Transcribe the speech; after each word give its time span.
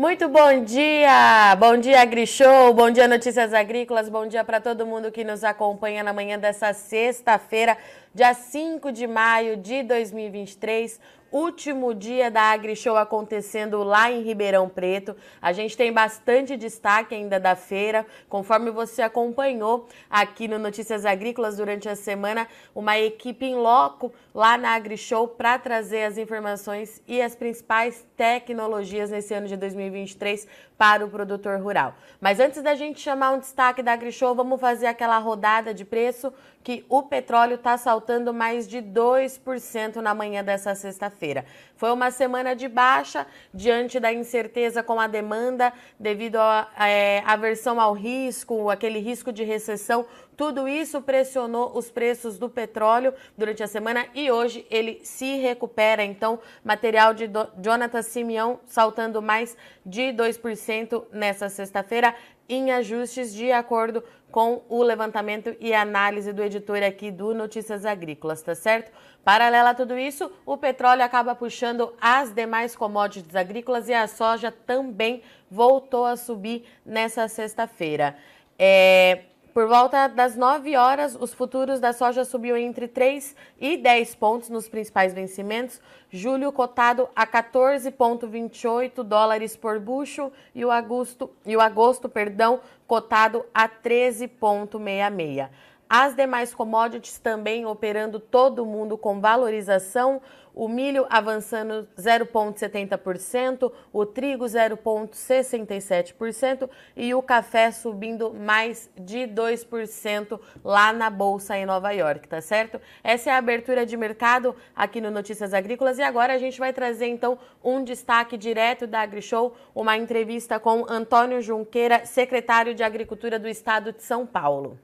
Muito 0.00 0.30
bom 0.30 0.64
dia! 0.64 1.54
Bom 1.56 1.76
dia, 1.76 2.00
AgriShow, 2.00 2.72
bom 2.72 2.90
dia, 2.90 3.06
Notícias 3.06 3.52
Agrícolas, 3.52 4.08
bom 4.08 4.26
dia 4.26 4.42
para 4.42 4.58
todo 4.58 4.86
mundo 4.86 5.12
que 5.12 5.22
nos 5.22 5.44
acompanha 5.44 6.02
na 6.02 6.10
manhã 6.10 6.38
dessa 6.38 6.72
sexta-feira, 6.72 7.76
dia 8.12 8.34
5 8.34 8.90
de 8.90 9.06
maio 9.06 9.56
de 9.56 9.84
2023 9.84 11.00
último 11.32 11.94
dia 11.94 12.30
da 12.30 12.42
AgriShow 12.50 12.96
acontecendo 12.96 13.82
lá 13.82 14.10
em 14.10 14.22
Ribeirão 14.22 14.68
Preto. 14.68 15.16
A 15.40 15.52
gente 15.52 15.76
tem 15.76 15.92
bastante 15.92 16.56
destaque 16.56 17.14
ainda 17.14 17.38
da 17.38 17.54
feira, 17.54 18.04
conforme 18.28 18.70
você 18.70 19.02
acompanhou 19.02 19.88
aqui 20.08 20.48
no 20.48 20.58
Notícias 20.58 21.04
Agrícolas 21.04 21.56
durante 21.56 21.88
a 21.88 21.96
semana, 21.96 22.48
uma 22.74 22.98
equipe 22.98 23.46
em 23.46 23.54
loco 23.54 24.12
lá 24.34 24.58
na 24.58 24.74
AgriShow 24.74 25.28
para 25.28 25.58
trazer 25.58 26.04
as 26.04 26.18
informações 26.18 27.00
e 27.06 27.22
as 27.22 27.34
principais 27.34 28.04
tecnologias 28.16 29.10
nesse 29.10 29.32
ano 29.32 29.46
de 29.46 29.56
2023 29.56 30.46
para 30.80 31.04
o 31.04 31.10
produtor 31.10 31.60
rural. 31.60 31.94
Mas 32.18 32.40
antes 32.40 32.62
da 32.62 32.74
gente 32.74 33.00
chamar 33.00 33.32
um 33.32 33.38
destaque 33.38 33.82
da 33.82 33.92
AgriShow, 33.92 34.34
vamos 34.34 34.58
fazer 34.58 34.86
aquela 34.86 35.18
rodada 35.18 35.74
de 35.74 35.84
preço 35.84 36.32
que 36.64 36.86
o 36.88 37.02
petróleo 37.02 37.56
está 37.56 37.76
saltando 37.76 38.32
mais 38.32 38.66
de 38.66 38.78
2% 38.78 39.96
na 39.96 40.14
manhã 40.14 40.42
dessa 40.42 40.74
sexta-feira. 40.74 41.44
Foi 41.76 41.90
uma 41.92 42.10
semana 42.10 42.56
de 42.56 42.66
baixa 42.66 43.26
diante 43.52 44.00
da 44.00 44.10
incerteza 44.10 44.82
com 44.82 44.98
a 44.98 45.06
demanda 45.06 45.70
devido 45.98 46.36
à 46.36 46.66
é, 46.78 47.22
aversão 47.26 47.78
ao 47.78 47.92
risco, 47.92 48.70
aquele 48.70 49.00
risco 49.00 49.30
de 49.30 49.44
recessão. 49.44 50.06
Tudo 50.40 50.66
isso 50.66 51.02
pressionou 51.02 51.76
os 51.76 51.90
preços 51.90 52.38
do 52.38 52.48
petróleo 52.48 53.12
durante 53.36 53.62
a 53.62 53.66
semana 53.66 54.06
e 54.14 54.30
hoje 54.30 54.66
ele 54.70 54.98
se 55.04 55.36
recupera. 55.36 56.02
Então, 56.02 56.38
material 56.64 57.12
de 57.12 57.28
Jonathan 57.62 58.00
Simeão 58.00 58.58
saltando 58.64 59.20
mais 59.20 59.54
de 59.84 60.14
2% 60.14 61.04
nessa 61.12 61.50
sexta-feira 61.50 62.14
em 62.48 62.72
ajustes 62.72 63.34
de 63.34 63.52
acordo 63.52 64.02
com 64.30 64.62
o 64.70 64.82
levantamento 64.82 65.54
e 65.60 65.74
análise 65.74 66.32
do 66.32 66.42
editor 66.42 66.82
aqui 66.84 67.10
do 67.10 67.34
Notícias 67.34 67.84
Agrícolas, 67.84 68.40
tá 68.40 68.54
certo? 68.54 68.90
Paralela 69.22 69.70
a 69.70 69.74
tudo 69.74 69.98
isso, 69.98 70.32
o 70.46 70.56
petróleo 70.56 71.04
acaba 71.04 71.34
puxando 71.34 71.92
as 72.00 72.32
demais 72.32 72.74
commodities 72.74 73.36
agrícolas 73.36 73.90
e 73.90 73.92
a 73.92 74.08
soja 74.08 74.50
também 74.50 75.22
voltou 75.50 76.06
a 76.06 76.16
subir 76.16 76.64
nessa 76.82 77.28
sexta-feira. 77.28 78.16
É, 78.58 79.24
por 79.60 79.68
volta 79.68 80.08
das 80.08 80.36
9 80.36 80.74
horas, 80.74 81.14
os 81.14 81.34
futuros 81.34 81.80
da 81.80 81.92
soja 81.92 82.24
subiu 82.24 82.56
entre 82.56 82.88
3 82.88 83.36
e 83.60 83.76
10 83.76 84.14
pontos 84.14 84.48
nos 84.48 84.70
principais 84.70 85.12
vencimentos. 85.12 85.82
Julho 86.08 86.50
cotado 86.50 87.10
a 87.14 87.26
14,28 87.26 89.02
dólares 89.02 89.58
por 89.58 89.78
bucho 89.78 90.32
e 90.54 90.64
o 90.64 90.70
agosto, 90.70 91.30
e 91.44 91.54
o 91.54 91.60
agosto 91.60 92.08
perdão, 92.08 92.60
cotado 92.86 93.44
a 93.52 93.68
13,66. 93.68 95.50
As 95.86 96.14
demais 96.14 96.54
commodities 96.54 97.18
também 97.18 97.66
operando 97.66 98.18
todo 98.18 98.64
mundo 98.64 98.96
com 98.96 99.20
valorização 99.20 100.22
o 100.54 100.68
milho 100.68 101.06
avançando 101.08 101.88
0,70%, 101.96 103.72
o 103.92 104.06
trigo 104.06 104.44
0,67% 104.44 106.68
e 106.96 107.14
o 107.14 107.22
café 107.22 107.70
subindo 107.70 108.34
mais 108.34 108.90
de 108.98 109.20
2% 109.20 110.40
lá 110.64 110.92
na 110.92 111.08
bolsa 111.10 111.56
em 111.56 111.64
Nova 111.64 111.92
York, 111.92 112.26
tá 112.28 112.40
certo? 112.40 112.80
Essa 113.02 113.30
é 113.30 113.32
a 113.32 113.38
abertura 113.38 113.86
de 113.86 113.96
mercado 113.96 114.54
aqui 114.74 115.00
no 115.00 115.10
Notícias 115.10 115.54
Agrícolas 115.54 115.98
e 115.98 116.02
agora 116.02 116.34
a 116.34 116.38
gente 116.38 116.58
vai 116.58 116.72
trazer 116.72 117.06
então 117.06 117.38
um 117.62 117.84
destaque 117.84 118.36
direto 118.36 118.86
da 118.86 119.00
AgriShow, 119.00 119.54
uma 119.74 119.96
entrevista 119.96 120.58
com 120.58 120.84
Antônio 120.88 121.40
Junqueira, 121.40 122.04
secretário 122.04 122.74
de 122.74 122.82
Agricultura 122.82 123.38
do 123.38 123.48
Estado 123.48 123.92
de 123.92 124.02
São 124.02 124.26
Paulo. 124.26 124.78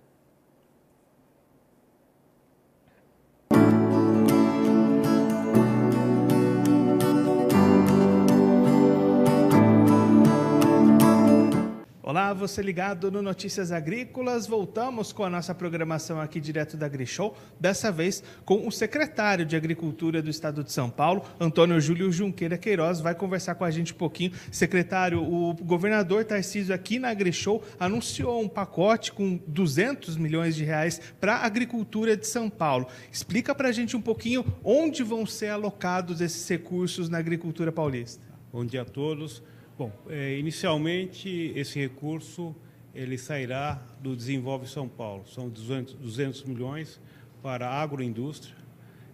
Olá, 12.09 12.33
você 12.33 12.63
ligado 12.63 13.11
no 13.11 13.21
Notícias 13.21 13.73
Agrícolas. 13.73 14.47
Voltamos 14.47 15.13
com 15.13 15.25
a 15.25 15.29
nossa 15.29 15.53
programação 15.53 16.21
aqui 16.21 16.41
direto 16.41 16.77
da 16.77 16.87
AgriShow, 16.87 17.37
dessa 17.59 17.91
vez 17.91 18.23
com 18.45 18.65
o 18.65 18.71
secretário 18.71 19.45
de 19.45 19.57
Agricultura 19.57 20.23
do 20.23 20.31
Estado 20.31 20.63
de 20.63 20.71
São 20.71 20.89
Paulo, 20.89 21.25
Antônio 21.41 21.81
Júlio 21.81 22.13
Junqueira 22.13 22.57
Queiroz, 22.57 23.01
vai 23.01 23.13
conversar 23.13 23.57
com 23.57 23.65
a 23.65 23.73
gente 23.73 23.93
um 23.93 23.97
pouquinho. 23.97 24.31
Secretário, 24.53 25.21
o 25.21 25.53
governador 25.55 26.25
Tarcísio 26.25 26.73
aqui 26.73 27.01
na 27.01 27.09
AgriShow 27.09 27.61
anunciou 27.77 28.41
um 28.41 28.49
pacote 28.49 29.11
com 29.11 29.41
200 29.45 30.17
milhões 30.17 30.55
de 30.55 30.63
reais 30.63 31.01
para 31.21 31.39
a 31.39 31.45
agricultura 31.45 32.17
de 32.17 32.29
São 32.29 32.49
Paulo. 32.49 32.87
Explica 33.11 33.53
para 33.53 33.71
a 33.71 33.73
gente 33.73 33.97
um 33.97 34.01
pouquinho 34.01 34.45
onde 34.63 35.03
vão 35.03 35.27
ser 35.27 35.49
alocados 35.49 36.21
esses 36.21 36.49
recursos 36.49 37.09
na 37.09 37.19
agricultura 37.19 37.73
paulista. 37.73 38.25
Bom 38.53 38.65
dia 38.65 38.83
a 38.83 38.85
todos. 38.85 39.43
Bom, 39.79 39.93
é, 40.09 40.39
inicialmente 40.39 41.53
esse 41.55 41.79
recurso 41.79 42.57
ele 42.95 43.19
sairá 43.19 43.75
do 44.01 44.17
Desenvolve 44.17 44.67
São 44.67 44.89
Paulo. 44.89 45.27
São 45.29 45.51
200, 45.51 45.93
200 45.97 46.45
milhões 46.45 46.99
para 47.43 47.69
a 47.69 47.83
agroindústria, 47.83 48.57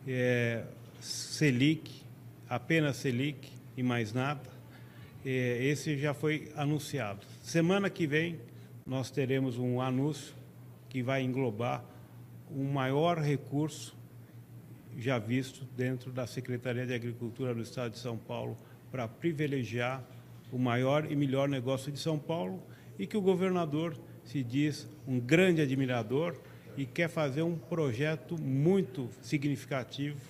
é, 0.06 0.64
Selic, 1.00 2.04
apenas 2.48 2.98
Selic 2.98 3.50
e 3.76 3.82
mais 3.82 4.12
nada. 4.12 4.48
É, 5.26 5.64
esse 5.64 5.98
já 5.98 6.14
foi 6.14 6.52
anunciado. 6.54 7.26
Semana 7.42 7.90
que 7.90 8.06
vem 8.06 8.38
nós 8.86 9.10
teremos 9.10 9.58
um 9.58 9.80
anúncio 9.80 10.32
que 10.88 11.02
vai 11.02 11.22
englobar 11.22 11.84
um 12.48 12.70
maior 12.70 13.18
recurso 13.18 13.96
já 14.96 15.18
visto 15.18 15.66
dentro 15.76 16.12
da 16.12 16.24
Secretaria 16.24 16.86
de 16.86 16.94
Agricultura 16.94 17.52
do 17.52 17.62
Estado 17.62 17.94
de 17.94 17.98
São 17.98 18.16
Paulo 18.16 18.56
para 18.92 19.08
privilegiar 19.08 20.04
o 20.52 20.58
maior 20.58 21.10
e 21.10 21.16
melhor 21.16 21.48
negócio 21.48 21.90
de 21.90 21.98
São 21.98 22.18
Paulo 22.18 22.62
e 22.98 23.06
que 23.06 23.16
o 23.16 23.20
governador 23.20 23.96
se 24.22 24.42
diz 24.42 24.88
um 25.08 25.18
grande 25.18 25.62
admirador 25.62 26.36
e 26.76 26.84
quer 26.86 27.08
fazer 27.08 27.42
um 27.42 27.56
projeto 27.56 28.40
muito 28.40 29.08
significativo 29.20 30.20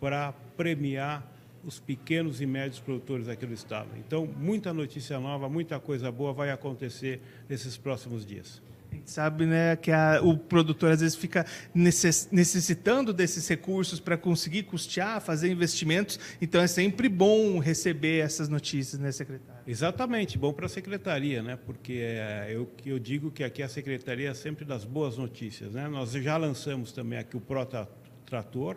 para 0.00 0.32
premiar 0.56 1.30
os 1.64 1.78
pequenos 1.78 2.40
e 2.40 2.46
médios 2.46 2.80
produtores 2.80 3.28
aqui 3.28 3.44
do 3.44 3.52
estado. 3.52 3.88
Então, 3.98 4.26
muita 4.26 4.72
notícia 4.72 5.18
nova, 5.20 5.48
muita 5.48 5.78
coisa 5.78 6.10
boa 6.10 6.32
vai 6.32 6.50
acontecer 6.50 7.20
nesses 7.48 7.76
próximos 7.76 8.24
dias. 8.24 8.62
A 8.90 8.94
gente 8.94 9.10
sabe 9.10 9.44
né, 9.44 9.76
que 9.76 9.90
a, 9.90 10.20
o 10.22 10.36
produtor 10.36 10.92
às 10.92 11.00
vezes 11.00 11.16
fica 11.16 11.44
necess, 11.74 12.28
necessitando 12.32 13.12
desses 13.12 13.46
recursos 13.46 14.00
para 14.00 14.16
conseguir 14.16 14.62
custear, 14.62 15.20
fazer 15.20 15.50
investimentos. 15.50 16.18
Então 16.40 16.60
é 16.60 16.66
sempre 16.66 17.08
bom 17.08 17.58
receber 17.58 18.20
essas 18.20 18.48
notícias, 18.48 19.00
né, 19.00 19.12
secretário? 19.12 19.62
Exatamente, 19.66 20.38
bom 20.38 20.52
para 20.52 20.66
a 20.66 20.68
secretaria, 20.68 21.42
né? 21.42 21.58
Porque 21.66 22.00
é, 22.02 22.48
eu, 22.50 22.70
eu 22.86 22.98
digo 22.98 23.30
que 23.30 23.44
aqui 23.44 23.62
a 23.62 23.68
secretaria 23.68 24.30
é 24.30 24.34
sempre 24.34 24.64
das 24.64 24.84
boas 24.84 25.18
notícias. 25.18 25.72
Né? 25.72 25.86
Nós 25.88 26.12
já 26.12 26.36
lançamos 26.36 26.90
também 26.90 27.18
aqui 27.18 27.36
o 27.36 27.40
Prota 27.40 27.86
Trator, 28.24 28.76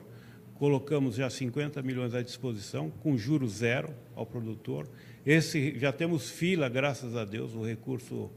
colocamos 0.56 1.16
já 1.16 1.30
50 1.30 1.82
milhões 1.82 2.14
à 2.14 2.22
disposição, 2.22 2.90
com 2.90 3.18
juros 3.18 3.54
zero 3.54 3.94
ao 4.16 4.26
produtor. 4.26 4.88
Esse 5.26 5.78
já 5.80 5.92
temos 5.92 6.30
fila, 6.30 6.68
graças 6.68 7.16
a 7.16 7.24
Deus, 7.24 7.54
o 7.54 7.64
recurso 7.64 8.30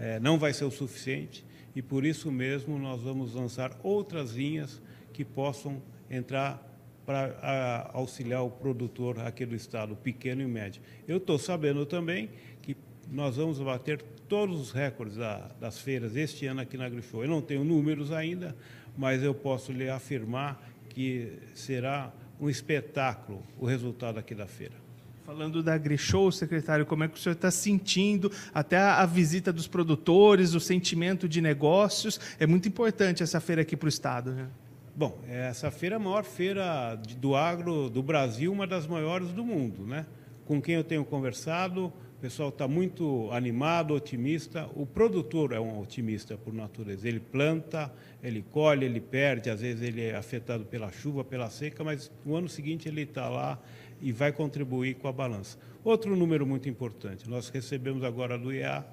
é, 0.00 0.18
não 0.18 0.38
vai 0.38 0.52
ser 0.54 0.64
o 0.64 0.70
suficiente 0.70 1.44
e 1.76 1.82
por 1.82 2.04
isso 2.06 2.32
mesmo 2.32 2.78
nós 2.78 3.02
vamos 3.02 3.34
lançar 3.34 3.78
outras 3.82 4.32
linhas 4.32 4.80
que 5.12 5.24
possam 5.24 5.82
entrar 6.10 6.66
para 7.04 7.90
auxiliar 7.92 8.42
o 8.42 8.50
produtor 8.50 9.20
aqui 9.20 9.44
do 9.44 9.54
estado, 9.54 9.94
pequeno 9.96 10.42
e 10.42 10.46
médio. 10.46 10.80
Eu 11.06 11.18
estou 11.18 11.38
sabendo 11.38 11.84
também 11.84 12.30
que 12.62 12.76
nós 13.10 13.36
vamos 13.36 13.58
bater 13.58 14.00
todos 14.28 14.60
os 14.60 14.72
recordes 14.72 15.16
da, 15.16 15.48
das 15.60 15.78
feiras 15.78 16.16
este 16.16 16.46
ano 16.46 16.60
aqui 16.60 16.76
na 16.76 16.86
AgriShow. 16.86 17.22
Eu 17.22 17.28
não 17.28 17.42
tenho 17.42 17.64
números 17.64 18.12
ainda, 18.12 18.56
mas 18.96 19.22
eu 19.22 19.34
posso 19.34 19.72
lhe 19.72 19.88
afirmar 19.88 20.64
que 20.88 21.38
será 21.54 22.12
um 22.40 22.48
espetáculo 22.48 23.42
o 23.58 23.66
resultado 23.66 24.18
aqui 24.18 24.34
da 24.34 24.46
feira. 24.46 24.89
Falando 25.24 25.62
da 25.62 25.74
AgriShow, 25.74 26.32
secretário, 26.32 26.86
como 26.86 27.04
é 27.04 27.08
que 27.08 27.16
o 27.16 27.18
senhor 27.18 27.34
está 27.34 27.50
sentindo 27.50 28.32
até 28.52 28.78
a, 28.78 29.04
visita 29.06 29.52
dos 29.52 29.68
produtores, 29.68 30.54
o 30.54 30.60
sentimento 30.60 31.28
de 31.28 31.40
negócios? 31.40 32.18
É 32.38 32.46
muito 32.46 32.66
importante 32.66 33.22
essa 33.22 33.40
feira 33.40 33.62
aqui 33.62 33.76
para 33.76 33.86
o 33.86 33.88
Estado. 33.88 34.32
Né? 34.32 34.48
Bom, 34.96 35.18
essa 35.28 35.70
feira 35.70 35.96
é 35.96 35.98
a 35.98 36.00
maior 36.00 36.24
feira 36.24 36.96
do 37.18 37.36
agro 37.36 37.88
do 37.88 38.02
Brasil, 38.02 38.52
uma 38.52 38.66
das 38.66 38.86
maiores 38.86 39.28
do 39.28 39.44
mundo. 39.44 39.86
Né? 39.86 40.06
Com 40.44 40.60
quem 40.60 40.74
eu 40.74 40.84
tenho 40.84 41.04
conversado, 41.04 41.86
o 41.86 42.20
pessoal 42.20 42.48
está 42.48 42.66
muito 42.66 43.30
animado, 43.30 43.94
otimista. 43.94 44.68
O 44.74 44.84
produtor 44.84 45.52
é 45.52 45.60
um 45.60 45.80
otimista 45.80 46.36
por 46.36 46.52
natureza. 46.52 47.08
Ele 47.08 47.20
planta, 47.20 47.90
ele 48.22 48.44
colhe, 48.50 48.84
ele 48.84 49.00
perde, 49.00 49.48
às 49.48 49.60
vezes 49.60 49.82
ele 49.82 50.02
é 50.02 50.16
afetado 50.16 50.64
pela 50.64 50.90
chuva, 50.92 51.24
pela 51.24 51.48
seca, 51.48 51.82
mas 51.82 52.10
no 52.24 52.36
ano 52.36 52.48
seguinte 52.48 52.88
ele 52.88 53.02
está 53.02 53.28
lá 53.28 53.58
e 54.00 54.12
vai 54.12 54.32
contribuir 54.32 54.94
com 54.94 55.08
a 55.08 55.12
balança. 55.12 55.58
Outro 55.84 56.14
número 56.16 56.46
muito 56.46 56.68
importante, 56.68 57.28
nós 57.28 57.48
recebemos 57.48 58.02
agora 58.04 58.38
do 58.38 58.52
IEA 58.52 58.86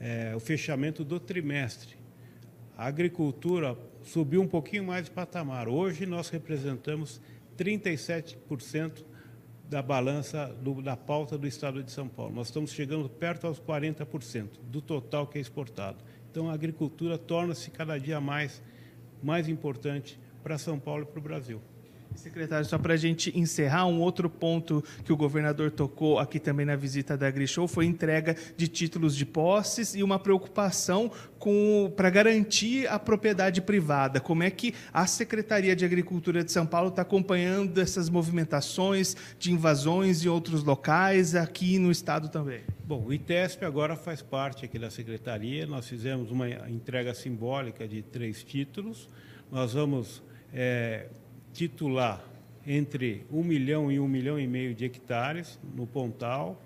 é, 0.00 0.32
o 0.34 0.40
fechamento 0.40 1.04
do 1.04 1.20
trimestre. 1.20 1.96
A 2.76 2.86
agricultura 2.86 3.76
subiu 4.02 4.42
um 4.42 4.48
pouquinho 4.48 4.84
mais 4.84 5.04
de 5.04 5.10
patamar. 5.10 5.68
Hoje 5.68 6.06
nós 6.06 6.28
representamos 6.28 7.20
37% 7.56 9.04
da 9.68 9.80
balança 9.80 10.46
do, 10.60 10.82
da 10.82 10.96
pauta 10.96 11.38
do 11.38 11.46
Estado 11.46 11.82
de 11.82 11.90
São 11.90 12.08
Paulo. 12.08 12.34
Nós 12.34 12.48
estamos 12.48 12.72
chegando 12.72 13.08
perto 13.08 13.46
aos 13.46 13.60
40% 13.60 14.48
do 14.64 14.82
total 14.82 15.26
que 15.26 15.38
é 15.38 15.40
exportado. 15.40 15.98
Então 16.30 16.50
a 16.50 16.54
agricultura 16.54 17.16
torna-se 17.16 17.70
cada 17.70 17.98
dia 17.98 18.20
mais 18.20 18.62
mais 19.22 19.48
importante 19.48 20.18
para 20.42 20.58
São 20.58 20.78
Paulo 20.78 21.04
e 21.04 21.06
para 21.06 21.18
o 21.20 21.22
Brasil. 21.22 21.60
Secretário, 22.14 22.64
só 22.66 22.78
para 22.78 22.94
a 22.94 22.96
gente 22.96 23.36
encerrar, 23.38 23.86
um 23.86 24.00
outro 24.00 24.28
ponto 24.28 24.82
que 25.04 25.12
o 25.12 25.16
governador 25.16 25.70
tocou 25.70 26.18
aqui 26.18 26.38
também 26.38 26.64
na 26.64 26.76
visita 26.76 27.16
da 27.16 27.26
AgriShow 27.26 27.66
foi 27.66 27.84
a 27.84 27.88
entrega 27.88 28.36
de 28.56 28.68
títulos 28.68 29.16
de 29.16 29.26
posses 29.26 29.94
e 29.94 30.02
uma 30.02 30.18
preocupação 30.18 31.10
para 31.96 32.08
garantir 32.08 32.86
a 32.86 32.98
propriedade 32.98 33.60
privada. 33.60 34.20
Como 34.20 34.42
é 34.42 34.50
que 34.50 34.74
a 34.92 35.06
Secretaria 35.06 35.74
de 35.74 35.84
Agricultura 35.84 36.44
de 36.44 36.52
São 36.52 36.64
Paulo 36.64 36.88
está 36.88 37.02
acompanhando 37.02 37.80
essas 37.80 38.08
movimentações 38.08 39.16
de 39.38 39.52
invasões 39.52 40.24
em 40.24 40.28
outros 40.28 40.62
locais, 40.62 41.34
aqui 41.34 41.78
no 41.78 41.90
Estado 41.90 42.28
também? 42.28 42.60
Bom, 42.84 43.04
o 43.04 43.12
ITESP 43.12 43.64
agora 43.64 43.96
faz 43.96 44.22
parte 44.22 44.64
aqui 44.64 44.78
da 44.78 44.90
Secretaria. 44.90 45.66
Nós 45.66 45.88
fizemos 45.88 46.30
uma 46.30 46.48
entrega 46.70 47.12
simbólica 47.14 47.88
de 47.88 48.02
três 48.02 48.44
títulos. 48.44 49.08
Nós 49.50 49.72
vamos... 49.72 50.22
É, 50.54 51.06
titular 51.52 52.24
entre 52.66 53.26
um 53.30 53.42
milhão 53.42 53.90
e 53.90 53.98
um 53.98 54.08
milhão 54.08 54.38
e 54.38 54.46
meio 54.46 54.74
de 54.74 54.84
hectares 54.84 55.58
no 55.74 55.86
Pontal. 55.86 56.60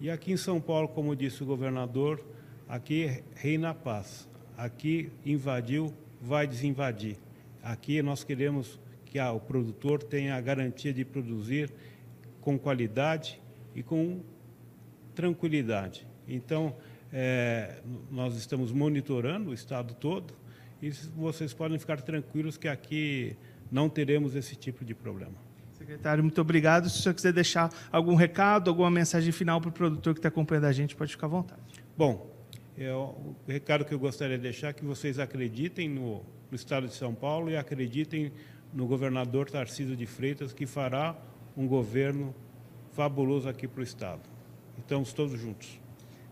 E 0.00 0.10
aqui 0.10 0.32
em 0.32 0.36
São 0.36 0.60
Paulo, 0.60 0.88
como 0.88 1.16
disse 1.16 1.42
o 1.42 1.46
governador, 1.46 2.24
aqui 2.68 3.22
reina 3.34 3.70
a 3.70 3.74
paz. 3.74 4.28
Aqui 4.56 5.10
invadiu, 5.24 5.92
vai 6.20 6.46
desinvadir. 6.46 7.16
Aqui 7.62 8.02
nós 8.02 8.24
queremos 8.24 8.78
que 9.04 9.18
ah, 9.18 9.32
o 9.32 9.40
produtor 9.40 10.02
tenha 10.02 10.36
a 10.36 10.40
garantia 10.40 10.92
de 10.92 11.04
produzir 11.04 11.72
com 12.40 12.58
qualidade 12.58 13.40
e 13.74 13.82
com 13.82 14.20
tranquilidade. 15.14 16.06
Então, 16.26 16.76
é, 17.12 17.80
nós 18.10 18.36
estamos 18.36 18.70
monitorando 18.70 19.50
o 19.50 19.54
estado 19.54 19.94
todo 19.94 20.34
e 20.80 20.90
vocês 20.90 21.54
podem 21.54 21.78
ficar 21.78 22.00
tranquilos 22.02 22.56
que 22.56 22.68
aqui 22.68 23.36
não 23.70 23.88
teremos 23.88 24.34
esse 24.34 24.56
tipo 24.56 24.84
de 24.84 24.94
problema. 24.94 25.48
Secretário, 25.72 26.22
muito 26.22 26.40
obrigado. 26.40 26.90
Se 26.90 26.98
o 26.98 27.02
senhor 27.02 27.14
quiser 27.14 27.32
deixar 27.32 27.72
algum 27.90 28.14
recado, 28.14 28.68
alguma 28.68 28.90
mensagem 28.90 29.30
final 29.30 29.60
para 29.60 29.70
o 29.70 29.72
produtor 29.72 30.12
que 30.12 30.18
está 30.18 30.28
acompanhando 30.28 30.64
a 30.64 30.72
gente, 30.72 30.96
pode 30.96 31.12
ficar 31.12 31.26
à 31.26 31.30
vontade. 31.30 31.62
Bom, 31.96 32.34
eu, 32.76 33.36
o 33.46 33.50
recado 33.50 33.84
que 33.84 33.94
eu 33.94 33.98
gostaria 33.98 34.36
de 34.36 34.42
deixar 34.42 34.68
é 34.68 34.72
que 34.72 34.84
vocês 34.84 35.18
acreditem 35.18 35.88
no, 35.88 36.24
no 36.50 36.54
Estado 36.54 36.86
de 36.86 36.94
São 36.94 37.14
Paulo 37.14 37.50
e 37.50 37.56
acreditem 37.56 38.32
no 38.72 38.86
governador 38.86 39.48
Tarcísio 39.48 39.96
de 39.96 40.06
Freitas, 40.06 40.52
que 40.52 40.66
fará 40.66 41.16
um 41.56 41.66
governo 41.66 42.34
fabuloso 42.92 43.48
aqui 43.48 43.66
para 43.66 43.80
o 43.80 43.82
Estado. 43.82 44.22
Estamos 44.78 45.12
todos 45.12 45.40
juntos. 45.40 45.80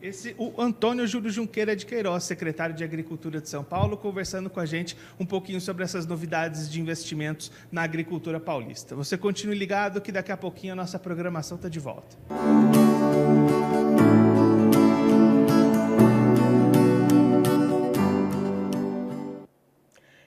Esse, 0.06 0.36
o 0.38 0.62
Antônio 0.62 1.04
Júlio 1.04 1.28
Junqueira 1.32 1.74
de 1.74 1.84
Queiroz, 1.84 2.22
secretário 2.22 2.76
de 2.76 2.84
Agricultura 2.84 3.40
de 3.40 3.48
São 3.48 3.64
Paulo, 3.64 3.96
conversando 3.96 4.48
com 4.48 4.60
a 4.60 4.64
gente 4.64 4.96
um 5.18 5.26
pouquinho 5.26 5.60
sobre 5.60 5.82
essas 5.82 6.06
novidades 6.06 6.70
de 6.70 6.80
investimentos 6.80 7.50
na 7.72 7.82
agricultura 7.82 8.38
paulista. 8.38 8.94
Você 8.94 9.18
continue 9.18 9.58
ligado 9.58 10.00
que 10.00 10.12
daqui 10.12 10.30
a 10.30 10.36
pouquinho 10.36 10.74
a 10.74 10.76
nossa 10.76 10.96
programação 10.96 11.56
está 11.56 11.68
de 11.68 11.80
volta. 11.80 12.16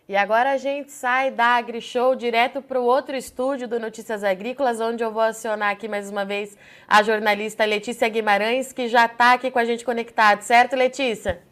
E 0.09 0.15
agora 0.15 0.53
a 0.53 0.57
gente 0.57 0.91
sai 0.91 1.29
da 1.29 1.57
AgriShow 1.57 2.15
direto 2.15 2.63
para 2.63 2.81
o 2.81 2.83
outro 2.83 3.15
estúdio 3.15 3.67
do 3.67 3.79
Notícias 3.79 4.23
Agrícolas, 4.23 4.81
onde 4.81 5.03
eu 5.03 5.11
vou 5.11 5.21
acionar 5.21 5.69
aqui 5.69 5.87
mais 5.87 6.09
uma 6.09 6.25
vez 6.25 6.57
a 6.87 7.03
jornalista 7.03 7.63
Letícia 7.63 8.09
Guimarães, 8.09 8.73
que 8.73 8.87
já 8.87 9.05
está 9.05 9.33
aqui 9.33 9.51
com 9.51 9.59
a 9.59 9.65
gente 9.65 9.85
conectado, 9.85 10.41
certo, 10.41 10.75
Letícia? 10.75 11.43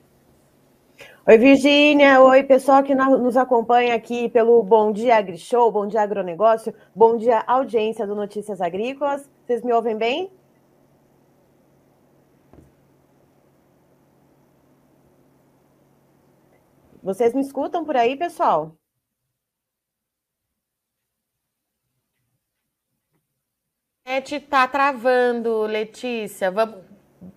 Oi, 1.27 1.38
Virgínia. 1.38 2.19
Oi, 2.19 2.42
pessoal 2.45 2.81
que 2.81 2.95
nos 2.95 3.38
acompanha 3.38 3.94
aqui 3.94 4.27
pelo 4.30 4.63
Bom 4.63 4.92
Dia 4.92 5.18
AgriShow, 5.18 5.71
Bom 5.71 5.86
Dia 5.86 6.01
Agronegócio, 6.01 6.74
Bom 6.95 7.15
Dia 7.15 7.44
Audiência 7.45 8.07
do 8.07 8.15
Notícias 8.15 8.59
Agrícolas. 8.59 9.30
Vocês 9.45 9.62
me 9.62 9.71
ouvem 9.71 9.95
bem? 9.95 10.31
Vocês 17.07 17.33
me 17.33 17.39
escutam 17.39 17.86
por 17.86 17.95
aí, 17.95 18.18
pessoal? 18.18 18.75
Internet 24.01 24.42
tá 24.42 24.68
travando, 24.68 25.62
Letícia. 25.62 26.51
Vamos... 26.51 26.83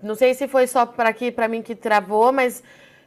Não 0.02 0.16
sei 0.16 0.34
se 0.34 0.48
foi 0.48 0.66
só 0.66 0.84
para 0.84 1.08
aqui, 1.08 1.30
para 1.30 1.46
mim 1.46 1.62
que 1.62 1.76
travou, 1.76 2.32
mas 2.32 2.64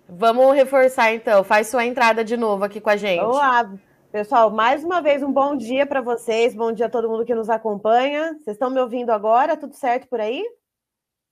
vamos 0.08 0.56
reforçar 0.56 1.14
então. 1.14 1.44
Faz 1.44 1.68
sua 1.68 1.86
entrada 1.86 2.24
de 2.24 2.38
novo 2.38 2.64
aqui 2.64 2.80
com 2.80 2.90
a 2.90 2.96
gente. 2.96 3.20
Olá, 3.20 3.70
pessoal. 4.10 4.50
Mais 4.50 4.86
uma 4.86 5.02
vez 5.02 5.22
um 5.22 5.34
bom 5.34 5.58
dia 5.58 5.86
para 5.86 6.00
vocês. 6.00 6.56
Bom 6.56 6.72
dia 6.72 6.86
a 6.86 6.90
todo 6.90 7.10
mundo 7.10 7.26
que 7.26 7.36
nos 7.36 7.50
acompanha. 7.50 8.36
Vocês 8.36 8.56
estão 8.56 8.70
me 8.70 8.80
ouvindo 8.80 9.10
agora? 9.10 9.58
Tudo 9.58 9.76
certo 9.76 10.08
por 10.08 10.22
aí? 10.22 10.42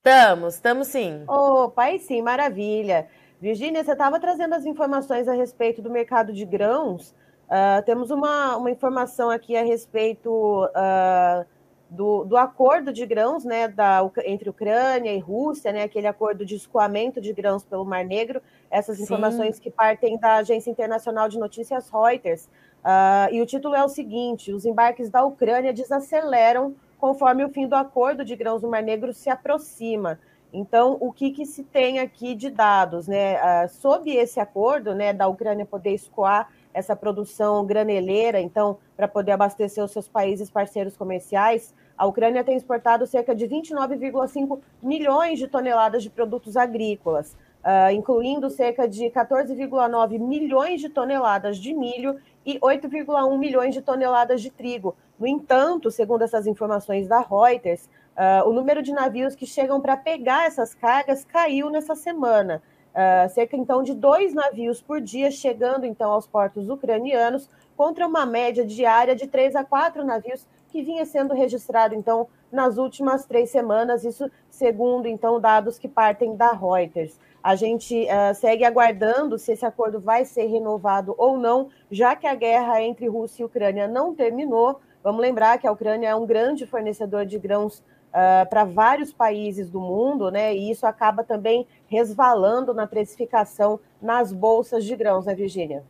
Estamos, 0.04 0.56
estamos 0.56 0.88
sim. 0.88 1.24
Opa, 1.26 1.84
aí 1.84 1.98
sim, 2.00 2.20
maravilha. 2.20 3.08
Virgínia, 3.42 3.82
você 3.82 3.90
estava 3.90 4.20
trazendo 4.20 4.54
as 4.54 4.64
informações 4.64 5.26
a 5.26 5.32
respeito 5.32 5.82
do 5.82 5.90
mercado 5.90 6.32
de 6.32 6.44
grãos. 6.44 7.12
Uh, 7.48 7.82
temos 7.84 8.12
uma, 8.12 8.56
uma 8.56 8.70
informação 8.70 9.30
aqui 9.30 9.56
a 9.56 9.64
respeito 9.64 10.30
uh, 10.30 11.44
do, 11.90 12.22
do 12.22 12.36
acordo 12.36 12.92
de 12.92 13.04
grãos 13.04 13.44
né, 13.44 13.66
da, 13.66 14.08
entre 14.26 14.48
Ucrânia 14.48 15.12
e 15.12 15.18
Rússia, 15.18 15.72
né, 15.72 15.82
aquele 15.82 16.06
acordo 16.06 16.46
de 16.46 16.54
escoamento 16.54 17.20
de 17.20 17.32
grãos 17.32 17.64
pelo 17.64 17.84
Mar 17.84 18.04
Negro. 18.04 18.40
Essas 18.70 18.98
Sim. 18.98 19.02
informações 19.02 19.58
que 19.58 19.72
partem 19.72 20.16
da 20.16 20.36
Agência 20.36 20.70
Internacional 20.70 21.28
de 21.28 21.36
Notícias 21.36 21.90
Reuters. 21.90 22.44
Uh, 22.44 23.32
e 23.32 23.42
o 23.42 23.46
título 23.46 23.74
é 23.74 23.82
o 23.82 23.88
seguinte: 23.88 24.52
os 24.52 24.64
embarques 24.64 25.10
da 25.10 25.24
Ucrânia 25.24 25.72
desaceleram 25.72 26.76
conforme 26.96 27.44
o 27.44 27.48
fim 27.48 27.66
do 27.66 27.74
acordo 27.74 28.24
de 28.24 28.36
grãos 28.36 28.62
do 28.62 28.68
Mar 28.68 28.84
Negro 28.84 29.12
se 29.12 29.28
aproxima. 29.28 30.20
Então, 30.52 30.98
o 31.00 31.12
que, 31.12 31.30
que 31.30 31.46
se 31.46 31.64
tem 31.64 31.98
aqui 31.98 32.34
de 32.34 32.50
dados? 32.50 33.08
Né? 33.08 33.36
Ah, 33.36 33.66
sob 33.68 34.10
esse 34.10 34.38
acordo 34.38 34.94
né, 34.94 35.12
da 35.12 35.26
Ucrânia 35.26 35.64
poder 35.64 35.92
escoar 35.92 36.50
essa 36.74 36.94
produção 36.94 37.64
graneleira, 37.64 38.40
então, 38.40 38.78
para 38.96 39.08
poder 39.08 39.32
abastecer 39.32 39.82
os 39.82 39.90
seus 39.90 40.08
países 40.08 40.50
parceiros 40.50 40.96
comerciais, 40.96 41.74
a 41.96 42.06
Ucrânia 42.06 42.42
tem 42.42 42.56
exportado 42.56 43.06
cerca 43.06 43.34
de 43.34 43.46
29,5 43.46 44.58
milhões 44.82 45.38
de 45.38 45.46
toneladas 45.48 46.02
de 46.02 46.10
produtos 46.10 46.56
agrícolas, 46.56 47.36
uh, 47.62 47.92
incluindo 47.92 48.48
cerca 48.50 48.88
de 48.88 49.04
14,9 49.04 50.18
milhões 50.18 50.80
de 50.80 50.88
toneladas 50.88 51.58
de 51.58 51.74
milho 51.74 52.18
e 52.44 52.58
8,1 52.58 53.38
milhões 53.38 53.74
de 53.74 53.82
toneladas 53.82 54.40
de 54.40 54.50
trigo. 54.50 54.96
No 55.18 55.26
entanto, 55.26 55.90
segundo 55.90 56.22
essas 56.22 56.46
informações 56.46 57.06
da 57.06 57.20
Reuters, 57.20 57.88
Uh, 58.16 58.48
o 58.48 58.52
número 58.52 58.82
de 58.82 58.92
navios 58.92 59.34
que 59.34 59.46
chegam 59.46 59.80
para 59.80 59.96
pegar 59.96 60.46
essas 60.46 60.74
cargas 60.74 61.24
caiu 61.24 61.70
nessa 61.70 61.94
semana. 61.94 62.62
Uh, 62.92 63.28
cerca 63.30 63.56
então 63.56 63.82
de 63.82 63.94
dois 63.94 64.34
navios 64.34 64.82
por 64.82 65.00
dia 65.00 65.30
chegando 65.30 65.86
então 65.86 66.12
aos 66.12 66.26
portos 66.26 66.68
ucranianos, 66.68 67.48
contra 67.74 68.06
uma 68.06 68.26
média 68.26 68.66
diária 68.66 69.16
de 69.16 69.26
três 69.26 69.56
a 69.56 69.64
quatro 69.64 70.04
navios 70.04 70.46
que 70.68 70.82
vinha 70.82 71.06
sendo 71.06 71.32
registrado 71.32 71.94
então 71.94 72.28
nas 72.50 72.76
últimas 72.76 73.24
três 73.24 73.48
semanas, 73.48 74.04
isso 74.04 74.30
segundo 74.50 75.08
então 75.08 75.40
dados 75.40 75.78
que 75.78 75.88
partem 75.88 76.36
da 76.36 76.52
Reuters. 76.52 77.18
A 77.42 77.56
gente 77.56 78.04
uh, 78.04 78.34
segue 78.34 78.64
aguardando 78.64 79.38
se 79.38 79.52
esse 79.52 79.64
acordo 79.64 79.98
vai 79.98 80.26
ser 80.26 80.44
renovado 80.44 81.14
ou 81.16 81.38
não, 81.38 81.70
já 81.90 82.14
que 82.14 82.26
a 82.26 82.34
guerra 82.34 82.82
entre 82.82 83.08
Rússia 83.08 83.42
e 83.42 83.46
Ucrânia 83.46 83.88
não 83.88 84.14
terminou. 84.14 84.80
Vamos 85.02 85.20
lembrar 85.20 85.58
que 85.58 85.66
a 85.66 85.72
Ucrânia 85.72 86.08
é 86.08 86.14
um 86.14 86.26
grande 86.26 86.66
fornecedor 86.66 87.26
de 87.26 87.38
grãos 87.38 87.82
uh, 88.12 88.48
para 88.48 88.64
vários 88.64 89.12
países 89.12 89.70
do 89.70 89.80
mundo, 89.80 90.30
né? 90.30 90.54
E 90.54 90.70
isso 90.70 90.86
acaba 90.86 91.24
também 91.24 91.66
resvalando 91.88 92.72
na 92.72 92.86
precificação 92.86 93.80
nas 94.00 94.32
bolsas 94.32 94.84
de 94.84 94.94
grãos, 94.94 95.26
né, 95.26 95.34
Virgínia? 95.34 95.82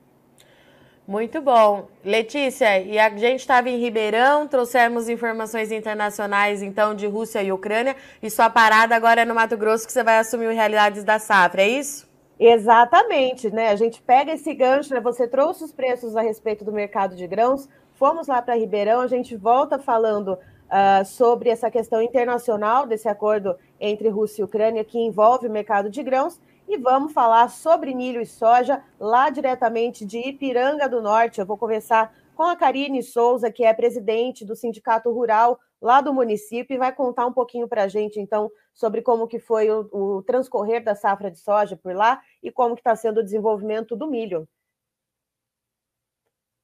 Muito 1.07 1.43
bom. 1.43 1.89
Letícia, 2.05 2.81
e 2.81 2.97
a 2.97 3.11
gente 3.11 3.41
estava 3.41 3.69
em 3.69 3.77
Ribeirão, 3.77 4.47
trouxemos 4.47 5.09
informações 5.09 5.73
internacionais, 5.73 6.63
então, 6.63 6.95
de 6.95 7.09
Rússia 7.09 7.43
e 7.43 7.51
Ucrânia, 7.51 7.97
e 8.23 8.31
sua 8.31 8.49
parada 8.49 8.95
agora 8.95 9.23
é 9.23 9.25
no 9.25 9.35
Mato 9.35 9.57
Grosso, 9.57 9.85
que 9.85 9.93
você 9.93 10.05
vai 10.05 10.19
assumir 10.19 10.47
o 10.47 10.53
Realidades 10.53 11.03
da 11.03 11.19
Safra, 11.19 11.63
é 11.63 11.69
isso? 11.69 12.09
Exatamente, 12.39 13.51
né? 13.51 13.69
A 13.71 13.77
gente 13.77 14.01
pega 14.01 14.33
esse 14.33 14.55
gancho, 14.55 14.95
né? 14.95 15.01
Você 15.01 15.27
trouxe 15.27 15.65
os 15.65 15.73
preços 15.73 16.17
a 16.17 16.23
respeito 16.23 16.65
do 16.65 16.73
mercado 16.73 17.17
de 17.17 17.27
grãos, 17.27 17.69
fomos 17.95 18.29
lá 18.29 18.41
para 18.41 18.55
Ribeirão, 18.55 19.01
a 19.01 19.07
gente 19.09 19.37
volta 19.37 19.79
falando 19.81 20.39
uh, 20.73 21.05
sobre 21.05 21.51
essa 21.51 21.71
questão 21.71 22.01
internacional 22.01 22.87
desse 22.87 23.09
acordo 23.09 23.55
entre 23.79 24.09
Rússia 24.09 24.41
e 24.41 24.45
Ucrânia 24.45 24.85
que 24.85 24.99
envolve 24.99 25.47
o 25.47 25.51
mercado 25.51 25.91
de 25.91 26.03
grãos. 26.03 26.41
E 26.67 26.79
vamos 26.79 27.13
falar 27.13 27.51
sobre 27.51 27.95
milho 27.95 28.21
e 28.21 28.27
soja 28.27 28.83
lá 28.99 29.29
diretamente 29.29 30.07
de 30.07 30.19
Ipiranga 30.19 30.89
do 30.89 31.03
Norte. 31.03 31.41
Eu 31.41 31.47
vou 31.47 31.59
conversar 31.59 32.15
com 32.35 32.45
a 32.45 32.57
Karine 32.57 33.03
Souza, 33.03 33.51
que 33.51 33.65
é 33.65 33.75
presidente 33.75 34.45
do 34.45 34.57
Sindicato 34.57 35.13
Rural 35.13 35.61
lá 35.81 36.01
do 36.01 36.15
município, 36.15 36.75
e 36.75 36.79
vai 36.79 36.95
contar 36.95 37.27
um 37.27 37.33
pouquinho 37.33 37.69
para 37.69 37.83
a 37.83 37.89
gente, 37.89 38.21
então, 38.21 38.51
sobre 38.73 39.03
como 39.03 39.27
que 39.27 39.41
foi 39.41 39.69
o, 39.69 39.89
o, 39.93 40.23
transcorrer 40.23 40.83
da 40.83 40.95
safra 40.95 41.29
de 41.29 41.41
soja 41.41 41.77
por 41.77 41.93
lá 41.93 42.23
e 42.41 42.53
como 42.53 42.77
que 42.77 42.81
está 42.81 42.95
sendo 42.95 43.19
o 43.19 43.23
desenvolvimento 43.23 43.97
do 43.97 44.09
milho. 44.09 44.49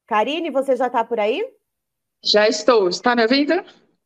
Karine, 0.07 0.51
você 0.51 0.77
já 0.77 0.87
está 0.87 1.05
por 1.05 1.19
aí? 1.19 1.45
Já 2.23 2.49
estou. 2.49 2.89
Está 2.89 3.15
me 3.15 3.23
ouvindo? 3.23 3.55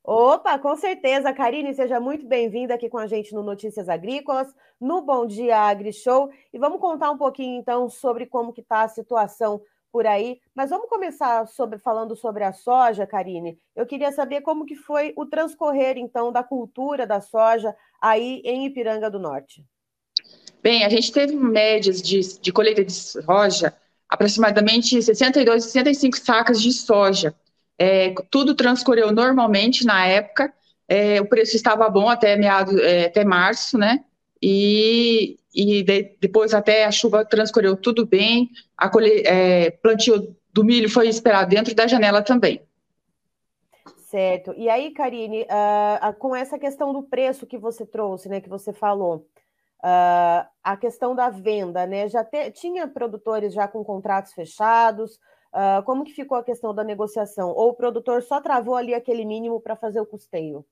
Opa, 0.05 0.59
com 0.59 0.75
certeza. 0.75 1.31
Karine, 1.31 1.73
seja 1.73 1.97
muito 1.97 2.27
bem-vinda 2.27 2.73
aqui 2.73 2.89
com 2.89 2.97
a 2.97 3.07
gente 3.07 3.33
no 3.33 3.41
Notícias 3.41 3.87
Agrícolas, 3.87 4.53
no 4.79 5.01
Bom 5.01 5.25
Dia 5.25 5.57
Agri 5.57 5.93
Show. 5.93 6.29
E 6.53 6.59
vamos 6.59 6.81
contar 6.81 7.09
um 7.09 7.17
pouquinho, 7.17 7.57
então, 7.57 7.89
sobre 7.89 8.25
como 8.25 8.51
que 8.51 8.59
está 8.59 8.81
a 8.81 8.89
situação 8.89 9.61
por 9.93 10.05
aí. 10.05 10.41
Mas 10.53 10.71
vamos 10.71 10.89
começar 10.89 11.47
sobre, 11.47 11.79
falando 11.79 12.17
sobre 12.17 12.43
a 12.43 12.51
soja, 12.51 13.07
Karine. 13.07 13.57
Eu 13.73 13.85
queria 13.85 14.11
saber 14.11 14.41
como 14.41 14.65
que 14.65 14.75
foi 14.75 15.13
o 15.15 15.25
transcorrer, 15.25 15.97
então, 15.97 16.33
da 16.33 16.43
cultura 16.43 17.07
da 17.07 17.21
soja 17.21 17.73
aí 18.01 18.41
em 18.43 18.65
Ipiranga 18.65 19.09
do 19.09 19.19
Norte. 19.19 19.63
Bem, 20.61 20.83
a 20.83 20.89
gente 20.89 21.13
teve 21.13 21.33
médias 21.33 22.01
de, 22.01 22.41
de 22.41 22.51
colheita 22.51 22.83
de 22.83 22.91
soja, 22.91 23.73
aproximadamente 24.09 25.01
62, 25.01 25.63
65 25.63 26.17
sacas 26.17 26.61
de 26.61 26.73
soja 26.73 27.33
é, 27.83 28.15
tudo 28.29 28.55
transcorreu 28.55 29.11
normalmente 29.11 29.85
na 29.85 30.07
época. 30.07 30.53
É, 30.87 31.19
o 31.19 31.25
preço 31.27 31.53
estava 31.57 31.89
bom 31.89 32.07
até 32.07 32.37
meado, 32.37 32.79
é, 32.79 33.05
até 33.07 33.25
março, 33.25 33.77
né? 33.77 34.05
E, 34.41 35.37
e 35.53 35.83
de, 35.83 36.15
depois 36.21 36.53
até 36.53 36.85
a 36.85 36.91
chuva 36.91 37.25
transcorreu 37.25 37.75
tudo 37.75 38.05
bem. 38.05 38.49
A 38.77 38.89
colhe, 38.89 39.23
é, 39.25 39.71
plantio 39.71 40.33
do 40.53 40.63
milho 40.63 40.89
foi 40.89 41.09
esperado 41.09 41.49
dentro 41.49 41.75
da 41.75 41.85
janela 41.85 42.21
também. 42.21 42.61
Certo. 43.97 44.53
E 44.55 44.69
aí, 44.69 44.91
Karine, 44.91 45.41
uh, 45.41 46.13
com 46.19 46.33
essa 46.33 46.57
questão 46.57 46.93
do 46.93 47.03
preço 47.03 47.45
que 47.45 47.57
você 47.57 47.85
trouxe, 47.85 48.29
né, 48.29 48.39
que 48.39 48.47
você 48.47 48.71
falou, 48.71 49.27
uh, 49.83 50.47
a 50.63 50.77
questão 50.79 51.15
da 51.15 51.29
venda, 51.29 51.85
né, 51.87 52.07
já 52.07 52.23
te, 52.23 52.51
tinha 52.51 52.87
produtores 52.87 53.53
já 53.53 53.67
com 53.67 53.83
contratos 53.83 54.31
fechados, 54.31 55.19
Uh, 55.53 55.83
como 55.83 56.03
que 56.03 56.13
ficou 56.13 56.37
a 56.37 56.43
questão 56.43 56.73
da 56.73 56.83
negociação? 56.83 57.49
Ou 57.51 57.69
o 57.69 57.73
produtor 57.73 58.23
só 58.23 58.41
travou 58.41 58.75
ali 58.75 58.93
aquele 58.93 59.23
mínimo 59.23 59.61
para 59.61 59.75
fazer 59.75 60.01
o 60.01 60.05
custeio? 60.05 60.65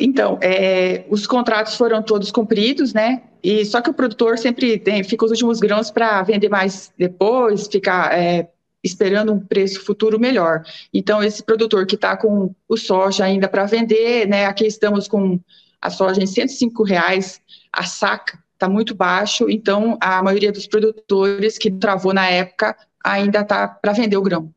Então, 0.00 0.38
é, 0.42 1.04
os 1.10 1.26
contratos 1.26 1.76
foram 1.76 2.02
todos 2.02 2.32
cumpridos, 2.32 2.94
né? 2.94 3.24
E 3.42 3.64
só 3.64 3.80
que 3.82 3.90
o 3.90 3.94
produtor 3.94 4.38
sempre 4.38 4.78
tem, 4.78 5.04
fica 5.04 5.24
os 5.24 5.30
últimos 5.30 5.60
grãos 5.60 5.90
para 5.90 6.22
vender 6.22 6.48
mais 6.48 6.92
depois, 6.96 7.68
ficar 7.68 8.18
é, 8.18 8.48
esperando 8.82 9.32
um 9.32 9.38
preço 9.38 9.84
futuro 9.84 10.18
melhor. 10.18 10.64
Então, 10.92 11.22
esse 11.22 11.42
produtor 11.42 11.86
que 11.86 11.94
está 11.94 12.16
com 12.16 12.54
o 12.66 12.76
soja 12.76 13.24
ainda 13.24 13.48
para 13.48 13.66
vender, 13.66 14.26
né? 14.26 14.46
Aqui 14.46 14.66
estamos 14.66 15.06
com 15.06 15.38
a 15.80 15.90
soja 15.90 16.22
em 16.22 16.26
105 16.26 16.82
reais 16.82 17.40
a 17.70 17.84
saca, 17.84 18.38
está 18.54 18.68
muito 18.68 18.94
baixo. 18.94 19.48
Então, 19.50 19.98
a 20.00 20.22
maioria 20.22 20.50
dos 20.50 20.66
produtores 20.66 21.58
que 21.58 21.70
travou 21.70 22.14
na 22.14 22.28
época 22.28 22.74
ainda 23.06 23.40
está 23.40 23.68
para 23.68 23.92
vender 23.92 24.16
o 24.16 24.22
grão. 24.22 24.52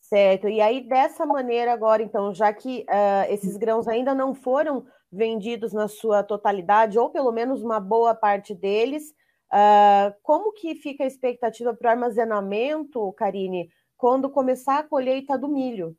Certo. 0.00 0.48
E 0.48 0.60
aí, 0.60 0.86
dessa 0.86 1.24
maneira, 1.24 1.72
agora, 1.72 2.02
então, 2.02 2.34
já 2.34 2.52
que 2.52 2.84
uh, 2.88 3.32
esses 3.32 3.56
grãos 3.56 3.88
ainda 3.88 4.14
não 4.14 4.34
foram 4.34 4.84
vendidos 5.10 5.72
na 5.72 5.88
sua 5.88 6.22
totalidade, 6.22 6.98
ou 6.98 7.08
pelo 7.08 7.32
menos 7.32 7.62
uma 7.62 7.80
boa 7.80 8.14
parte 8.14 8.54
deles, 8.54 9.14
uh, 9.52 10.14
como 10.22 10.52
que 10.52 10.74
fica 10.74 11.04
a 11.04 11.06
expectativa 11.06 11.74
para 11.74 11.88
o 11.88 11.90
armazenamento, 11.92 13.12
Karine, 13.12 13.70
quando 13.96 14.28
começar 14.28 14.80
a 14.80 14.82
colheita 14.82 15.38
do 15.38 15.48
milho? 15.48 15.96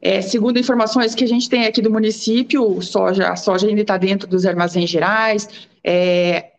É, 0.00 0.22
segundo 0.22 0.58
informações 0.58 1.14
que 1.14 1.24
a 1.24 1.28
gente 1.28 1.50
tem 1.50 1.66
aqui 1.66 1.82
do 1.82 1.90
município, 1.90 2.80
soja, 2.80 3.28
a 3.28 3.36
soja 3.36 3.66
ainda 3.66 3.82
está 3.82 3.98
dentro 3.98 4.26
dos 4.26 4.46
armazéns 4.46 4.88
gerais. 4.88 5.68
É, 5.84 6.52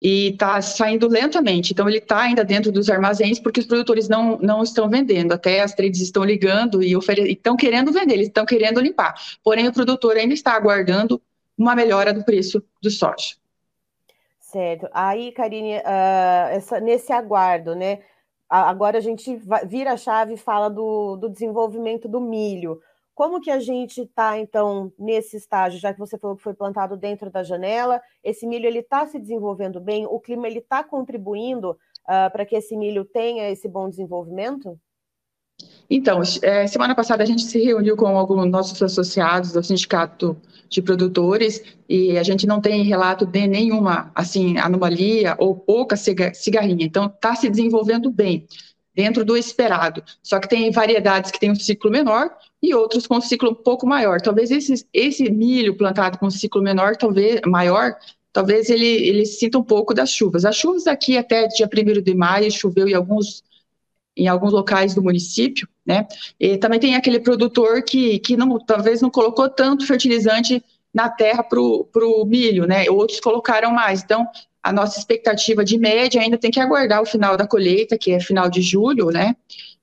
e 0.00 0.28
está 0.28 0.60
saindo 0.62 1.06
lentamente. 1.08 1.72
Então, 1.72 1.88
ele 1.88 1.98
está 1.98 2.20
ainda 2.20 2.44
dentro 2.44 2.72
dos 2.72 2.88
armazéns 2.88 3.38
porque 3.38 3.60
os 3.60 3.66
produtores 3.66 4.08
não, 4.08 4.38
não 4.38 4.62
estão 4.62 4.88
vendendo. 4.88 5.32
Até 5.32 5.60
as 5.60 5.74
trades 5.74 6.00
estão 6.00 6.24
ligando 6.24 6.82
e 6.82 6.96
estão 7.28 7.56
querendo 7.56 7.92
vender, 7.92 8.14
eles 8.14 8.28
estão 8.28 8.46
querendo 8.46 8.80
limpar. 8.80 9.14
Porém, 9.44 9.68
o 9.68 9.72
produtor 9.72 10.16
ainda 10.16 10.32
está 10.32 10.52
aguardando 10.52 11.20
uma 11.56 11.74
melhora 11.74 12.14
do 12.14 12.24
preço 12.24 12.62
do 12.82 12.90
soja. 12.90 13.36
Certo. 14.40 14.88
Aí, 14.92 15.30
Karine, 15.32 15.76
uh, 15.76 16.50
essa, 16.50 16.80
nesse 16.80 17.12
aguardo, 17.12 17.74
né? 17.74 18.00
Agora 18.48 18.98
a 18.98 19.00
gente 19.00 19.40
vira 19.68 19.92
a 19.92 19.96
chave 19.96 20.34
e 20.34 20.36
fala 20.36 20.68
do, 20.68 21.14
do 21.16 21.28
desenvolvimento 21.28 22.08
do 22.08 22.20
milho. 22.20 22.80
Como 23.20 23.38
que 23.38 23.50
a 23.50 23.60
gente 23.60 24.00
está, 24.00 24.38
então, 24.38 24.90
nesse 24.98 25.36
estágio, 25.36 25.78
já 25.78 25.92
que 25.92 25.98
você 25.98 26.16
falou 26.16 26.38
que 26.38 26.42
foi 26.42 26.54
plantado 26.54 26.96
dentro 26.96 27.30
da 27.30 27.42
janela, 27.42 28.00
esse 28.24 28.46
milho 28.46 28.64
ele 28.64 28.78
está 28.78 29.06
se 29.06 29.18
desenvolvendo 29.18 29.78
bem, 29.78 30.06
o 30.06 30.18
clima 30.18 30.46
ele 30.48 30.60
está 30.60 30.82
contribuindo 30.82 31.72
uh, 31.72 32.32
para 32.32 32.46
que 32.46 32.56
esse 32.56 32.74
milho 32.74 33.04
tenha 33.04 33.50
esse 33.50 33.68
bom 33.68 33.90
desenvolvimento? 33.90 34.80
Então, 35.90 36.22
é, 36.40 36.66
semana 36.66 36.94
passada 36.94 37.22
a 37.22 37.26
gente 37.26 37.42
se 37.42 37.62
reuniu 37.62 37.94
com 37.94 38.06
alguns 38.06 38.50
nossos 38.50 38.82
associados 38.82 39.52
do 39.52 39.62
sindicato 39.62 40.34
de 40.70 40.80
produtores 40.80 41.62
e 41.86 42.16
a 42.16 42.22
gente 42.22 42.46
não 42.46 42.58
tem 42.58 42.82
relato 42.84 43.26
de 43.26 43.46
nenhuma 43.46 44.10
assim 44.14 44.56
anomalia 44.56 45.36
ou 45.38 45.54
pouca 45.54 45.94
cigarrinha. 45.94 46.86
Então, 46.86 47.04
está 47.04 47.34
se 47.34 47.50
desenvolvendo 47.50 48.10
bem 48.10 48.46
dentro 49.00 49.24
do 49.24 49.34
esperado. 49.34 50.04
Só 50.22 50.38
que 50.38 50.46
tem 50.46 50.70
variedades 50.70 51.30
que 51.30 51.40
têm 51.40 51.50
um 51.50 51.54
ciclo 51.54 51.90
menor 51.90 52.30
e 52.62 52.74
outros 52.74 53.06
com 53.06 53.16
um 53.16 53.20
ciclo 53.20 53.50
um 53.50 53.54
pouco 53.54 53.86
maior. 53.86 54.20
Talvez 54.20 54.50
esse, 54.50 54.86
esse 54.92 55.30
milho 55.30 55.74
plantado 55.74 56.18
com 56.18 56.26
um 56.26 56.30
ciclo 56.30 56.60
menor, 56.60 56.96
talvez 56.96 57.40
maior, 57.46 57.96
talvez 58.30 58.68
ele, 58.68 58.86
ele 58.86 59.24
sinta 59.24 59.56
um 59.56 59.62
pouco 59.62 59.94
das 59.94 60.10
chuvas. 60.10 60.44
As 60.44 60.54
chuvas 60.54 60.86
aqui 60.86 61.16
até 61.16 61.48
dia 61.48 61.66
1 61.66 62.02
de 62.02 62.14
maio 62.14 62.52
choveu 62.52 62.86
em 62.86 62.94
alguns 62.94 63.42
em 64.16 64.28
alguns 64.28 64.52
locais 64.52 64.94
do 64.94 65.02
município, 65.02 65.66
né? 65.86 66.06
E 66.38 66.58
também 66.58 66.78
tem 66.78 66.94
aquele 66.94 67.20
produtor 67.20 67.82
que, 67.82 68.18
que 68.18 68.36
não, 68.36 68.58
talvez 68.58 69.00
não 69.00 69.08
colocou 69.08 69.48
tanto 69.48 69.86
fertilizante 69.86 70.62
na 70.92 71.08
terra 71.08 71.42
para 71.42 71.58
o 71.58 72.24
milho, 72.26 72.66
né? 72.66 72.90
Outros 72.90 73.18
colocaram 73.18 73.72
mais. 73.72 74.02
Então, 74.02 74.26
a 74.62 74.72
nossa 74.72 74.98
expectativa 74.98 75.64
de 75.64 75.78
média 75.78 76.20
ainda 76.20 76.38
tem 76.38 76.50
que 76.50 76.60
aguardar 76.60 77.00
o 77.02 77.06
final 77.06 77.36
da 77.36 77.46
colheita, 77.46 77.96
que 77.98 78.12
é 78.12 78.20
final 78.20 78.48
de 78.48 78.60
julho, 78.60 79.06
né? 79.06 79.34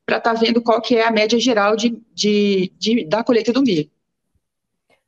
Para 0.05 0.17
estar 0.17 0.33
tá 0.33 0.39
vendo 0.39 0.61
qual 0.61 0.81
que 0.81 0.95
é 0.95 1.05
a 1.05 1.11
média 1.11 1.39
geral 1.39 1.75
de, 1.75 2.01
de, 2.13 2.71
de 2.77 3.05
da 3.05 3.23
colheita 3.23 3.51
do 3.51 3.61
milho. 3.61 3.89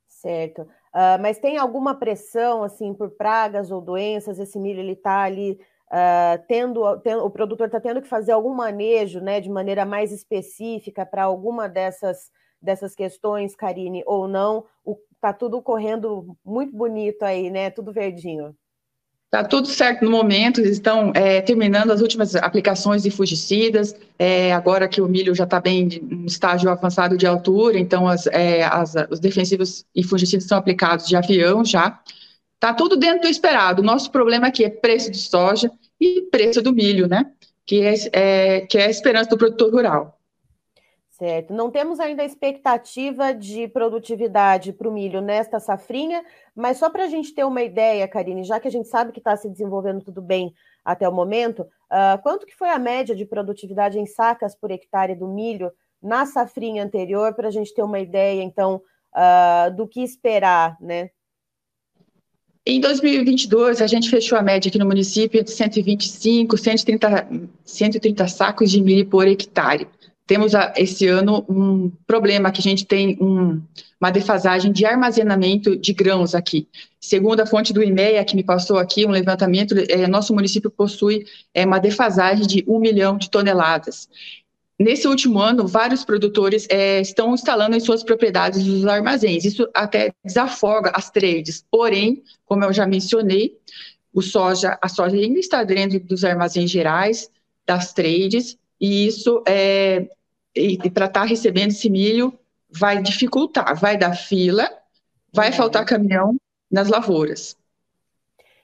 Certo. 0.07 0.61
Uh, 0.61 1.21
mas 1.21 1.37
tem 1.37 1.57
alguma 1.57 1.95
pressão, 1.95 2.63
assim, 2.63 2.93
por 2.93 3.11
pragas 3.11 3.71
ou 3.71 3.79
doenças? 3.79 4.39
Esse 4.39 4.59
milho, 4.59 4.79
ele 4.79 4.93
está 4.93 5.21
ali 5.21 5.59
uh, 5.89 6.43
tendo, 6.47 6.99
tendo, 6.99 7.23
o 7.23 7.29
produtor 7.29 7.67
está 7.67 7.79
tendo 7.79 8.01
que 8.01 8.07
fazer 8.07 8.31
algum 8.31 8.53
manejo, 8.53 9.21
né, 9.21 9.39
de 9.39 9.49
maneira 9.49 9.85
mais 9.85 10.11
específica 10.11 11.05
para 11.05 11.23
alguma 11.23 11.69
dessas, 11.69 12.31
dessas 12.61 12.95
questões, 12.95 13.55
Karine, 13.55 14.03
ou 14.05 14.27
não? 14.27 14.65
Está 15.13 15.31
tudo 15.31 15.61
correndo 15.61 16.35
muito 16.43 16.75
bonito 16.75 17.23
aí, 17.23 17.49
né? 17.49 17.69
Tudo 17.69 17.93
verdinho. 17.93 18.55
Está 19.31 19.43
tudo 19.43 19.67
certo 19.67 20.03
no 20.03 20.09
momento, 20.09 20.59
estão 20.59 21.11
é, 21.13 21.39
terminando 21.39 21.91
as 21.91 22.01
últimas 22.01 22.35
aplicações 22.35 23.03
de 23.03 23.11
fungicidas, 23.11 23.95
é, 24.17 24.51
agora 24.51 24.87
que 24.87 24.99
o 24.99 25.07
milho 25.07 25.35
já 25.35 25.43
está 25.43 25.61
bem 25.61 25.87
em 25.87 26.25
estágio 26.25 26.67
avançado 26.67 27.15
de 27.15 27.27
altura, 27.27 27.77
então 27.77 28.07
as, 28.07 28.25
é, 28.25 28.63
as, 28.63 28.95
os 29.11 29.19
defensivos 29.19 29.85
e 29.95 30.01
fungicidas 30.03 30.47
são 30.47 30.57
aplicados 30.57 31.07
de 31.07 31.15
avião 31.15 31.63
já. 31.63 32.01
Está 32.55 32.73
tudo 32.73 32.97
dentro 32.97 33.21
do 33.21 33.27
esperado. 33.27 33.83
O 33.83 33.85
nosso 33.85 34.09
problema 34.09 34.47
aqui 34.47 34.65
é 34.65 34.69
preço 34.69 35.11
de 35.11 35.19
soja 35.19 35.71
e 36.01 36.23
preço 36.31 36.59
do 36.63 36.73
milho, 36.73 37.07
né? 37.07 37.31
Que 37.67 37.83
é, 37.83 37.93
é 38.11 38.61
que 38.61 38.79
é 38.79 38.87
a 38.87 38.89
esperança 38.89 39.29
do 39.29 39.37
produtor 39.37 39.71
rural. 39.71 40.18
Certo. 41.19 41.53
Não 41.53 41.69
temos 41.69 41.99
ainda 41.99 42.23
a 42.23 42.25
expectativa 42.25 43.33
de 43.33 43.67
produtividade 43.67 44.71
para 44.71 44.87
o 44.87 44.91
milho 44.91 45.19
nesta 45.19 45.59
safrinha, 45.59 46.23
mas 46.55 46.77
só 46.77 46.89
para 46.89 47.03
a 47.03 47.07
gente 47.09 47.33
ter 47.33 47.43
uma 47.43 47.61
ideia, 47.61 48.07
Karine, 48.07 48.45
já 48.45 48.57
que 48.57 48.69
a 48.69 48.71
gente 48.71 48.87
sabe 48.87 49.11
que 49.11 49.19
está 49.19 49.35
se 49.35 49.49
desenvolvendo 49.49 50.01
tudo 50.01 50.21
bem 50.21 50.53
até 50.83 51.09
o 51.09 51.11
momento, 51.11 51.63
uh, 51.63 52.21
quanto 52.23 52.45
que 52.45 52.55
foi 52.55 52.69
a 52.69 52.79
média 52.79 53.13
de 53.13 53.25
produtividade 53.25 53.99
em 53.99 54.05
sacas 54.05 54.55
por 54.55 54.71
hectare 54.71 55.13
do 55.13 55.27
milho 55.27 55.73
na 56.01 56.25
safrinha 56.25 56.85
anterior, 56.85 57.33
para 57.33 57.49
a 57.49 57.51
gente 57.51 57.73
ter 57.73 57.83
uma 57.83 57.99
ideia, 57.99 58.41
então, 58.41 58.81
uh, 59.13 59.75
do 59.75 59.85
que 59.85 60.01
esperar, 60.01 60.77
né? 60.79 61.09
Em 62.65 62.79
2022, 62.79 63.81
a 63.81 63.87
gente 63.87 64.09
fechou 64.09 64.37
a 64.37 64.41
média 64.41 64.69
aqui 64.69 64.79
no 64.79 64.85
município 64.85 65.43
de 65.43 65.51
125, 65.51 66.57
130, 66.57 67.27
130 67.65 68.27
sacos 68.29 68.71
de 68.71 68.81
milho 68.81 69.05
por 69.05 69.27
hectare 69.27 69.85
temos 70.29 70.51
esse 70.77 71.07
ano 71.07 71.43
um 71.49 71.91
problema 72.05 72.51
que 72.51 72.59
a 72.59 72.61
gente 72.61 72.85
tem 72.85 73.17
um, 73.19 73.59
uma 73.99 74.11
defasagem 74.11 74.71
de 74.71 74.85
armazenamento 74.85 75.75
de 75.75 75.91
grãos 75.91 76.35
aqui. 76.35 76.67
Segundo 77.01 77.39
a 77.39 77.47
fonte 77.47 77.73
do 77.73 77.81
IMEA, 77.81 78.23
que 78.23 78.35
me 78.35 78.43
passou 78.43 78.77
aqui 78.77 79.07
um 79.07 79.09
levantamento, 79.09 79.73
é, 79.89 80.05
nosso 80.05 80.31
município 80.31 80.69
possui 80.69 81.25
é, 81.51 81.65
uma 81.65 81.79
defasagem 81.79 82.45
de 82.45 82.63
um 82.67 82.77
milhão 82.77 83.17
de 83.17 83.27
toneladas. 83.27 84.07
Nesse 84.77 85.07
último 85.07 85.39
ano, 85.39 85.67
vários 85.67 86.05
produtores 86.05 86.67
é, 86.69 87.01
estão 87.01 87.33
instalando 87.33 87.75
em 87.75 87.79
suas 87.79 88.03
propriedades 88.03 88.67
os 88.67 88.85
armazéns. 88.85 89.45
Isso 89.45 89.67
até 89.73 90.13
desafoga 90.23 90.91
as 90.93 91.09
trades. 91.09 91.65
Porém, 91.71 92.21
como 92.45 92.63
eu 92.63 92.71
já 92.71 92.85
mencionei, 92.85 93.57
o 94.13 94.21
soja, 94.21 94.77
a 94.79 94.87
soja 94.87 95.15
ainda 95.15 95.39
está 95.39 95.63
dentro 95.63 95.99
dos 95.99 96.23
armazéns 96.23 96.69
gerais, 96.69 97.31
das 97.65 97.93
trades, 97.93 98.59
e 98.79 99.07
isso 99.07 99.43
é, 99.47 100.07
e, 100.55 100.77
e 100.83 100.89
para 100.89 101.05
estar 101.05 101.21
tá 101.21 101.25
recebendo 101.25 101.69
esse 101.69 101.89
milho 101.89 102.37
vai 102.69 103.01
dificultar, 103.01 103.75
vai 103.75 103.97
dar 103.97 104.15
fila, 104.15 104.69
vai 105.33 105.49
uhum. 105.49 105.55
faltar 105.55 105.85
caminhão 105.85 106.35
nas 106.71 106.87
lavouras. 106.87 107.57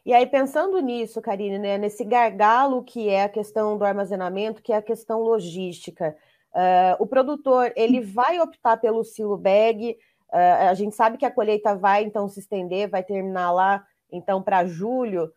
E 0.06 0.14
aí, 0.14 0.28
pensando 0.28 0.80
nisso, 0.80 1.20
Karine, 1.20 1.58
né, 1.58 1.78
nesse 1.80 2.04
gargalo 2.04 2.84
que 2.84 3.10
é 3.10 3.24
a 3.24 3.30
questão 3.30 3.76
do 3.76 3.84
armazenamento, 3.84 4.62
que 4.62 4.72
é 4.72 4.78
a 4.78 4.82
questão 4.82 5.22
logística, 5.22 6.16
uh, 6.54 7.02
o 7.02 7.08
produtor 7.08 7.74
ele 7.76 8.02
vai 8.02 8.40
optar 8.40 8.78
pelo 8.78 9.04
silo 9.04 9.36
bag, 9.36 9.98
uh, 10.32 10.70
a 10.70 10.74
gente 10.76 10.96
sabe 10.96 11.18
que 11.18 11.26
a 11.26 11.32
colheita 11.32 11.76
vai 11.76 12.04
então 12.04 12.30
se 12.30 12.40
estender, 12.40 12.88
vai 12.88 13.02
terminar 13.02 13.52
lá 13.52 13.84
então 14.12 14.44
para 14.44 14.66
julho, 14.66 15.34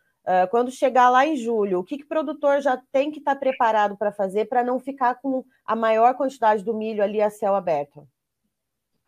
quando 0.50 0.70
chegar 0.70 1.11
lá 1.11 1.26
em 1.26 1.37
julho, 1.37 1.78
o 1.78 1.85
que, 1.85 1.99
que 1.99 2.04
o 2.04 2.08
produtor 2.08 2.61
já 2.61 2.80
tem 2.92 3.11
que 3.11 3.18
estar 3.18 3.35
tá 3.35 3.40
preparado 3.40 3.97
para 3.97 4.12
fazer 4.12 4.47
para 4.47 4.62
não 4.62 4.78
ficar 4.78 5.14
com 5.16 5.44
a 5.64 5.75
maior 5.75 6.14
quantidade 6.14 6.62
do 6.62 6.75
milho 6.75 7.02
ali 7.02 7.20
a 7.20 7.30
céu 7.30 7.54
aberto? 7.54 8.06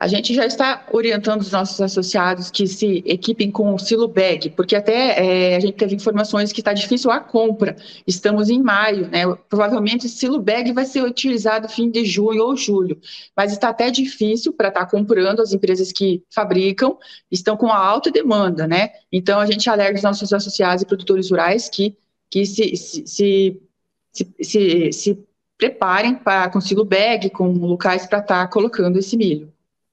A 0.01 0.09
gente 0.09 0.33
já 0.33 0.47
está 0.47 0.87
orientando 0.91 1.43
os 1.43 1.53
nossos 1.53 1.79
associados 1.79 2.51
que 2.51 2.67
se 2.67 3.03
equipem 3.05 3.51
com 3.51 3.75
o 3.75 3.79
silo 3.79 4.09
bag, 4.09 4.49
porque 4.49 4.75
até 4.75 5.53
é, 5.53 5.57
a 5.57 5.61
gente 5.61 5.75
teve 5.75 5.95
informações 5.95 6.55
que 6.55 6.63
está 6.63 6.73
difícil 6.73 7.11
a 7.11 7.21
compra. 7.21 7.77
Estamos 8.07 8.49
em 8.49 8.63
maio, 8.63 9.09
né? 9.09 9.27
Provavelmente 9.47 10.07
o 10.07 10.09
silo 10.09 10.41
bag 10.41 10.73
vai 10.73 10.87
ser 10.87 11.03
utilizado 11.03 11.69
fim 11.69 11.91
de 11.91 12.07
junho 12.07 12.45
ou 12.45 12.57
julho, 12.57 12.99
mas 13.37 13.53
está 13.53 13.69
até 13.69 13.91
difícil 13.91 14.55
para 14.55 14.69
estar 14.69 14.87
tá 14.87 14.91
comprando. 14.91 15.41
As 15.41 15.53
empresas 15.53 15.93
que 15.93 16.25
fabricam 16.31 16.97
estão 17.31 17.55
com 17.55 17.67
alta 17.71 18.11
demanda, 18.11 18.67
né? 18.67 18.93
Então 19.13 19.39
a 19.39 19.45
gente 19.45 19.69
alerta 19.69 19.97
os 19.97 20.03
nossos 20.03 20.33
associados 20.33 20.83
e 20.83 20.87
produtores 20.87 21.31
rurais 21.31 21.69
que, 21.69 21.95
que 22.31 22.47
se, 22.47 22.75
se, 22.75 23.05
se, 23.07 24.35
se, 24.41 24.93
se 24.95 25.19
preparem 25.59 26.15
para 26.15 26.49
com 26.49 26.59
silo 26.59 26.87
bag, 26.87 27.29
com 27.29 27.53
locais 27.53 28.07
para 28.07 28.21
estar 28.21 28.47
tá 28.47 28.49
colocando 28.49 28.99
esse 28.99 29.15
milho 29.15 29.50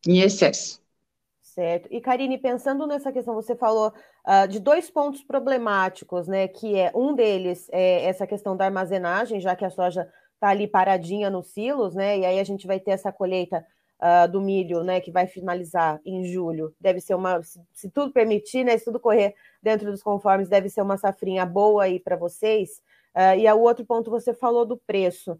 em 0.07 0.19
excesso. 0.19 0.81
Certo. 1.57 1.87
E 1.89 1.99
Karine, 1.99 2.37
pensando 2.37 2.85
nessa 2.85 3.11
questão, 3.11 3.33
você 3.33 3.55
falou 3.55 3.91
uh, 4.27 4.47
de 4.47 4.59
dois 4.59 4.91
pontos 4.91 5.23
problemáticos, 5.23 6.27
né? 6.27 6.47
Que 6.47 6.77
é 6.77 6.91
um 6.93 7.15
deles 7.15 7.67
é 7.71 8.05
essa 8.05 8.27
questão 8.27 8.55
da 8.55 8.65
armazenagem, 8.65 9.39
já 9.39 9.55
que 9.55 9.65
a 9.65 9.69
soja 9.71 10.07
está 10.35 10.49
ali 10.49 10.67
paradinha 10.67 11.31
nos 11.31 11.47
silos, 11.47 11.95
né? 11.95 12.19
E 12.19 12.25
aí 12.27 12.39
a 12.39 12.43
gente 12.43 12.67
vai 12.67 12.79
ter 12.79 12.91
essa 12.91 13.11
colheita 13.11 13.65
uh, 13.99 14.31
do 14.31 14.39
milho, 14.39 14.83
né? 14.83 15.01
Que 15.01 15.09
vai 15.09 15.25
finalizar 15.25 15.99
em 16.05 16.25
julho. 16.25 16.75
Deve 16.79 17.01
ser 17.01 17.15
uma, 17.15 17.41
se, 17.41 17.59
se 17.73 17.89
tudo 17.89 18.13
permitir, 18.13 18.63
né? 18.63 18.77
Se 18.77 18.85
tudo 18.85 18.99
correr 18.99 19.33
dentro 19.59 19.89
dos 19.89 20.03
conformes, 20.03 20.47
deve 20.47 20.69
ser 20.69 20.83
uma 20.83 20.95
safrinha 20.95 21.43
boa 21.43 21.85
aí 21.85 21.99
para 21.99 22.15
vocês. 22.15 22.83
Uh, 23.15 23.39
e 23.39 23.51
o 23.51 23.59
outro 23.61 23.83
ponto 23.83 24.11
você 24.11 24.31
falou 24.31 24.63
do 24.63 24.77
preço. 24.77 25.39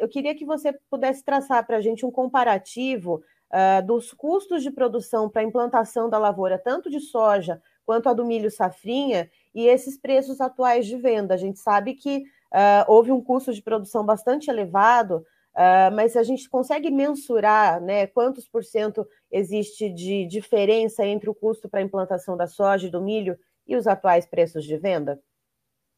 Eu 0.00 0.08
queria 0.08 0.32
que 0.32 0.44
você 0.44 0.72
pudesse 0.88 1.24
traçar 1.24 1.66
para 1.66 1.78
a 1.78 1.80
gente 1.80 2.06
um 2.06 2.10
comparativo 2.10 3.20
uh, 3.50 3.84
dos 3.86 4.12
custos 4.12 4.62
de 4.62 4.70
produção 4.70 5.28
para 5.28 5.42
a 5.42 5.44
implantação 5.44 6.08
da 6.08 6.18
lavoura, 6.18 6.58
tanto 6.58 6.90
de 6.90 7.00
soja 7.00 7.60
quanto 7.84 8.08
a 8.08 8.12
do 8.12 8.24
milho 8.24 8.50
safrinha, 8.50 9.30
e 9.54 9.66
esses 9.66 9.98
preços 9.98 10.40
atuais 10.40 10.86
de 10.86 10.96
venda. 10.96 11.34
A 11.34 11.36
gente 11.36 11.58
sabe 11.58 11.94
que 11.94 12.18
uh, 12.18 12.84
houve 12.86 13.10
um 13.10 13.20
custo 13.20 13.52
de 13.52 13.62
produção 13.62 14.04
bastante 14.04 14.48
elevado, 14.48 15.24
uh, 15.54 15.94
mas 15.94 16.16
a 16.16 16.22
gente 16.22 16.48
consegue 16.48 16.90
mensurar 16.90 17.80
né, 17.80 18.06
quantos 18.06 18.46
por 18.46 18.64
cento 18.64 19.06
existe 19.30 19.90
de 19.90 20.24
diferença 20.26 21.04
entre 21.04 21.28
o 21.28 21.34
custo 21.34 21.68
para 21.68 21.80
a 21.80 21.82
implantação 21.82 22.36
da 22.36 22.46
soja 22.46 22.86
e 22.86 22.90
do 22.90 23.00
milho 23.00 23.36
e 23.66 23.76
os 23.76 23.86
atuais 23.86 24.26
preços 24.26 24.64
de 24.64 24.76
venda? 24.76 25.20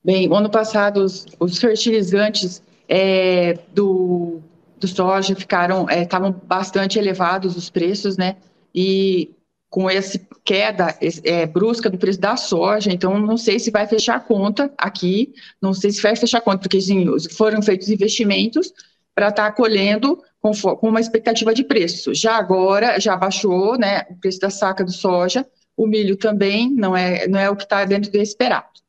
Bem, 0.04 0.34
ano 0.34 0.50
passado 0.50 0.98
os, 0.98 1.26
os 1.38 1.58
fertilizantes 1.58 2.62
é, 2.88 3.54
do 3.72 4.42
do 4.82 4.88
soja 4.88 5.34
ficaram 5.34 5.86
estavam 5.88 6.30
é, 6.30 6.46
bastante 6.46 6.98
elevados 6.98 7.56
os 7.56 7.70
preços, 7.70 8.16
né? 8.16 8.36
E 8.74 9.30
com 9.70 9.88
essa 9.88 10.20
queda 10.44 10.94
é, 11.24 11.46
brusca 11.46 11.88
do 11.88 11.96
preço 11.96 12.20
da 12.20 12.36
soja, 12.36 12.92
então 12.92 13.18
não 13.18 13.38
sei 13.38 13.58
se 13.58 13.70
vai 13.70 13.86
fechar 13.86 14.16
a 14.16 14.20
conta 14.20 14.70
aqui, 14.76 15.32
não 15.62 15.72
sei 15.72 15.90
se 15.90 16.02
vai 16.02 16.14
fechar 16.14 16.38
a 16.38 16.42
conta, 16.42 16.58
porque 16.58 16.80
sim, 16.80 17.06
foram 17.30 17.62
feitos 17.62 17.88
investimentos 17.88 18.72
para 19.14 19.28
estar 19.28 19.50
tá 19.50 19.52
colhendo 19.52 20.20
com, 20.40 20.52
com, 20.52 20.88
uma 20.88 21.00
expectativa 21.00 21.54
de 21.54 21.64
preço. 21.64 22.12
Já 22.12 22.36
agora, 22.36 23.00
já 23.00 23.16
baixou 23.16 23.78
né, 23.78 24.02
o 24.10 24.16
preço 24.16 24.40
da 24.40 24.50
saca 24.50 24.84
do 24.84 24.92
soja, 24.92 25.46
o 25.76 25.86
milho 25.86 26.16
também 26.16 26.70
não 26.70 26.94
é, 26.94 27.26
não 27.28 27.38
é 27.38 27.48
o 27.48 27.56
que 27.56 27.62
está 27.62 27.84
dentro 27.84 28.10
do 28.10 28.18
esperado. 28.18 28.81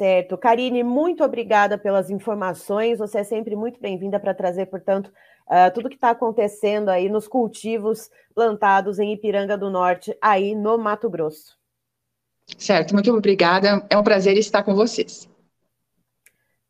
Certo. 0.00 0.38
Karine, 0.38 0.82
muito 0.82 1.22
obrigada 1.22 1.76
pelas 1.76 2.08
informações. 2.08 3.00
Você 3.00 3.18
é 3.18 3.22
sempre 3.22 3.54
muito 3.54 3.78
bem-vinda 3.78 4.18
para 4.18 4.32
trazer, 4.32 4.64
portanto, 4.64 5.08
uh, 5.46 5.70
tudo 5.74 5.90
que 5.90 5.94
está 5.94 6.08
acontecendo 6.08 6.88
aí 6.88 7.10
nos 7.10 7.28
cultivos 7.28 8.08
plantados 8.34 8.98
em 8.98 9.12
Ipiranga 9.12 9.58
do 9.58 9.68
Norte, 9.68 10.16
aí 10.18 10.54
no 10.54 10.78
Mato 10.78 11.10
Grosso. 11.10 11.54
Certo, 12.56 12.94
muito 12.94 13.12
obrigada. 13.14 13.86
É 13.90 13.98
um 13.98 14.02
prazer 14.02 14.38
estar 14.38 14.62
com 14.62 14.74
vocês. 14.74 15.28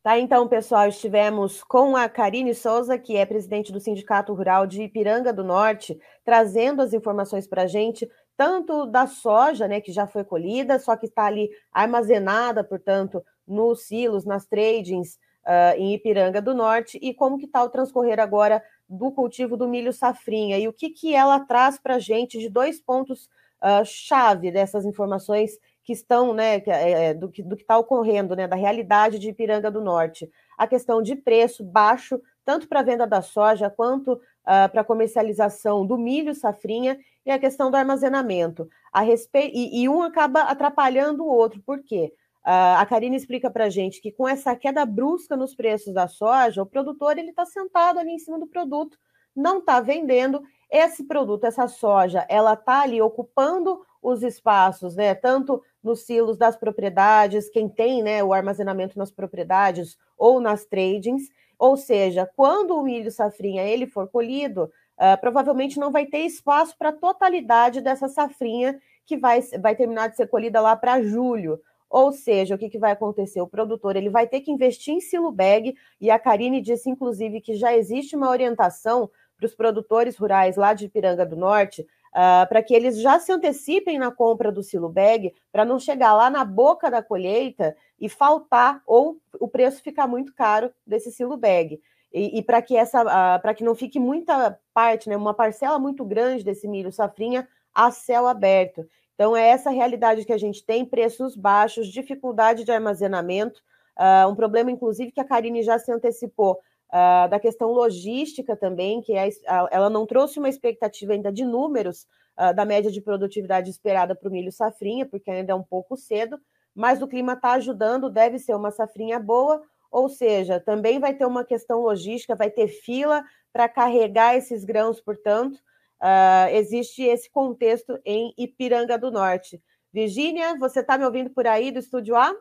Tá, 0.02 0.18
então, 0.18 0.48
pessoal, 0.48 0.88
estivemos 0.88 1.62
com 1.62 1.94
a 1.94 2.08
Karine 2.08 2.52
Souza, 2.52 2.98
que 2.98 3.16
é 3.16 3.24
presidente 3.24 3.70
do 3.70 3.78
Sindicato 3.78 4.34
Rural 4.34 4.66
de 4.66 4.82
Ipiranga 4.82 5.32
do 5.32 5.44
Norte, 5.44 5.96
trazendo 6.24 6.82
as 6.82 6.92
informações 6.92 7.46
para 7.46 7.62
a 7.62 7.66
gente 7.68 8.10
tanto 8.40 8.87
da 8.87 9.07
soja, 9.07 9.68
né, 9.68 9.83
que 9.83 9.92
já 9.92 10.07
foi 10.07 10.24
colhida, 10.24 10.79
só 10.79 10.96
que 10.96 11.05
está 11.05 11.26
ali 11.26 11.50
armazenada, 11.70 12.64
portanto, 12.64 13.22
nos 13.46 13.83
silos, 13.83 14.24
nas 14.24 14.46
tradings 14.46 15.18
uh, 15.44 15.76
em 15.76 15.92
Ipiranga 15.92 16.40
do 16.40 16.55
Norte, 16.55 16.98
e 17.03 17.12
como 17.12 17.37
que 17.37 17.44
está 17.44 17.62
o 17.62 17.68
transcorrer 17.68 18.18
agora 18.18 18.64
do 18.88 19.12
cultivo 19.12 19.59
do 19.59 19.68
milho 19.68 19.92
safrinha, 19.92 20.59
e 20.59 20.66
o 20.66 20.72
que, 20.72 20.88
que 20.88 21.14
ela 21.14 21.38
traz 21.40 21.79
para 21.79 21.96
a 21.96 21.98
gente 21.98 22.38
de 22.38 22.48
dois 22.48 22.81
pontos 22.81 23.29
uh, 23.62 23.85
chave 23.85 24.50
dessas 24.50 24.87
informações 24.87 25.59
que 25.85 25.92
estão, 25.92 26.33
né, 26.33 26.62
é, 26.66 27.09
é, 27.09 27.14
do 27.14 27.29
que 27.29 27.42
do 27.42 27.57
está 27.57 27.76
ocorrendo, 27.76 28.35
né, 28.35 28.48
da 28.48 28.57
realidade 28.57 29.18
de 29.18 29.29
Ipiranga 29.29 29.70
do 29.70 29.83
Norte. 29.83 30.31
A 30.57 30.66
questão 30.66 31.03
de 31.03 31.14
preço 31.14 31.62
baixo, 31.62 32.18
tanto 32.42 32.66
para 32.66 32.81
a 32.81 32.85
venda 32.85 33.07
da 33.07 33.20
soja 33.20 33.68
quanto 33.68 34.14
uh, 34.14 34.70
para 34.72 34.81
a 34.81 34.85
comercialização 34.85 35.87
do 35.87 35.98
milho 35.98 36.35
safrinha, 36.35 36.98
e 37.24 37.30
a 37.30 37.38
questão 37.38 37.70
do 37.70 37.76
armazenamento. 37.76 38.68
A 38.92 39.00
respe... 39.00 39.50
e, 39.52 39.83
e 39.83 39.88
um 39.88 40.02
acaba 40.02 40.42
atrapalhando 40.42 41.24
o 41.24 41.28
outro, 41.28 41.62
por 41.62 41.83
quê? 41.83 42.12
Uh, 42.40 42.78
a 42.78 42.87
Karine 42.87 43.16
explica 43.16 43.50
para 43.50 43.66
a 43.66 43.70
gente 43.70 44.00
que 44.00 44.11
com 44.11 44.26
essa 44.26 44.56
queda 44.56 44.87
brusca 44.87 45.37
nos 45.37 45.54
preços 45.54 45.92
da 45.92 46.09
soja, 46.09 46.62
o 46.62 46.66
produtor 46.66 47.18
ele 47.18 47.30
está 47.30 47.44
sentado 47.44 47.98
ali 47.98 48.12
em 48.12 48.18
cima 48.18 48.38
do 48.38 48.46
produto, 48.46 48.98
não 49.37 49.59
está 49.59 49.80
vendendo. 49.80 50.42
Esse 50.70 51.04
produto, 51.04 51.44
essa 51.44 51.68
soja, 51.68 52.24
ela 52.28 52.54
está 52.54 52.83
ali 52.83 53.00
ocupando 53.02 53.80
os 54.02 54.22
espaços, 54.22 54.96
né? 54.96 55.14
Tanto 55.14 55.62
nos 55.83 56.06
silos 56.06 56.38
das 56.38 56.56
propriedades, 56.56 57.50
quem 57.50 57.68
tem 57.68 58.02
né, 58.02 58.24
o 58.24 58.33
armazenamento 58.33 58.98
nas 58.98 59.11
propriedades 59.11 59.98
ou 60.16 60.40
nas 60.40 60.64
tradings. 60.64 61.28
Ou 61.59 61.76
seja, 61.76 62.30
quando 62.35 62.74
o 62.74 62.83
milho 62.83 63.11
safrinha 63.11 63.62
ele 63.64 63.87
for 63.87 64.09
colhido, 64.09 64.72
uh, 65.00 65.18
provavelmente 65.20 65.80
não 65.80 65.90
vai 65.90 66.04
ter 66.04 66.18
espaço 66.18 66.76
para 66.76 66.90
a 66.90 66.96
totalidade 66.96 67.80
dessa 67.80 68.08
safrinha 68.08 68.78
que 69.06 69.16
vai, 69.16 69.40
vai 69.60 69.74
terminar 69.74 70.08
de 70.08 70.16
ser 70.16 70.28
colhida 70.28 70.60
lá 70.60 70.76
para 70.76 71.02
julho. 71.02 71.58
Ou 71.88 72.12
seja, 72.12 72.54
o 72.54 72.58
que, 72.58 72.68
que 72.68 72.78
vai 72.78 72.92
acontecer? 72.92 73.40
O 73.40 73.48
produtor 73.48 73.96
ele 73.96 74.10
vai 74.10 74.26
ter 74.26 74.42
que 74.42 74.52
investir 74.52 74.94
em 74.94 75.00
silo 75.00 75.32
bag, 75.32 75.74
e 76.00 76.08
a 76.08 76.18
Karine 76.20 76.60
disse, 76.60 76.88
inclusive, 76.88 77.40
que 77.40 77.54
já 77.54 77.74
existe 77.74 78.14
uma 78.14 78.30
orientação 78.30 79.10
para 79.36 79.46
os 79.46 79.54
produtores 79.54 80.16
rurais 80.16 80.54
lá 80.56 80.72
de 80.72 80.88
Piranga 80.88 81.26
do 81.26 81.34
Norte, 81.34 81.82
uh, 81.82 82.46
para 82.48 82.62
que 82.62 82.74
eles 82.74 83.00
já 83.00 83.18
se 83.18 83.32
antecipem 83.32 83.98
na 83.98 84.12
compra 84.12 84.52
do 84.52 84.62
silo 84.62 84.88
bag, 84.88 85.34
para 85.50 85.64
não 85.64 85.80
chegar 85.80 86.14
lá 86.14 86.30
na 86.30 86.44
boca 86.44 86.88
da 86.88 87.02
colheita 87.02 87.74
e 87.98 88.08
faltar, 88.08 88.80
ou 88.86 89.16
o 89.40 89.48
preço 89.48 89.82
ficar 89.82 90.06
muito 90.06 90.32
caro 90.32 90.70
desse 90.86 91.10
silo 91.10 91.36
bag. 91.36 91.80
E, 92.12 92.38
e 92.38 92.42
para 92.42 92.60
que 92.60 92.76
essa, 92.76 93.38
para 93.38 93.54
que 93.54 93.64
não 93.64 93.74
fique 93.74 94.00
muita 94.00 94.58
parte, 94.74 95.08
né, 95.08 95.16
uma 95.16 95.34
parcela 95.34 95.78
muito 95.78 96.04
grande 96.04 96.44
desse 96.44 96.66
milho 96.66 96.90
safrinha 96.90 97.48
a 97.74 97.90
céu 97.90 98.26
aberto. 98.26 98.86
Então 99.14 99.36
é 99.36 99.48
essa 99.48 99.70
realidade 99.70 100.24
que 100.24 100.32
a 100.32 100.38
gente 100.38 100.64
tem, 100.64 100.84
preços 100.84 101.36
baixos, 101.36 101.88
dificuldade 101.88 102.64
de 102.64 102.72
armazenamento, 102.72 103.60
uh, 103.98 104.28
um 104.28 104.34
problema 104.34 104.70
inclusive 104.70 105.12
que 105.12 105.20
a 105.20 105.24
Karine 105.24 105.62
já 105.62 105.78
se 105.78 105.92
antecipou 105.92 106.58
uh, 106.88 107.28
da 107.28 107.38
questão 107.38 107.70
logística 107.70 108.56
também, 108.56 109.02
que 109.02 109.12
é, 109.12 109.28
ela 109.70 109.90
não 109.90 110.06
trouxe 110.06 110.38
uma 110.38 110.48
expectativa 110.48 111.12
ainda 111.12 111.30
de 111.30 111.44
números 111.44 112.06
uh, 112.38 112.54
da 112.54 112.64
média 112.64 112.90
de 112.90 113.00
produtividade 113.00 113.70
esperada 113.70 114.14
para 114.14 114.28
o 114.28 114.32
milho 114.32 114.50
safrinha, 114.50 115.06
porque 115.06 115.30
ainda 115.30 115.52
é 115.52 115.54
um 115.54 115.62
pouco 115.62 115.96
cedo, 115.96 116.38
mas 116.74 117.02
o 117.02 117.06
clima 117.06 117.34
está 117.34 117.52
ajudando, 117.52 118.10
deve 118.10 118.38
ser 118.38 118.54
uma 118.54 118.70
safrinha 118.70 119.18
boa, 119.18 119.62
ou 119.90 120.09
seja, 120.09 120.61
também 120.61 120.98
vai 120.98 121.14
ter 121.14 121.26
uma 121.26 121.44
questão 121.44 121.81
logística, 121.81 122.37
vai 122.37 122.50
ter 122.50 122.68
fila 122.68 123.24
para 123.53 123.68
carregar 123.68 124.37
esses 124.37 124.64
grãos, 124.64 125.00
portanto, 125.00 125.57
uh, 126.00 126.48
existe 126.53 127.03
esse 127.03 127.31
contexto 127.31 127.98
em 128.05 128.33
Ipiranga 128.38 128.96
do 128.96 129.11
Norte. 129.11 129.61
Virgínia, 129.92 130.57
você 130.57 130.81
está 130.81 130.96
me 130.96 131.05
ouvindo 131.05 131.31
por 131.31 131.46
aí 131.46 131.72
do 131.72 131.81
Estúdio 131.81 132.14
A? 132.16 132.33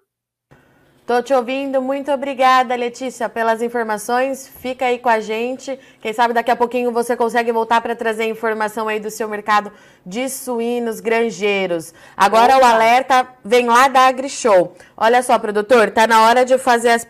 Estou 1.10 1.24
te 1.24 1.34
ouvindo. 1.34 1.82
Muito 1.82 2.12
obrigada, 2.12 2.76
Letícia, 2.76 3.28
pelas 3.28 3.64
informações. 3.64 4.48
Fica 4.48 4.86
aí 4.86 5.00
com 5.00 5.10
a 5.10 5.20
gente. 5.20 5.80
Quem 6.00 6.14
sabe 6.14 6.36
daqui 6.36 6.52
a 6.52 6.56
pouquinho 6.56 6.92
você 6.92 7.18
consegue 7.18 7.52
voltar 7.52 7.82
para 7.82 7.96
trazer 7.96 8.26
informação 8.26 8.88
aí 8.88 9.00
do 9.00 9.10
seu 9.10 9.28
mercado 9.28 9.72
de 10.06 10.30
suínos 10.30 11.00
granjeiros. 11.00 11.96
Agora 12.16 12.58
Opa. 12.58 12.64
o 12.64 12.70
alerta 12.70 13.28
vem 13.44 13.66
lá 13.66 13.88
da 13.88 14.02
AgriShow. 14.02 14.76
Olha 14.96 15.24
só, 15.24 15.40
produtor, 15.40 15.90
tá 15.90 16.06
na 16.06 16.28
hora 16.28 16.46
de 16.46 16.60
fazer 16.60 16.92
as 16.92 17.04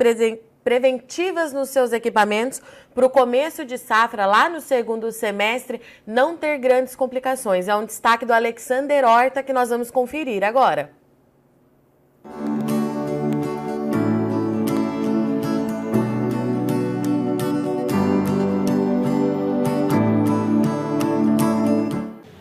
preventivas 0.64 1.52
nos 1.52 1.68
seus 1.68 1.92
equipamentos 1.92 2.62
para 2.96 3.06
o 3.06 3.10
começo 3.10 3.66
de 3.66 3.78
safra, 3.78 4.26
lá 4.26 4.48
no 4.48 4.62
segundo 4.62 5.12
semestre, 5.12 5.82
não 6.08 6.38
ter 6.38 6.58
grandes 6.58 6.96
complicações. 6.96 7.68
É 7.68 7.76
um 7.76 7.84
destaque 7.84 8.26
do 8.26 8.32
Alexander 8.32 9.04
Horta 9.04 9.44
que 9.44 9.52
nós 9.52 9.68
vamos 9.68 9.92
conferir 9.92 10.42
agora. 10.42 10.98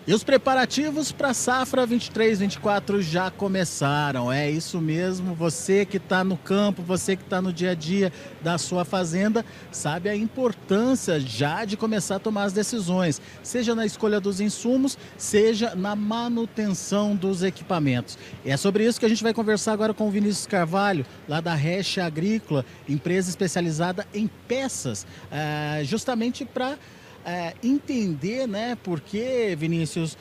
E 0.09 0.15
os 0.15 0.25
preparativos 0.25 1.13
para 1.13 1.29
a 1.29 1.35
safra 1.35 1.87
23-24 1.87 3.03
já 3.03 3.31
começaram. 3.31 4.33
É 4.33 4.51
isso 4.51 4.81
mesmo. 4.81 5.35
Você 5.35 5.85
que 5.85 5.99
está 5.99 6.25
no 6.25 6.35
campo, 6.35 6.81
você 6.81 7.15
que 7.15 7.23
está 7.23 7.43
no 7.43 7.53
dia 7.53 7.73
a 7.73 7.75
dia 7.75 8.11
da 8.41 8.57
sua 8.57 8.87
fazenda, 8.87 9.45
sabe 9.71 10.09
a 10.09 10.17
importância 10.17 11.21
já 11.21 11.67
de 11.67 11.77
começar 11.77 12.17
a 12.17 12.19
tomar 12.19 12.45
as 12.45 12.55
decisões, 12.55 13.21
seja 13.43 13.75
na 13.75 13.85
escolha 13.85 14.19
dos 14.19 14.41
insumos, 14.41 14.97
seja 15.19 15.75
na 15.75 15.95
manutenção 15.95 17.15
dos 17.15 17.43
equipamentos. 17.43 18.17
E 18.47 18.51
é 18.51 18.57
sobre 18.57 18.87
isso 18.87 18.99
que 18.99 19.05
a 19.05 19.11
gente 19.11 19.23
vai 19.23 19.35
conversar 19.35 19.75
agora 19.75 19.93
com 19.93 20.09
o 20.09 20.11
Vinícius 20.11 20.47
Carvalho, 20.47 21.05
lá 21.29 21.43
da 21.43 21.55
Recha 21.55 22.03
Agrícola, 22.03 22.65
empresa 22.89 23.29
especializada 23.29 24.07
em 24.15 24.27
peças, 24.27 25.07
eh, 25.31 25.83
justamente 25.85 26.47
para 26.47 26.79
é, 27.29 27.55
entender, 27.63 28.49
né, 28.49 28.77
porque, 28.83 29.55
Vinícius, 29.59 30.17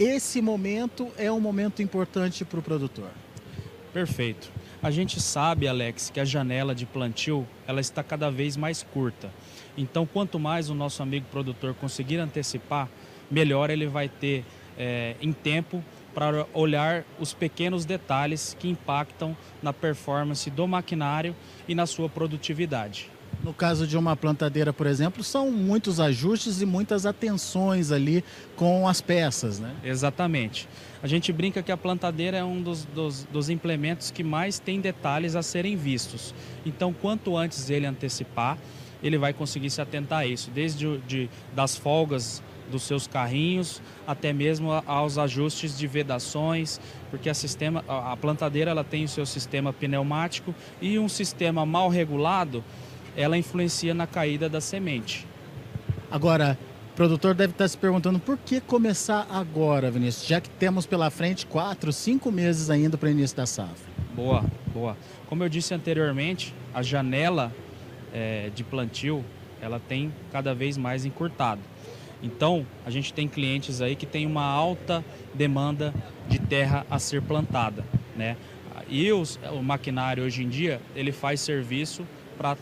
esse 0.00 0.42
momento 0.42 1.08
é 1.16 1.30
um 1.30 1.38
momento 1.38 1.80
importante 1.80 2.44
para 2.44 2.58
o 2.58 2.62
produtor. 2.62 3.10
Perfeito. 3.92 4.50
A 4.82 4.90
gente 4.90 5.20
sabe, 5.20 5.68
Alex, 5.68 6.10
que 6.10 6.18
a 6.18 6.24
janela 6.24 6.74
de 6.74 6.86
plantio 6.86 7.46
ela 7.68 7.80
está 7.80 8.02
cada 8.02 8.30
vez 8.30 8.56
mais 8.56 8.82
curta. 8.82 9.30
Então, 9.78 10.04
quanto 10.04 10.40
mais 10.40 10.68
o 10.70 10.74
nosso 10.74 11.02
amigo 11.02 11.26
produtor 11.30 11.72
conseguir 11.74 12.18
antecipar, 12.18 12.88
melhor 13.30 13.70
ele 13.70 13.86
vai 13.86 14.08
ter 14.08 14.44
é, 14.76 15.14
em 15.20 15.32
tempo 15.32 15.84
para 16.12 16.46
olhar 16.52 17.04
os 17.20 17.32
pequenos 17.32 17.84
detalhes 17.84 18.56
que 18.58 18.68
impactam 18.68 19.36
na 19.62 19.72
performance 19.72 20.50
do 20.50 20.66
maquinário 20.66 21.36
e 21.68 21.74
na 21.76 21.86
sua 21.86 22.08
produtividade. 22.08 23.08
No 23.42 23.54
caso 23.54 23.86
de 23.86 23.96
uma 23.96 24.14
plantadeira, 24.14 24.70
por 24.70 24.86
exemplo, 24.86 25.24
são 25.24 25.50
muitos 25.50 25.98
ajustes 25.98 26.60
e 26.60 26.66
muitas 26.66 27.06
atenções 27.06 27.90
ali 27.90 28.22
com 28.54 28.86
as 28.86 29.00
peças, 29.00 29.58
né? 29.58 29.74
Exatamente. 29.82 30.68
A 31.02 31.06
gente 31.06 31.32
brinca 31.32 31.62
que 31.62 31.72
a 31.72 31.76
plantadeira 31.76 32.36
é 32.36 32.44
um 32.44 32.60
dos, 32.60 32.84
dos, 32.84 33.24
dos 33.24 33.48
implementos 33.48 34.10
que 34.10 34.22
mais 34.22 34.58
tem 34.58 34.78
detalhes 34.78 35.34
a 35.34 35.42
serem 35.42 35.74
vistos. 35.74 36.34
Então, 36.66 36.92
quanto 36.92 37.34
antes 37.34 37.70
ele 37.70 37.86
antecipar, 37.86 38.58
ele 39.02 39.16
vai 39.16 39.32
conseguir 39.32 39.70
se 39.70 39.80
atentar 39.80 40.20
a 40.20 40.26
isso, 40.26 40.50
desde 40.50 40.98
de, 40.98 41.30
das 41.54 41.76
folgas 41.76 42.42
dos 42.70 42.82
seus 42.82 43.06
carrinhos, 43.06 43.82
até 44.06 44.32
mesmo 44.32 44.70
aos 44.86 45.18
ajustes 45.18 45.76
de 45.76 45.86
vedações, 45.86 46.80
porque 47.10 47.28
a, 47.28 47.34
sistema, 47.34 47.84
a 47.88 48.16
plantadeira 48.16 48.70
ela 48.70 48.84
tem 48.84 49.04
o 49.04 49.08
seu 49.08 49.26
sistema 49.26 49.72
pneumático 49.72 50.54
e 50.80 50.98
um 50.98 51.08
sistema 51.08 51.66
mal 51.66 51.88
regulado 51.88 52.62
ela 53.20 53.36
influencia 53.36 53.92
na 53.92 54.06
caída 54.06 54.48
da 54.48 54.60
semente. 54.60 55.26
Agora, 56.10 56.58
o 56.92 56.96
produtor 56.96 57.34
deve 57.34 57.52
estar 57.52 57.68
se 57.68 57.76
perguntando 57.76 58.18
por 58.18 58.36
que 58.38 58.60
começar 58.60 59.26
agora, 59.30 59.90
Vinícius, 59.90 60.26
já 60.26 60.40
que 60.40 60.48
temos 60.50 60.86
pela 60.86 61.10
frente 61.10 61.46
quatro, 61.46 61.92
cinco 61.92 62.32
meses 62.32 62.70
ainda 62.70 62.96
para 62.96 63.08
o 63.08 63.10
início 63.10 63.36
da 63.36 63.46
safra. 63.46 63.90
Boa, 64.14 64.44
boa. 64.72 64.96
Como 65.28 65.44
eu 65.44 65.48
disse 65.48 65.72
anteriormente, 65.72 66.54
a 66.74 66.82
janela 66.82 67.52
é, 68.12 68.50
de 68.54 68.64
plantio 68.64 69.24
ela 69.60 69.78
tem 69.78 70.12
cada 70.32 70.54
vez 70.54 70.76
mais 70.76 71.04
encurtado. 71.04 71.60
Então, 72.22 72.66
a 72.84 72.90
gente 72.90 73.12
tem 73.12 73.28
clientes 73.28 73.80
aí 73.80 73.94
que 73.94 74.06
tem 74.06 74.26
uma 74.26 74.44
alta 74.44 75.04
demanda 75.34 75.94
de 76.28 76.38
terra 76.38 76.86
a 76.90 76.98
ser 76.98 77.22
plantada, 77.22 77.84
né? 78.16 78.36
E 78.88 79.10
os, 79.12 79.38
o 79.52 79.62
maquinário 79.62 80.24
hoje 80.24 80.42
em 80.42 80.48
dia, 80.48 80.80
ele 80.96 81.12
faz 81.12 81.40
serviço 81.40 82.04
para 82.36 82.56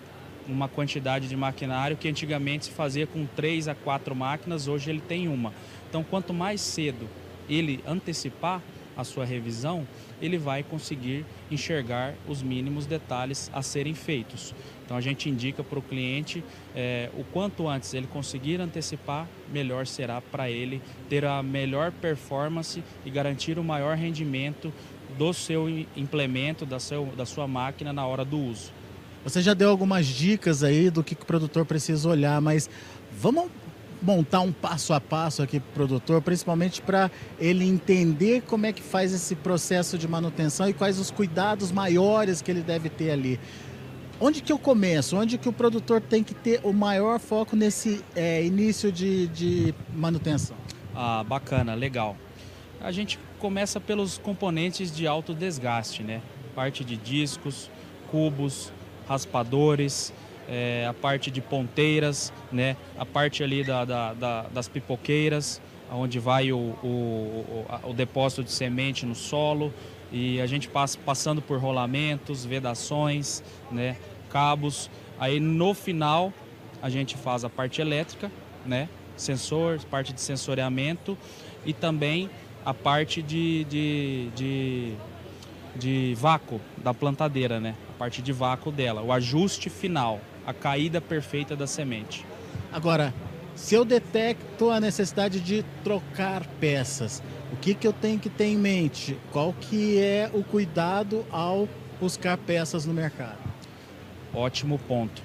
uma 0.49 0.69
quantidade 0.69 1.29
de 1.29 1.37
maquinário 1.37 1.97
que 1.97 2.09
antigamente 2.09 2.67
se 2.67 2.71
fazia 2.71 3.07
com 3.07 3.27
três 3.27 3.69
a 3.69 3.75
quatro 3.75 4.17
máquinas, 4.17 4.67
hoje 4.67 4.91
ele 4.91 5.01
tem 5.01 5.29
uma. 5.29 5.53
Então, 5.89 6.03
quanto 6.03 6.33
mais 6.33 6.61
cedo 6.61 7.09
ele 7.49 7.83
antecipar 7.87 8.63
a 8.99 9.05
sua 9.05 9.25
revisão, 9.25 9.87
ele 10.21 10.37
vai 10.37 10.65
conseguir 10.65 11.25
enxergar 11.49 12.15
os 12.27 12.43
mínimos 12.43 12.85
detalhes 12.85 13.49
a 13.55 13.63
serem 13.63 13.95
feitos. 13.95 14.53
Então 14.85 14.97
a 14.97 15.01
gente 15.01 15.31
indica 15.31 15.63
para 15.63 15.79
o 15.79 15.83
cliente 15.83 16.43
é, 16.75 17.09
o 17.17 17.23
quanto 17.23 17.69
antes 17.69 17.95
ele 17.95 18.09
conseguir 18.09 18.61
antecipar, 18.61 19.29
melhor 19.53 19.87
será 19.87 20.21
para 20.21 20.51
ele 20.51 20.83
ter 21.09 21.25
a 21.25 21.41
melhor 21.45 21.93
performance 21.93 22.83
e 23.05 23.11
garantir 23.11 23.57
o 23.57 23.63
maior 23.63 23.97
rendimento 23.97 24.73
do 25.17 25.33
seu 25.33 25.69
implemento, 25.97 26.67
da, 26.67 26.81
seu, 26.81 27.07
da 27.17 27.25
sua 27.25 27.47
máquina 27.47 27.93
na 27.93 28.05
hora 28.05 28.25
do 28.25 28.39
uso. 28.39 28.73
Você 29.25 29.43
já 29.43 29.55
deu 29.55 29.69
algumas 29.69 30.07
dicas 30.07 30.63
aí 30.63 30.91
do 30.91 31.03
que, 31.03 31.15
o 31.15 31.17
produtor 31.17 31.65
precisa 31.65 32.09
olhar, 32.09 32.41
mas 32.41 32.71
vamos 33.13 33.51
montar 34.01 34.41
um 34.41 34.53
passo 34.53 34.93
a 34.93 35.01
passo 35.01 35.43
aqui 35.43 35.59
para 35.59 35.71
o 35.71 35.73
produtor, 35.75 36.23
principalmente 36.23 36.81
para 36.81 37.11
ele 37.39 37.65
entender 37.65 38.43
como 38.43 38.67
é 38.67 38.73
que 38.73 38.83
faz 38.83 39.13
esse 39.13 39.35
processo 39.35 39.99
de 39.99 40.07
manutenção 40.07 40.69
e 40.69 40.73
quais 40.73 40.99
os 40.99 41.11
cuidados 41.11 41.73
maiores 41.73 42.41
que 42.41 42.51
ele 42.51 42.63
deve 42.63 42.89
ter 42.89 43.11
ali. 43.11 43.41
Onde 44.21 44.41
que 44.41 44.53
eu 44.53 44.59
começo? 44.59 45.17
Onde 45.17 45.39
que 45.39 45.49
o 45.49 45.53
produtor 45.53 46.01
tem 46.01 46.25
que 46.25 46.35
ter 46.35 46.61
o 46.65 46.73
maior 46.73 47.21
foco 47.21 47.55
nesse 47.55 48.05
é, 48.17 48.45
início 48.45 48.91
de, 48.91 49.29
de 49.29 49.75
manutenção? 49.95 50.57
Ah, 50.95 51.23
bacana, 51.23 51.75
legal. 51.75 52.17
A 52.81 52.91
gente 52.91 53.19
começa 53.39 53.81
pelos 53.81 54.19
componentes 54.19 54.95
de 54.95 55.07
alto 55.07 55.35
desgaste, 55.35 56.03
né? 56.03 56.21
Parte 56.55 56.85
de 56.85 56.97
discos, 56.97 57.71
cubos, 58.11 58.73
raspadores, 59.09 60.13
é, 60.49 60.87
a 60.89 60.95
parte 60.95 61.31
de 61.31 61.41
ponteiras, 61.41 62.33
né? 62.51 62.77
a 62.99 63.05
parte 63.05 63.43
ali 63.43 63.63
da, 63.65 63.85
da, 63.85 64.15
da, 64.15 64.43
das 64.43 64.69
pipoqueiras, 64.69 65.61
onde 65.93 66.19
vai 66.19 66.53
o, 66.53 66.59
o, 66.83 67.67
o, 67.85 67.93
depósito 67.93 68.45
de 68.45 68.51
semente 68.51 69.07
no 69.07 69.15
solo 69.15 69.73
e 70.13 70.41
a 70.41 70.47
gente 70.47 70.69
passa 70.69 70.99
passando 71.05 71.41
por 71.41 71.59
rolamentos, 71.59 72.45
vedações, 72.45 73.43
né? 73.71 73.97
cabos. 74.31 74.91
Aí 75.19 75.41
no 75.41 75.75
final 75.75 76.33
a 76.83 76.89
gente 76.89 77.17
faz 77.17 77.45
a 77.45 77.51
parte 77.51 77.81
elétrica, 77.81 78.31
né? 78.65 78.89
sensor, 79.17 79.81
parte 79.91 80.13
de 80.13 80.21
sensoriamento 80.21 81.17
e 81.67 81.73
também 81.73 82.31
a 82.65 82.73
parte 82.73 83.23
de, 83.23 83.65
de, 83.65 84.29
de, 84.35 84.93
de 85.77 86.15
vácuo 86.17 86.61
da 86.77 86.95
plantadeira, 86.95 87.59
né? 87.59 87.75
Parte 87.99 88.23
de 88.23 88.33
vácuo 88.33 88.71
dela, 88.71 89.03
o 89.03 89.13
ajuste 89.13 89.69
final, 89.69 90.21
a 90.47 90.55
caída 90.55 91.01
perfeita 91.01 91.57
da 91.57 91.67
semente. 91.67 92.25
Agora, 92.73 93.13
se 93.55 93.75
eu 93.75 93.85
detecto 93.85 94.71
a 94.71 94.81
necessidade 94.81 95.41
de 95.41 95.65
trocar 95.83 96.47
peças, 96.61 97.23
o 97.53 97.57
que, 97.57 97.75
que 97.75 97.87
eu 97.87 97.93
tenho 97.93 98.19
que 98.19 98.31
ter 98.31 98.45
em 98.45 98.57
mente? 98.57 99.19
Qual 99.33 99.53
que 99.53 99.99
é 99.99 100.31
o 100.33 100.45
cuidado 100.45 101.27
ao 101.31 101.69
buscar 102.01 102.39
peças 102.39 102.87
no 102.87 102.95
mercado? 102.95 103.39
Ótimo 104.33 104.79
ponto. 104.79 105.23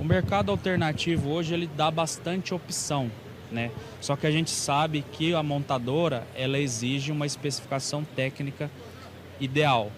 O 0.00 0.04
mercado 0.04 0.50
alternativo 0.50 1.30
hoje 1.30 1.54
ele 1.54 1.68
dá 1.76 1.90
bastante 1.90 2.52
opção, 2.52 3.10
né? 3.50 3.70
Só 4.00 4.16
que 4.16 4.26
a 4.26 4.30
gente 4.30 4.50
sabe 4.50 5.04
que 5.12 5.34
a 5.34 5.42
montadora 5.42 6.26
ela 6.34 6.58
exige 6.58 7.12
uma 7.12 7.26
especificação 7.26 8.02
técnica 8.16 8.70
ideal. 9.38 9.92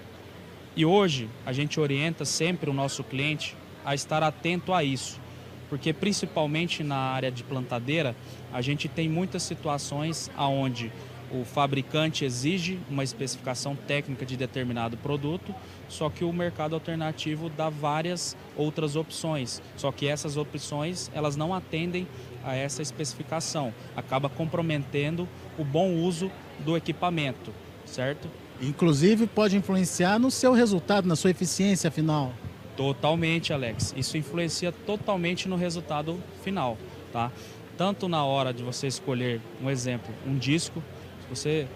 E 0.76 0.84
hoje 0.84 1.28
a 1.46 1.52
gente 1.52 1.78
orienta 1.78 2.24
sempre 2.24 2.68
o 2.68 2.72
nosso 2.72 3.04
cliente 3.04 3.56
a 3.84 3.94
estar 3.94 4.24
atento 4.24 4.72
a 4.72 4.82
isso, 4.82 5.20
porque 5.68 5.92
principalmente 5.92 6.82
na 6.82 6.96
área 6.96 7.30
de 7.30 7.44
plantadeira, 7.44 8.16
a 8.52 8.60
gente 8.60 8.88
tem 8.88 9.08
muitas 9.08 9.44
situações 9.44 10.28
aonde 10.36 10.90
o 11.30 11.44
fabricante 11.44 12.24
exige 12.24 12.78
uma 12.90 13.04
especificação 13.04 13.76
técnica 13.76 14.26
de 14.26 14.36
determinado 14.36 14.96
produto, 14.96 15.54
só 15.88 16.10
que 16.10 16.24
o 16.24 16.32
mercado 16.32 16.74
alternativo 16.74 17.48
dá 17.48 17.68
várias 17.68 18.36
outras 18.56 18.96
opções. 18.96 19.62
Só 19.76 19.92
que 19.92 20.08
essas 20.08 20.36
opções 20.36 21.08
elas 21.14 21.36
não 21.36 21.54
atendem 21.54 22.06
a 22.44 22.56
essa 22.56 22.82
especificação, 22.82 23.72
acaba 23.96 24.28
comprometendo 24.28 25.28
o 25.56 25.64
bom 25.64 25.94
uso 25.94 26.30
do 26.64 26.76
equipamento, 26.76 27.52
certo? 27.86 28.28
Inclusive 28.60 29.26
pode 29.26 29.56
influenciar 29.56 30.18
no 30.18 30.30
seu 30.30 30.52
resultado, 30.52 31.06
na 31.06 31.16
sua 31.16 31.30
eficiência 31.30 31.90
final. 31.90 32.32
Totalmente, 32.76 33.52
Alex. 33.52 33.94
Isso 33.96 34.16
influencia 34.16 34.72
totalmente 34.72 35.48
no 35.48 35.56
resultado 35.56 36.20
final, 36.42 36.76
tá? 37.12 37.30
Tanto 37.76 38.08
na 38.08 38.24
hora 38.24 38.52
de 38.52 38.62
você 38.62 38.86
escolher, 38.86 39.40
um 39.62 39.68
exemplo, 39.68 40.14
um 40.26 40.36
disco, 40.36 40.82
se 41.22 41.28
você 41.28 41.68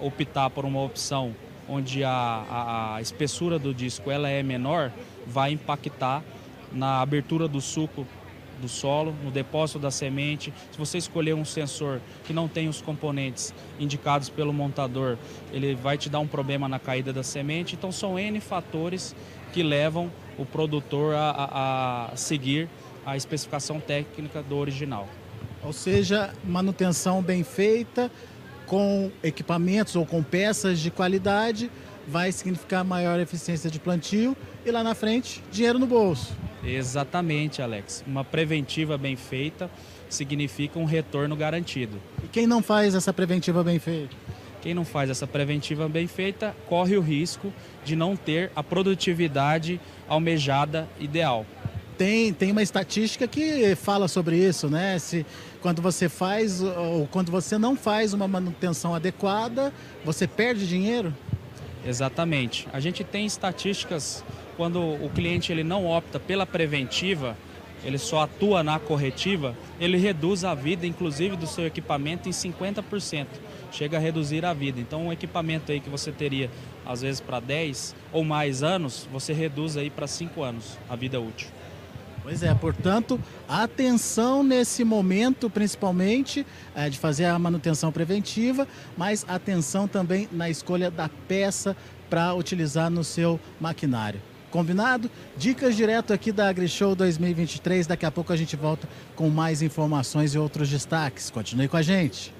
optar 0.00 0.48
por 0.50 0.64
uma 0.64 0.80
opção 0.82 1.34
onde 1.68 2.04
a, 2.04 2.10
a, 2.10 2.96
a 2.96 3.00
espessura 3.00 3.58
do 3.58 3.72
disco 3.72 4.10
ela 4.10 4.28
é 4.28 4.42
menor, 4.42 4.92
vai 5.26 5.52
impactar 5.52 6.22
na 6.72 7.00
abertura 7.00 7.46
do 7.46 7.60
suco 7.60 8.06
do 8.62 8.68
solo, 8.68 9.14
no 9.22 9.30
depósito 9.30 9.78
da 9.78 9.90
semente. 9.90 10.54
Se 10.70 10.78
você 10.78 10.96
escolher 10.96 11.34
um 11.34 11.44
sensor 11.44 12.00
que 12.24 12.32
não 12.32 12.48
tem 12.48 12.68
os 12.68 12.80
componentes 12.80 13.52
indicados 13.78 14.28
pelo 14.28 14.52
montador, 14.52 15.18
ele 15.52 15.74
vai 15.74 15.98
te 15.98 16.08
dar 16.08 16.20
um 16.20 16.26
problema 16.26 16.68
na 16.68 16.78
caída 16.78 17.12
da 17.12 17.22
semente. 17.22 17.74
Então 17.74 17.90
são 17.92 18.18
N 18.18 18.40
fatores 18.40 19.14
que 19.52 19.62
levam 19.62 20.10
o 20.38 20.46
produtor 20.46 21.14
a, 21.14 21.30
a, 21.30 22.12
a 22.12 22.16
seguir 22.16 22.68
a 23.04 23.16
especificação 23.16 23.80
técnica 23.80 24.42
do 24.42 24.56
original. 24.56 25.08
Ou 25.64 25.72
seja, 25.72 26.32
manutenção 26.44 27.20
bem 27.20 27.42
feita, 27.42 28.10
com 28.66 29.10
equipamentos 29.22 29.96
ou 29.96 30.06
com 30.06 30.22
peças 30.22 30.78
de 30.78 30.90
qualidade, 30.90 31.70
vai 32.06 32.32
significar 32.32 32.84
maior 32.84 33.20
eficiência 33.20 33.70
de 33.70 33.78
plantio 33.78 34.36
e 34.64 34.70
lá 34.70 34.82
na 34.82 34.94
frente, 34.94 35.42
dinheiro 35.50 35.78
no 35.78 35.86
bolso. 35.86 36.32
Exatamente, 36.64 37.60
Alex. 37.60 38.04
Uma 38.06 38.24
preventiva 38.24 38.96
bem 38.96 39.16
feita 39.16 39.70
significa 40.08 40.78
um 40.78 40.84
retorno 40.84 41.34
garantido. 41.34 41.98
E 42.22 42.28
quem 42.28 42.46
não 42.46 42.62
faz 42.62 42.94
essa 42.94 43.12
preventiva 43.12 43.64
bem 43.64 43.78
feita? 43.78 44.14
Quem 44.60 44.74
não 44.74 44.84
faz 44.84 45.10
essa 45.10 45.26
preventiva 45.26 45.88
bem 45.88 46.06
feita 46.06 46.54
corre 46.68 46.96
o 46.96 47.00
risco 47.00 47.52
de 47.84 47.96
não 47.96 48.14
ter 48.14 48.52
a 48.54 48.62
produtividade 48.62 49.80
almejada 50.08 50.88
ideal. 51.00 51.44
Tem, 51.98 52.32
tem 52.32 52.52
uma 52.52 52.62
estatística 52.62 53.26
que 53.26 53.74
fala 53.74 54.06
sobre 54.06 54.36
isso, 54.36 54.68
né? 54.68 54.98
Se 54.98 55.26
quando 55.60 55.82
você 55.82 56.08
faz 56.08 56.62
ou 56.62 57.08
quando 57.08 57.30
você 57.30 57.58
não 57.58 57.76
faz 57.76 58.12
uma 58.14 58.28
manutenção 58.28 58.94
adequada, 58.94 59.72
você 60.04 60.28
perde 60.28 60.66
dinheiro? 60.66 61.12
Exatamente. 61.84 62.68
A 62.72 62.78
gente 62.78 63.02
tem 63.02 63.26
estatísticas 63.26 64.24
quando 64.56 64.80
o 64.80 65.10
cliente 65.14 65.52
ele 65.52 65.64
não 65.64 65.86
opta 65.86 66.18
pela 66.20 66.46
preventiva, 66.46 67.36
ele 67.84 67.98
só 67.98 68.22
atua 68.22 68.62
na 68.62 68.78
corretiva, 68.78 69.56
ele 69.80 69.96
reduz 69.96 70.44
a 70.44 70.54
vida, 70.54 70.86
inclusive, 70.86 71.36
do 71.36 71.46
seu 71.46 71.66
equipamento 71.66 72.28
em 72.28 72.32
50%. 72.32 73.26
Chega 73.72 73.96
a 73.96 74.00
reduzir 74.00 74.44
a 74.44 74.52
vida. 74.52 74.80
Então, 74.80 75.06
um 75.06 75.12
equipamento 75.12 75.72
aí 75.72 75.80
que 75.80 75.90
você 75.90 76.12
teria, 76.12 76.48
às 76.86 77.02
vezes, 77.02 77.20
para 77.20 77.40
10 77.40 77.94
ou 78.12 78.22
mais 78.22 78.62
anos, 78.62 79.08
você 79.10 79.32
reduz 79.32 79.76
aí 79.76 79.90
para 79.90 80.06
5 80.06 80.42
anos 80.42 80.78
a 80.88 80.94
vida 80.94 81.20
útil. 81.20 81.48
Pois 82.22 82.44
é, 82.44 82.54
portanto, 82.54 83.18
atenção 83.48 84.44
nesse 84.44 84.84
momento, 84.84 85.50
principalmente, 85.50 86.46
é, 86.72 86.88
de 86.88 86.96
fazer 86.96 87.24
a 87.24 87.36
manutenção 87.36 87.90
preventiva, 87.90 88.68
mas 88.96 89.24
atenção 89.26 89.88
também 89.88 90.28
na 90.30 90.48
escolha 90.48 90.88
da 90.88 91.08
peça 91.26 91.76
para 92.08 92.32
utilizar 92.32 92.88
no 92.90 93.02
seu 93.02 93.40
maquinário. 93.60 94.20
Combinado? 94.52 95.10
Dicas 95.34 95.74
direto 95.74 96.12
aqui 96.12 96.30
da 96.30 96.46
AgriShow 96.46 96.94
2023. 96.94 97.86
Daqui 97.86 98.04
a 98.04 98.10
pouco 98.10 98.34
a 98.34 98.36
gente 98.36 98.54
volta 98.54 98.86
com 99.16 99.30
mais 99.30 99.62
informações 99.62 100.34
e 100.34 100.38
outros 100.38 100.68
destaques. 100.68 101.30
Continue 101.30 101.68
com 101.68 101.78
a 101.78 101.82
gente. 101.82 102.34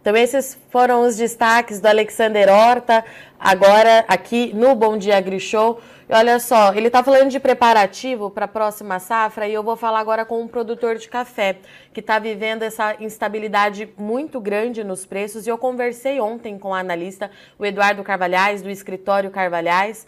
Então, 0.00 0.14
esses 0.16 0.58
foram 0.70 1.06
os 1.06 1.16
destaques 1.16 1.80
do 1.80 1.86
Alexander 1.86 2.48
Horta, 2.50 3.04
agora 3.38 4.04
aqui 4.08 4.52
no 4.54 4.74
Bom 4.74 4.96
Dia 4.96 5.16
AgriShow. 5.16 5.74
Show. 5.74 5.97
Olha 6.10 6.40
só, 6.40 6.72
ele 6.72 6.86
está 6.86 7.04
falando 7.04 7.28
de 7.28 7.38
preparativo 7.38 8.30
para 8.30 8.46
a 8.46 8.48
próxima 8.48 8.98
safra 8.98 9.46
e 9.46 9.52
eu 9.52 9.62
vou 9.62 9.76
falar 9.76 10.00
agora 10.00 10.24
com 10.24 10.40
um 10.40 10.48
produtor 10.48 10.96
de 10.96 11.06
café 11.06 11.58
que 11.92 12.00
está 12.00 12.18
vivendo 12.18 12.62
essa 12.62 12.96
instabilidade 12.98 13.92
muito 13.94 14.40
grande 14.40 14.82
nos 14.82 15.04
preços. 15.04 15.46
E 15.46 15.50
eu 15.50 15.58
conversei 15.58 16.18
ontem 16.18 16.58
com 16.58 16.70
o 16.70 16.74
analista, 16.74 17.30
o 17.58 17.66
Eduardo 17.66 18.02
Carvalhais, 18.02 18.62
do 18.62 18.70
escritório 18.70 19.30
Carvalhais 19.30 20.06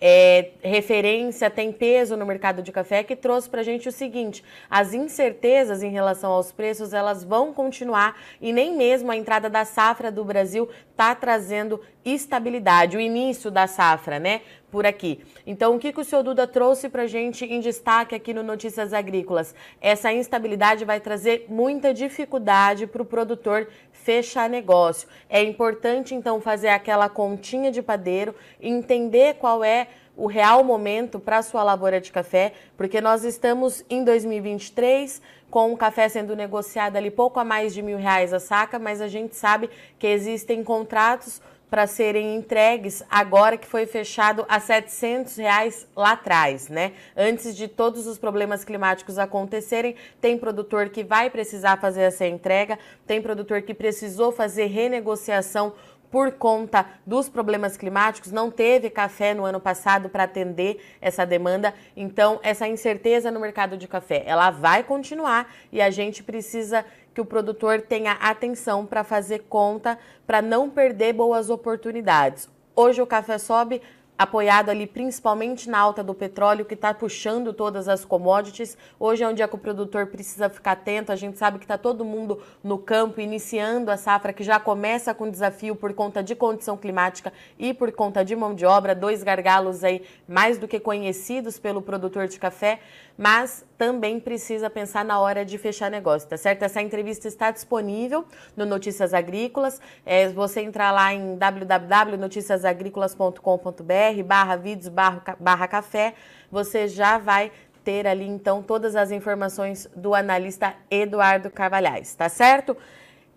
é, 0.00 0.50
referência, 0.62 1.48
tem 1.48 1.72
peso 1.72 2.16
no 2.16 2.26
mercado 2.26 2.62
de 2.62 2.70
café, 2.70 3.02
que 3.02 3.16
trouxe 3.16 3.48
para 3.48 3.60
a 3.60 3.64
gente 3.64 3.88
o 3.88 3.92
seguinte: 3.92 4.44
as 4.68 4.92
incertezas 4.92 5.82
em 5.82 5.90
relação 5.90 6.32
aos 6.32 6.52
preços 6.52 6.92
elas 6.92 7.24
vão 7.24 7.52
continuar 7.52 8.18
e 8.40 8.52
nem 8.52 8.76
mesmo 8.76 9.10
a 9.10 9.16
entrada 9.16 9.48
da 9.48 9.64
safra 9.64 10.12
do 10.12 10.24
Brasil 10.24 10.68
está 10.90 11.14
trazendo 11.14 11.80
estabilidade, 12.06 12.96
o 12.96 13.00
início 13.00 13.50
da 13.50 13.66
safra, 13.66 14.20
né? 14.20 14.42
Por 14.70 14.86
aqui. 14.86 15.20
Então, 15.44 15.74
o 15.74 15.78
que, 15.78 15.92
que 15.92 16.00
o 16.00 16.04
senhor 16.04 16.22
Duda 16.22 16.46
trouxe 16.46 16.88
para 16.88 17.06
gente 17.06 17.44
em 17.44 17.60
destaque 17.60 18.14
aqui 18.14 18.32
no 18.32 18.42
Notícias 18.42 18.92
Agrícolas? 18.92 19.54
Essa 19.80 20.12
instabilidade 20.12 20.84
vai 20.84 21.00
trazer 21.00 21.46
muita 21.48 21.92
dificuldade 21.92 22.86
para 22.86 23.02
o 23.02 23.04
produtor 23.04 23.68
fechar 23.90 24.48
negócio. 24.48 25.08
É 25.28 25.42
importante, 25.42 26.14
então, 26.14 26.40
fazer 26.40 26.68
aquela 26.68 27.08
continha 27.08 27.72
de 27.72 27.82
padeiro, 27.82 28.34
entender 28.60 29.34
qual 29.34 29.64
é 29.64 29.88
o 30.16 30.26
real 30.26 30.64
momento 30.64 31.20
para 31.20 31.38
a 31.38 31.42
sua 31.42 31.62
lavoura 31.62 32.00
de 32.00 32.10
café, 32.10 32.52
porque 32.76 33.00
nós 33.00 33.22
estamos 33.22 33.84
em 33.90 34.02
2023 34.02 35.20
com 35.50 35.72
o 35.72 35.76
café 35.76 36.08
sendo 36.08 36.34
negociado 36.34 36.96
ali 36.96 37.10
pouco 37.10 37.38
a 37.38 37.44
mais 37.44 37.74
de 37.74 37.82
mil 37.82 37.98
reais 37.98 38.32
a 38.32 38.40
saca, 38.40 38.78
mas 38.78 39.00
a 39.00 39.08
gente 39.08 39.36
sabe 39.36 39.68
que 39.98 40.06
existem 40.06 40.64
contratos 40.64 41.42
para 41.70 41.86
serem 41.86 42.36
entregues 42.36 43.02
agora 43.10 43.56
que 43.56 43.66
foi 43.66 43.86
fechado 43.86 44.44
a 44.48 44.60
700 44.60 45.36
reais 45.36 45.86
lá 45.96 46.12
atrás, 46.12 46.68
né? 46.68 46.92
Antes 47.16 47.56
de 47.56 47.66
todos 47.68 48.06
os 48.06 48.18
problemas 48.18 48.64
climáticos 48.64 49.18
acontecerem, 49.18 49.96
tem 50.20 50.38
produtor 50.38 50.88
que 50.90 51.02
vai 51.02 51.28
precisar 51.28 51.78
fazer 51.78 52.02
essa 52.02 52.26
entrega, 52.26 52.78
tem 53.06 53.20
produtor 53.20 53.62
que 53.62 53.74
precisou 53.74 54.30
fazer 54.30 54.66
renegociação 54.66 55.74
por 56.10 56.32
conta 56.32 56.86
dos 57.04 57.28
problemas 57.28 57.76
climáticos, 57.76 58.32
não 58.32 58.50
teve 58.50 58.88
café 58.88 59.34
no 59.34 59.44
ano 59.44 59.60
passado 59.60 60.08
para 60.08 60.24
atender 60.24 60.80
essa 61.00 61.26
demanda. 61.26 61.74
Então, 61.96 62.38
essa 62.42 62.66
incerteza 62.68 63.30
no 63.30 63.40
mercado 63.40 63.76
de 63.76 63.88
café, 63.88 64.22
ela 64.24 64.50
vai 64.50 64.82
continuar 64.82 65.52
e 65.72 65.80
a 65.80 65.90
gente 65.90 66.22
precisa 66.22 66.84
que 67.16 67.20
o 67.22 67.24
produtor 67.24 67.80
tenha 67.80 68.12
atenção 68.12 68.84
para 68.84 69.02
fazer 69.02 69.46
conta, 69.48 69.98
para 70.26 70.42
não 70.42 70.68
perder 70.68 71.14
boas 71.14 71.48
oportunidades. 71.48 72.46
Hoje 72.74 73.00
o 73.00 73.06
café 73.06 73.38
sobe, 73.38 73.80
apoiado 74.18 74.68
ali 74.68 74.86
principalmente 74.86 75.68
na 75.70 75.78
alta 75.78 76.04
do 76.04 76.12
petróleo, 76.12 76.66
que 76.66 76.74
está 76.74 76.92
puxando 76.92 77.54
todas 77.54 77.88
as 77.88 78.04
commodities. 78.04 78.76
Hoje 79.00 79.24
é 79.24 79.28
um 79.28 79.32
dia 79.32 79.48
que 79.48 79.54
o 79.54 79.58
produtor 79.58 80.08
precisa 80.08 80.50
ficar 80.50 80.72
atento. 80.72 81.10
A 81.10 81.16
gente 81.16 81.38
sabe 81.38 81.58
que 81.58 81.64
está 81.64 81.78
todo 81.78 82.04
mundo 82.04 82.42
no 82.62 82.76
campo 82.76 83.18
iniciando 83.18 83.90
a 83.90 83.96
safra, 83.96 84.34
que 84.34 84.44
já 84.44 84.60
começa 84.60 85.14
com 85.14 85.30
desafio 85.30 85.74
por 85.74 85.94
conta 85.94 86.22
de 86.22 86.34
condição 86.34 86.76
climática 86.76 87.32
e 87.58 87.72
por 87.72 87.90
conta 87.92 88.22
de 88.22 88.36
mão 88.36 88.54
de 88.54 88.66
obra, 88.66 88.94
dois 88.94 89.22
gargalos 89.22 89.82
aí 89.82 90.02
mais 90.28 90.58
do 90.58 90.68
que 90.68 90.78
conhecidos 90.78 91.58
pelo 91.58 91.80
produtor 91.80 92.28
de 92.28 92.38
café 92.38 92.78
mas 93.16 93.64
também 93.78 94.20
precisa 94.20 94.68
pensar 94.68 95.02
na 95.04 95.18
hora 95.18 95.42
de 95.44 95.56
fechar 95.58 95.90
negócio, 95.90 96.28
tá 96.28 96.36
certo? 96.36 96.62
Essa 96.62 96.82
entrevista 96.82 97.26
está 97.28 97.50
disponível 97.50 98.26
no 98.56 98.66
Notícias 98.66 99.14
Agrícolas. 99.14 99.80
É, 100.04 100.28
você 100.28 100.60
entrar 100.60 100.92
lá 100.92 101.14
em 101.14 101.36
www.noticiasagricolas.com.br 101.36 104.22
barra 104.24 104.56
vídeos 104.56 104.88
barra, 104.88 105.68
café, 105.68 106.14
você 106.50 106.88
já 106.88 107.18
vai 107.18 107.52
ter 107.82 108.06
ali 108.06 108.26
então 108.26 108.62
todas 108.62 108.94
as 108.96 109.10
informações 109.10 109.88
do 109.94 110.14
analista 110.14 110.74
Eduardo 110.90 111.50
Carvalhais, 111.50 112.14
tá 112.14 112.28
certo? 112.28 112.76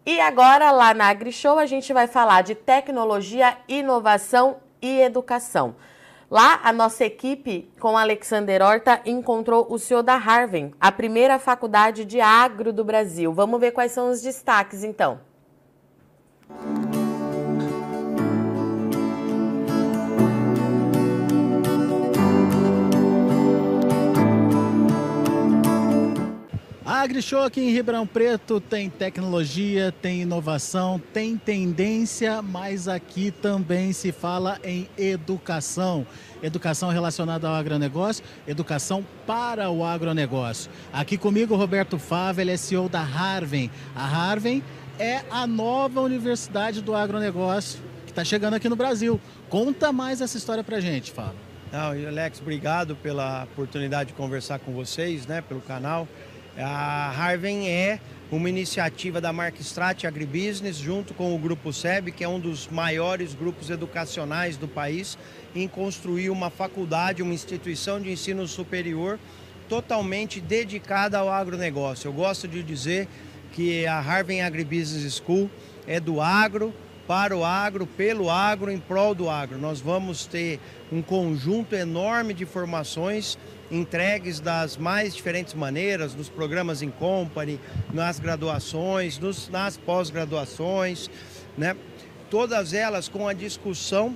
E 0.05 0.19
agora 0.19 0.71
lá 0.71 0.93
na 0.93 1.07
AgriShow 1.09 1.57
a 1.59 1.67
gente 1.67 1.93
vai 1.93 2.07
falar 2.07 2.41
de 2.41 2.55
tecnologia, 2.55 3.55
inovação 3.67 4.57
e 4.81 5.01
educação. 5.01 5.75
Lá, 6.29 6.59
a 6.63 6.71
nossa 6.71 7.05
equipe, 7.05 7.71
com 7.79 7.97
Alexander 7.97 8.61
Horta, 8.61 9.01
encontrou 9.03 9.65
o 9.67 9.79
senhor 9.79 10.03
da 10.03 10.15
Harvard, 10.15 10.75
a 10.79 10.91
primeira 10.91 11.39
faculdade 11.39 12.05
de 12.05 12.21
agro 12.21 12.71
do 12.71 12.83
Brasil. 12.83 13.33
Vamos 13.33 13.59
ver 13.59 13.71
quais 13.71 13.91
são 13.91 14.11
os 14.11 14.21
destaques, 14.21 14.83
então. 14.83 15.19
A 26.89 27.01
AgriShow 27.01 27.43
aqui 27.43 27.61
em 27.61 27.71
Ribeirão 27.71 28.07
Preto 28.07 28.59
tem 28.59 28.89
tecnologia, 28.89 29.93
tem 30.01 30.23
inovação, 30.23 30.99
tem 31.13 31.37
tendência, 31.37 32.41
mas 32.41 32.87
aqui 32.87 33.29
também 33.29 33.93
se 33.93 34.11
fala 34.11 34.57
em 34.63 34.89
educação. 34.97 36.03
Educação 36.41 36.89
relacionada 36.89 37.47
ao 37.47 37.53
agronegócio, 37.53 38.25
educação 38.47 39.05
para 39.27 39.69
o 39.69 39.85
agronegócio. 39.85 40.71
Aqui 40.91 41.15
comigo 41.15 41.55
Roberto 41.55 41.99
Fava, 41.99 42.41
ele 42.41 42.49
é 42.49 42.57
CEO 42.57 42.89
da 42.89 43.03
Harvard. 43.03 43.69
A 43.95 44.07
Harvard 44.07 44.63
é 44.97 45.21
a 45.29 45.45
nova 45.45 46.01
universidade 46.01 46.81
do 46.81 46.95
agronegócio 46.95 47.79
que 48.05 48.11
está 48.11 48.23
chegando 48.23 48.55
aqui 48.55 48.67
no 48.67 48.75
Brasil. 48.75 49.21
Conta 49.47 49.93
mais 49.93 50.21
essa 50.21 50.39
história 50.39 50.63
para 50.63 50.79
gente, 50.79 51.11
Fava. 51.11 51.35
Alex, 51.71 52.41
obrigado 52.41 52.95
pela 52.95 53.43
oportunidade 53.43 54.07
de 54.07 54.15
conversar 54.15 54.57
com 54.57 54.73
vocês, 54.73 55.27
né, 55.27 55.39
pelo 55.39 55.61
canal. 55.61 56.07
A 56.61 57.11
Harvem 57.11 57.69
é 57.69 58.01
uma 58.29 58.49
iniciativa 58.49 59.21
da 59.21 59.31
marca 59.31 59.61
Strat 59.61 60.03
Agribusiness, 60.03 60.75
junto 60.75 61.13
com 61.13 61.33
o 61.33 61.39
Grupo 61.39 61.71
SEB, 61.71 62.11
que 62.11 62.21
é 62.21 62.27
um 62.27 62.37
dos 62.37 62.67
maiores 62.67 63.33
grupos 63.33 63.69
educacionais 63.69 64.57
do 64.57 64.67
país, 64.67 65.17
em 65.55 65.69
construir 65.69 66.29
uma 66.29 66.49
faculdade, 66.49 67.23
uma 67.23 67.33
instituição 67.33 68.01
de 68.01 68.11
ensino 68.11 68.45
superior 68.45 69.17
totalmente 69.69 70.41
dedicada 70.41 71.17
ao 71.17 71.29
agronegócio. 71.29 72.09
Eu 72.09 72.13
gosto 72.13 72.45
de 72.45 72.61
dizer 72.61 73.07
que 73.53 73.85
a 73.85 74.01
Harvard 74.01 74.41
Agribusiness 74.41 75.21
School 75.25 75.49
é 75.87 75.97
do 75.97 76.19
agro, 76.19 76.73
para 77.07 77.35
o 77.35 77.43
agro, 77.43 77.87
pelo 77.87 78.29
agro, 78.29 78.69
em 78.69 78.77
prol 78.77 79.15
do 79.15 79.29
agro. 79.29 79.57
Nós 79.57 79.79
vamos 79.81 80.27
ter 80.27 80.59
um 80.91 81.01
conjunto 81.01 81.73
enorme 81.73 82.35
de 82.35 82.45
formações 82.45 83.35
entregues 83.71 84.39
das 84.39 84.77
mais 84.77 85.15
diferentes 85.15 85.53
maneiras, 85.53 86.15
nos 86.15 86.29
programas 86.29 86.81
em 86.81 86.89
company, 86.89 87.59
nas 87.93 88.19
graduações, 88.19 89.17
nos, 89.17 89.49
nas 89.49 89.77
pós-graduações, 89.77 91.09
né? 91.57 91.75
todas 92.29 92.73
elas 92.73 93.07
com 93.07 93.27
a 93.27 93.33
discussão 93.33 94.15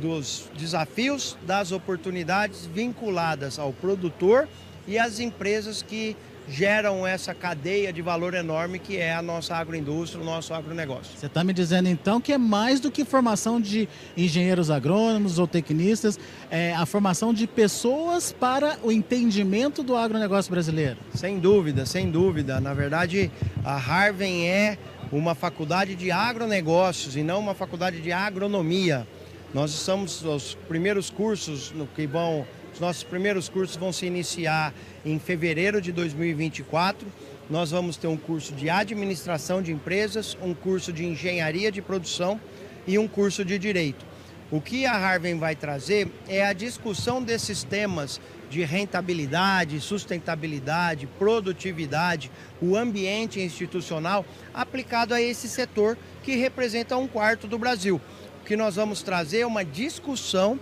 dos 0.00 0.48
desafios, 0.56 1.36
das 1.46 1.72
oportunidades 1.72 2.66
vinculadas 2.66 3.58
ao 3.58 3.72
produtor 3.72 4.48
e 4.86 4.98
às 4.98 5.20
empresas 5.20 5.82
que 5.82 6.16
geram 6.48 7.06
essa 7.06 7.34
cadeia 7.34 7.92
de 7.92 8.02
valor 8.02 8.34
enorme 8.34 8.78
que 8.78 8.96
é 8.96 9.14
a 9.14 9.22
nossa 9.22 9.56
agroindústria, 9.56 10.22
o 10.22 10.24
nosso 10.24 10.52
agronegócio. 10.52 11.16
Você 11.16 11.26
está 11.26 11.42
me 11.42 11.52
dizendo 11.52 11.88
então 11.88 12.20
que 12.20 12.32
é 12.32 12.38
mais 12.38 12.80
do 12.80 12.90
que 12.90 13.04
formação 13.04 13.60
de 13.60 13.88
engenheiros 14.16 14.70
agrônomos 14.70 15.38
ou 15.38 15.46
tecnistas, 15.46 16.18
é 16.50 16.74
a 16.74 16.84
formação 16.86 17.32
de 17.32 17.46
pessoas 17.46 18.32
para 18.32 18.78
o 18.82 18.92
entendimento 18.92 19.82
do 19.82 19.96
agronegócio 19.96 20.50
brasileiro? 20.50 20.98
Sem 21.14 21.38
dúvida, 21.38 21.86
sem 21.86 22.10
dúvida. 22.10 22.60
Na 22.60 22.74
verdade, 22.74 23.30
a 23.64 23.76
Harvard 23.76 24.44
é 24.44 24.78
uma 25.10 25.34
faculdade 25.34 25.94
de 25.94 26.10
agronegócios 26.10 27.16
e 27.16 27.22
não 27.22 27.38
uma 27.40 27.54
faculdade 27.54 28.00
de 28.00 28.12
agronomia. 28.12 29.06
Nós 29.52 29.72
estamos 29.72 30.24
os 30.24 30.54
primeiros 30.68 31.10
cursos 31.10 31.70
no 31.70 31.86
que 31.86 32.06
vão 32.06 32.44
os 32.74 32.80
nossos 32.80 33.04
primeiros 33.04 33.48
cursos 33.48 33.76
vão 33.76 33.92
se 33.92 34.04
iniciar 34.04 34.74
em 35.06 35.16
fevereiro 35.20 35.80
de 35.80 35.92
2024. 35.92 37.06
Nós 37.48 37.70
vamos 37.70 37.96
ter 37.96 38.08
um 38.08 38.16
curso 38.16 38.52
de 38.52 38.68
administração 38.68 39.62
de 39.62 39.70
empresas, 39.70 40.36
um 40.42 40.52
curso 40.52 40.92
de 40.92 41.04
engenharia 41.04 41.70
de 41.70 41.80
produção 41.80 42.40
e 42.84 42.98
um 42.98 43.06
curso 43.06 43.44
de 43.44 43.60
direito. 43.60 44.04
O 44.50 44.60
que 44.60 44.86
a 44.86 44.92
Harvard 44.92 45.38
vai 45.38 45.54
trazer 45.54 46.08
é 46.28 46.44
a 46.44 46.52
discussão 46.52 47.22
desses 47.22 47.62
temas 47.62 48.20
de 48.50 48.64
rentabilidade, 48.64 49.80
sustentabilidade, 49.80 51.06
produtividade, 51.16 52.28
o 52.60 52.76
ambiente 52.76 53.40
institucional 53.40 54.26
aplicado 54.52 55.14
a 55.14 55.22
esse 55.22 55.48
setor 55.48 55.96
que 56.24 56.34
representa 56.34 56.96
um 56.96 57.06
quarto 57.06 57.46
do 57.46 57.56
Brasil. 57.56 58.00
O 58.42 58.44
que 58.44 58.56
nós 58.56 58.74
vamos 58.74 59.00
trazer 59.00 59.40
é 59.40 59.46
uma 59.46 59.64
discussão 59.64 60.58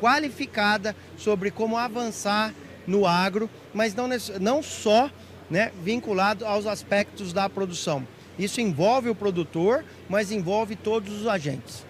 qualificada 0.00 0.96
sobre 1.16 1.50
como 1.50 1.76
avançar 1.76 2.54
no 2.86 3.06
agro, 3.06 3.48
mas 3.74 3.94
não, 3.94 4.08
não 4.40 4.62
só 4.62 5.10
né, 5.50 5.70
vinculado 5.82 6.46
aos 6.46 6.66
aspectos 6.66 7.32
da 7.32 7.48
produção. 7.48 8.06
Isso 8.38 8.60
envolve 8.60 9.10
o 9.10 9.14
produtor, 9.14 9.84
mas 10.08 10.32
envolve 10.32 10.74
todos 10.74 11.20
os 11.20 11.26
agentes. 11.26 11.84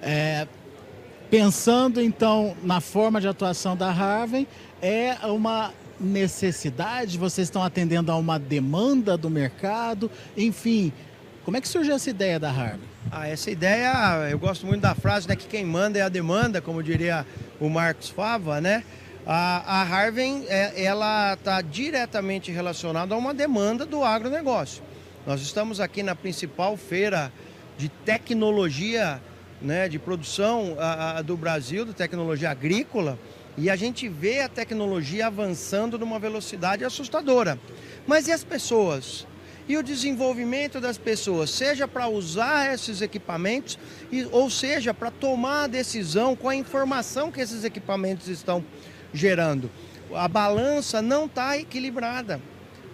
É, 0.00 0.46
pensando 1.28 2.00
então 2.00 2.56
na 2.62 2.80
forma 2.80 3.20
de 3.20 3.28
atuação 3.28 3.76
da 3.76 3.90
Harvey, 3.90 4.46
é 4.80 5.16
uma 5.26 5.72
necessidade, 5.98 7.18
vocês 7.18 7.48
estão 7.48 7.62
atendendo 7.62 8.10
a 8.10 8.16
uma 8.16 8.38
demanda 8.38 9.16
do 9.16 9.28
mercado, 9.28 10.10
enfim, 10.36 10.92
como 11.44 11.56
é 11.56 11.60
que 11.60 11.68
surgiu 11.68 11.94
essa 11.94 12.08
ideia 12.08 12.38
da 12.38 12.48
Harvey? 12.48 12.89
Ah, 13.10 13.26
essa 13.26 13.50
ideia, 13.50 14.28
eu 14.30 14.38
gosto 14.38 14.66
muito 14.66 14.82
da 14.82 14.94
frase, 14.94 15.26
né, 15.26 15.34
que 15.34 15.46
quem 15.46 15.64
manda 15.64 15.98
é 15.98 16.02
a 16.02 16.08
demanda, 16.08 16.60
como 16.60 16.82
diria 16.82 17.26
o 17.58 17.68
Marcos 17.68 18.10
Fava, 18.10 18.60
né? 18.60 18.84
A, 19.26 19.80
a 19.80 19.82
Harvey, 19.82 20.44
é, 20.48 20.84
ela 20.84 21.34
está 21.34 21.60
diretamente 21.60 22.52
relacionada 22.52 23.14
a 23.14 23.18
uma 23.18 23.32
demanda 23.32 23.86
do 23.86 24.04
agronegócio. 24.04 24.82
Nós 25.26 25.40
estamos 25.40 25.80
aqui 25.80 26.02
na 26.02 26.14
principal 26.14 26.76
feira 26.76 27.32
de 27.76 27.88
tecnologia, 27.88 29.20
né, 29.60 29.88
de 29.88 29.98
produção 29.98 30.76
a, 30.78 31.18
a, 31.18 31.22
do 31.22 31.36
Brasil, 31.36 31.84
de 31.84 31.94
tecnologia 31.94 32.50
agrícola, 32.50 33.18
e 33.56 33.68
a 33.68 33.76
gente 33.76 34.08
vê 34.08 34.40
a 34.40 34.48
tecnologia 34.48 35.26
avançando 35.26 35.98
numa 35.98 36.18
velocidade 36.18 36.84
assustadora. 36.84 37.58
Mas 38.06 38.28
e 38.28 38.32
as 38.32 38.44
pessoas? 38.44 39.26
E 39.70 39.76
o 39.76 39.84
desenvolvimento 39.84 40.80
das 40.80 40.98
pessoas, 40.98 41.48
seja 41.48 41.86
para 41.86 42.08
usar 42.08 42.74
esses 42.74 43.00
equipamentos, 43.00 43.78
ou 44.32 44.50
seja, 44.50 44.92
para 44.92 45.12
tomar 45.12 45.62
a 45.62 45.66
decisão 45.68 46.34
com 46.34 46.48
a 46.48 46.56
informação 46.56 47.30
que 47.30 47.40
esses 47.40 47.62
equipamentos 47.62 48.26
estão 48.26 48.64
gerando. 49.14 49.70
A 50.12 50.26
balança 50.26 51.00
não 51.00 51.26
está 51.26 51.56
equilibrada. 51.56 52.40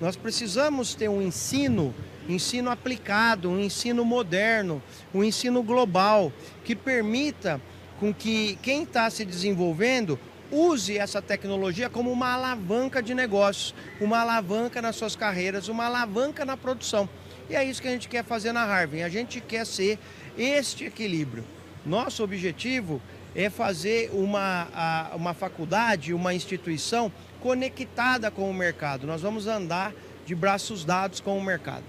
Nós 0.03 0.17
precisamos 0.17 0.95
ter 0.95 1.09
um 1.09 1.23
ensino, 1.23 1.95
ensino 2.29 2.71
aplicado, 2.71 3.49
um 3.49 3.59
ensino 3.59 4.05
moderno, 4.05 4.83
um 5.15 5.25
ensino 5.25 5.63
global, 5.63 6.31
que 6.63 6.77
permita 6.77 7.59
com 7.99 8.13
que 8.13 8.59
quem 8.61 8.83
está 8.83 9.09
se 9.09 9.25
desenvolvendo 9.25 10.19
use 10.51 10.97
essa 10.97 11.21
tecnologia 11.21 11.89
como 11.89 12.11
uma 12.11 12.33
alavanca 12.33 13.03
de 13.03 13.15
negócios, 13.15 13.75
uma 14.01 14.21
alavanca 14.21 14.81
nas 14.81 14.97
suas 14.97 15.17
carreiras, 15.17 15.69
uma 15.69 15.87
alavanca 15.87 16.45
na 16.45 16.57
produção. 16.57 17.09
E 17.49 17.55
é 17.55 17.65
isso 17.65 17.81
que 17.81 17.89
a 17.89 17.93
gente 17.93 18.09
quer 18.09 18.25
fazer 18.25 18.53
na 18.53 18.65
Harvard. 18.65 19.03
A 19.03 19.09
gente 19.09 19.41
quer 19.41 19.65
ser 19.65 19.99
este 20.37 20.85
equilíbrio. 20.85 21.45
Nosso 21.85 22.23
objetivo 22.25 23.01
é 23.35 23.51
fazer 23.51 24.11
uma, 24.13 25.13
uma 25.15 25.35
faculdade, 25.35 26.13
uma 26.13 26.35
instituição 26.35 27.13
conectada 27.41 28.31
com 28.31 28.51
o 28.51 28.55
mercado. 28.55 29.07
Nós 29.07 29.21
vamos 29.21 29.47
andar 29.47 29.93
de 30.25 30.35
braços 30.35 30.85
dados 30.85 31.21
com 31.21 31.39
o 31.39 31.43
mercado. 31.43 31.85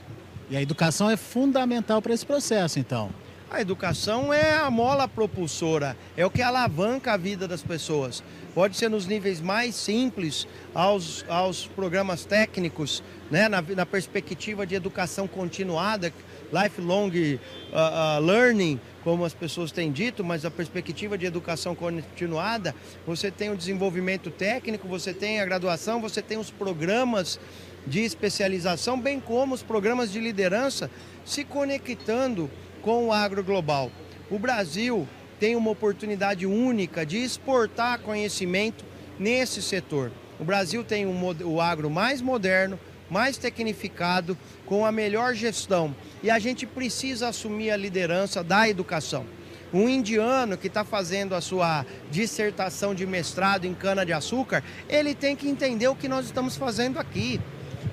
E 0.50 0.56
a 0.56 0.62
educação 0.62 1.10
é 1.10 1.18
fundamental 1.18 2.02
para 2.02 2.14
esse 2.14 2.26
processo, 2.26 2.80
então. 2.80 3.10
A 3.50 3.62
educação 3.62 4.34
é 4.34 4.58
a 4.58 4.70
mola 4.70 5.08
propulsora, 5.08 5.96
é 6.18 6.26
o 6.26 6.30
que 6.30 6.42
alavanca 6.42 7.14
a 7.14 7.18
vida 7.18 7.48
das 7.48 7.64
pessoas. 7.64 8.22
Pode 8.54 8.76
ser 8.76 8.90
nos 8.90 9.08
níveis 9.08 9.40
mais 9.40 9.74
simples, 9.74 10.46
aos, 10.76 11.24
aos 11.30 11.66
programas 11.66 12.26
técnicos, 12.26 13.02
né? 13.32 13.48
na, 13.48 13.62
na 13.62 13.86
perspectiva 13.86 14.68
de 14.68 14.76
educação 14.76 15.30
continuada, 15.30 16.12
lifelong 16.52 17.10
uh, 17.10 18.20
uh, 18.20 18.22
learning, 18.22 18.82
como 19.02 19.24
as 19.24 19.34
pessoas 19.34 19.72
têm 19.72 19.94
dito, 19.94 20.26
mas 20.26 20.44
a 20.44 20.52
perspectiva 20.52 21.18
de 21.18 21.26
educação 21.26 21.74
continuada, 21.74 22.76
você 23.06 23.32
tem 23.32 23.50
o 23.50 23.56
desenvolvimento 23.56 24.30
técnico, 24.30 24.90
você 24.90 25.14
tem 25.14 25.40
a 25.40 25.46
graduação, 25.46 26.02
você 26.02 26.22
tem 26.22 26.38
os 26.38 26.52
programas 26.52 27.40
de 27.88 28.02
especialização, 28.02 29.00
bem 29.00 29.22
como 29.22 29.56
os 29.56 29.64
programas 29.64 30.12
de 30.12 30.20
liderança 30.20 30.92
se 31.24 31.46
conectando 31.46 32.52
com 32.82 33.08
o 33.08 33.14
agro 33.14 33.44
global. 33.44 33.92
O 34.30 34.38
Brasil 34.38 35.08
tem 35.40 35.56
uma 35.56 35.72
oportunidade 35.72 36.46
única 36.46 37.06
de 37.06 37.18
exportar 37.18 38.00
conhecimento 38.00 38.84
nesse 39.20 39.62
setor. 39.62 40.12
O 40.40 40.44
Brasil 40.44 40.84
tem 40.84 41.06
um, 41.06 41.36
o 41.46 41.62
agro 41.62 41.90
mais 41.90 42.22
moderno, 42.22 42.80
mais 43.10 43.38
tecnificado, 43.38 44.38
com 44.66 44.86
a 44.86 44.92
melhor 44.92 45.34
gestão. 45.34 45.96
E 46.22 46.30
a 46.30 46.40
gente 46.40 46.66
precisa 46.66 47.30
assumir 47.30 47.72
a 47.72 47.78
liderança 47.78 48.44
da 48.44 48.68
educação. 48.68 49.26
Um 49.74 49.90
indiano 49.90 50.58
que 50.58 50.68
está 50.68 50.86
fazendo 50.86 51.36
a 51.36 51.42
sua 51.42 51.86
dissertação 52.10 52.96
de 52.96 53.06
mestrado 53.06 53.66
em 53.66 53.74
cana-de-açúcar, 53.74 54.64
ele 54.88 55.14
tem 55.14 55.36
que 55.36 55.50
entender 55.50 55.88
o 55.88 55.96
que 55.96 56.08
nós 56.08 56.26
estamos 56.26 56.56
fazendo 56.56 57.00
aqui. 57.00 57.40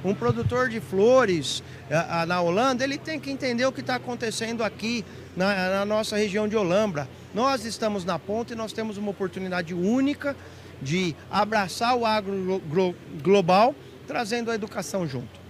Um 0.04 0.14
produtor 0.14 0.68
de 0.68 0.80
flores 0.80 1.62
na 2.26 2.40
Holanda, 2.40 2.84
ele 2.84 2.98
tem 2.98 3.18
que 3.18 3.30
entender 3.30 3.66
o 3.66 3.72
que 3.72 3.80
está 3.80 3.96
acontecendo 3.96 4.62
aqui 4.62 5.04
na, 5.36 5.70
na 5.70 5.84
nossa 5.84 6.16
região 6.16 6.46
de 6.46 6.56
Olambra. 6.56 7.08
Nós 7.34 7.64
estamos 7.64 8.04
na 8.04 8.18
ponta 8.18 8.52
e 8.52 8.56
nós 8.56 8.72
temos 8.72 8.96
uma 8.96 9.10
oportunidade 9.10 9.74
única 9.74 10.36
de 10.80 11.14
abraçar 11.30 11.96
o 11.96 12.04
agro 12.04 12.60
global, 13.22 13.74
trazendo 14.06 14.50
a 14.50 14.54
educação 14.54 15.06
junto. 15.06 15.44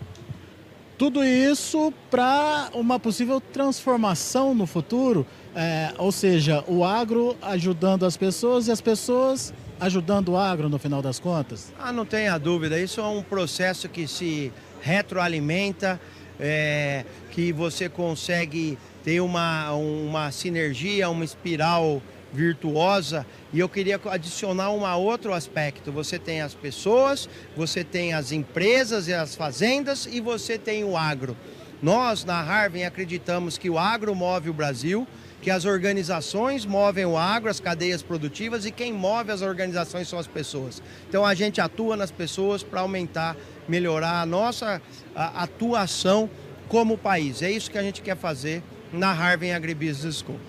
Tudo 0.96 1.24
isso 1.24 1.92
para 2.08 2.70
uma 2.72 3.00
possível 3.00 3.40
transformação 3.40 4.54
no 4.54 4.64
futuro, 4.64 5.26
é, 5.54 5.92
ou 5.98 6.12
seja, 6.12 6.62
o 6.68 6.84
agro 6.84 7.36
ajudando 7.42 8.06
as 8.06 8.16
pessoas 8.16 8.68
e 8.68 8.70
as 8.70 8.80
pessoas 8.80 9.52
ajudando 9.80 10.30
o 10.30 10.36
agro 10.36 10.68
no 10.68 10.78
final 10.78 11.02
das 11.02 11.18
contas? 11.18 11.72
Ah, 11.78 11.92
não 11.92 12.04
tenha 12.04 12.36
dúvida, 12.38 12.78
isso 12.78 13.00
é 13.00 13.06
um 13.06 13.22
processo 13.22 13.88
que 13.88 14.06
se 14.06 14.52
retroalimenta, 14.80 16.00
é, 16.38 17.04
que 17.30 17.52
você 17.52 17.88
consegue 17.88 18.78
ter 19.02 19.20
uma, 19.20 19.72
uma 19.72 20.30
sinergia, 20.30 21.08
uma 21.08 21.24
espiral 21.24 22.02
virtuosa. 22.32 23.24
E 23.52 23.60
eu 23.60 23.68
queria 23.68 24.00
adicionar 24.10 24.70
um 24.70 24.84
outro 25.00 25.32
aspecto. 25.32 25.92
Você 25.92 26.18
tem 26.18 26.40
as 26.40 26.54
pessoas, 26.54 27.28
você 27.56 27.84
tem 27.84 28.12
as 28.12 28.32
empresas 28.32 29.06
e 29.06 29.14
as 29.14 29.34
fazendas 29.34 30.06
e 30.10 30.20
você 30.20 30.58
tem 30.58 30.84
o 30.84 30.96
agro. 30.96 31.36
Nós, 31.80 32.24
na 32.24 32.40
Harvard, 32.42 32.84
acreditamos 32.84 33.56
que 33.56 33.70
o 33.70 33.78
agro 33.78 34.14
move 34.14 34.50
o 34.50 34.54
Brasil, 34.54 35.06
que 35.44 35.50
as 35.50 35.66
organizações 35.66 36.64
movem 36.64 37.04
o 37.04 37.18
agro, 37.18 37.50
as 37.50 37.60
cadeias 37.60 38.02
produtivas 38.02 38.64
e 38.64 38.70
quem 38.70 38.94
move 38.94 39.30
as 39.30 39.42
organizações 39.42 40.08
são 40.08 40.18
as 40.18 40.26
pessoas. 40.26 40.82
Então 41.06 41.22
a 41.22 41.34
gente 41.34 41.60
atua 41.60 41.98
nas 41.98 42.10
pessoas 42.10 42.62
para 42.62 42.80
aumentar, 42.80 43.36
melhorar 43.68 44.22
a 44.22 44.26
nossa 44.26 44.80
atuação 45.14 46.30
como 46.66 46.96
país. 46.96 47.42
É 47.42 47.50
isso 47.50 47.70
que 47.70 47.76
a 47.76 47.82
gente 47.82 48.00
quer 48.00 48.16
fazer 48.16 48.62
na 48.90 49.12
Harvard 49.12 49.52
Agribusiness 49.52 50.20
School. 50.20 50.40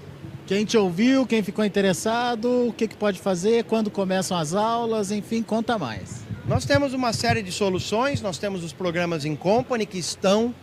Quem 0.48 0.64
te 0.64 0.78
ouviu, 0.78 1.26
quem 1.26 1.44
ficou 1.44 1.66
interessado, 1.66 2.70
o 2.70 2.72
que, 2.72 2.88
que 2.88 2.96
pode 2.96 3.20
fazer, 3.20 3.66
quando 3.66 3.92
começam 3.92 4.38
as 4.38 4.54
aulas, 4.54 5.12
enfim, 5.12 5.44
conta 5.44 5.78
mais. 5.78 6.22
Nós 6.48 6.64
temos 6.64 6.94
uma 6.94 7.12
série 7.12 7.44
de 7.44 7.52
soluções, 7.52 8.22
nós 8.22 8.38
temos 8.38 8.64
os 8.64 8.72
programas 8.72 9.26
em 9.26 9.36
company 9.36 9.86
que 9.86 9.98
estão 9.98 10.56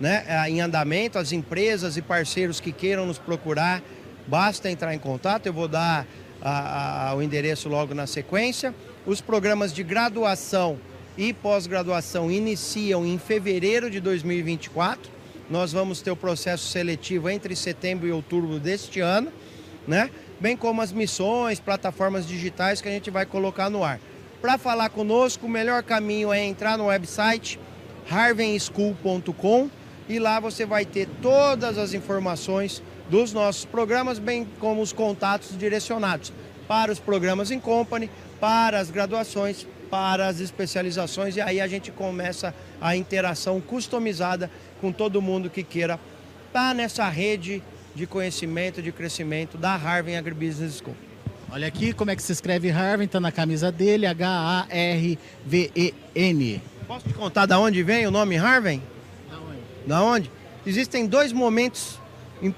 né, 0.00 0.24
em 0.48 0.60
andamento, 0.60 1.18
as 1.18 1.30
empresas 1.30 1.96
e 1.96 2.02
parceiros 2.02 2.58
que 2.58 2.72
queiram 2.72 3.06
nos 3.06 3.18
procurar, 3.18 3.82
basta 4.26 4.70
entrar 4.70 4.94
em 4.94 4.98
contato, 4.98 5.46
eu 5.46 5.52
vou 5.52 5.68
dar 5.68 6.06
a, 6.40 7.10
a, 7.10 7.14
o 7.14 7.22
endereço 7.22 7.68
logo 7.68 7.94
na 7.94 8.06
sequência. 8.06 8.74
Os 9.06 9.20
programas 9.20 9.72
de 9.72 9.82
graduação 9.82 10.78
e 11.18 11.32
pós-graduação 11.32 12.30
iniciam 12.30 13.04
em 13.04 13.18
fevereiro 13.18 13.90
de 13.90 14.00
2024 14.00 15.20
nós 15.50 15.72
vamos 15.72 16.00
ter 16.00 16.12
o 16.12 16.16
processo 16.16 16.68
seletivo 16.68 17.28
entre 17.28 17.56
setembro 17.56 18.06
e 18.06 18.12
outubro 18.12 18.60
deste 18.60 19.00
ano, 19.00 19.32
né? 19.86 20.08
Bem 20.38 20.56
como 20.56 20.80
as 20.80 20.92
missões, 20.92 21.58
plataformas 21.58 22.26
digitais 22.26 22.80
que 22.80 22.88
a 22.88 22.92
gente 22.92 23.10
vai 23.10 23.26
colocar 23.26 23.68
no 23.68 23.82
ar. 23.82 23.98
Para 24.40 24.56
falar 24.56 24.88
conosco, 24.90 25.46
o 25.46 25.50
melhor 25.50 25.82
caminho 25.82 26.32
é 26.32 26.42
entrar 26.42 26.78
no 26.78 26.86
website 26.86 27.58
harvenschool.com 28.08 29.68
e 30.10 30.18
lá 30.18 30.40
você 30.40 30.66
vai 30.66 30.84
ter 30.84 31.08
todas 31.22 31.78
as 31.78 31.94
informações 31.94 32.82
dos 33.08 33.32
nossos 33.32 33.64
programas, 33.64 34.18
bem 34.18 34.44
como 34.58 34.82
os 34.82 34.92
contatos 34.92 35.56
direcionados 35.56 36.32
para 36.66 36.90
os 36.90 36.98
programas 36.98 37.52
em 37.52 37.60
company, 37.60 38.10
para 38.40 38.80
as 38.80 38.90
graduações, 38.90 39.68
para 39.88 40.26
as 40.26 40.40
especializações 40.40 41.36
e 41.36 41.40
aí 41.40 41.60
a 41.60 41.68
gente 41.68 41.92
começa 41.92 42.52
a 42.80 42.96
interação 42.96 43.60
customizada 43.60 44.50
com 44.80 44.90
todo 44.90 45.22
mundo 45.22 45.48
que 45.48 45.62
queira 45.62 45.94
estar 46.48 46.70
tá 46.70 46.74
nessa 46.74 47.08
rede 47.08 47.62
de 47.94 48.04
conhecimento, 48.06 48.82
de 48.82 48.90
crescimento 48.90 49.56
da 49.56 49.76
Harvard 49.76 50.16
Agribusiness 50.16 50.78
School. 50.78 50.96
Olha 51.52 51.68
aqui 51.68 51.92
como 51.92 52.10
é 52.10 52.16
que 52.16 52.22
se 52.22 52.32
escreve 52.32 52.68
Harvard, 52.68 53.04
está 53.04 53.20
na 53.20 53.30
camisa 53.30 53.70
dele, 53.70 54.06
H-A-R-V-E-N. 54.06 55.20
Posso 56.86 57.08
te 57.08 57.14
contar 57.14 57.46
da 57.46 57.60
onde 57.60 57.82
vem 57.84 58.06
o 58.06 58.10
nome 58.10 58.36
Harvard? 58.36 58.80
Da 59.86 60.02
onde? 60.02 60.30
Existem 60.66 61.06
dois 61.06 61.32
momentos 61.32 61.98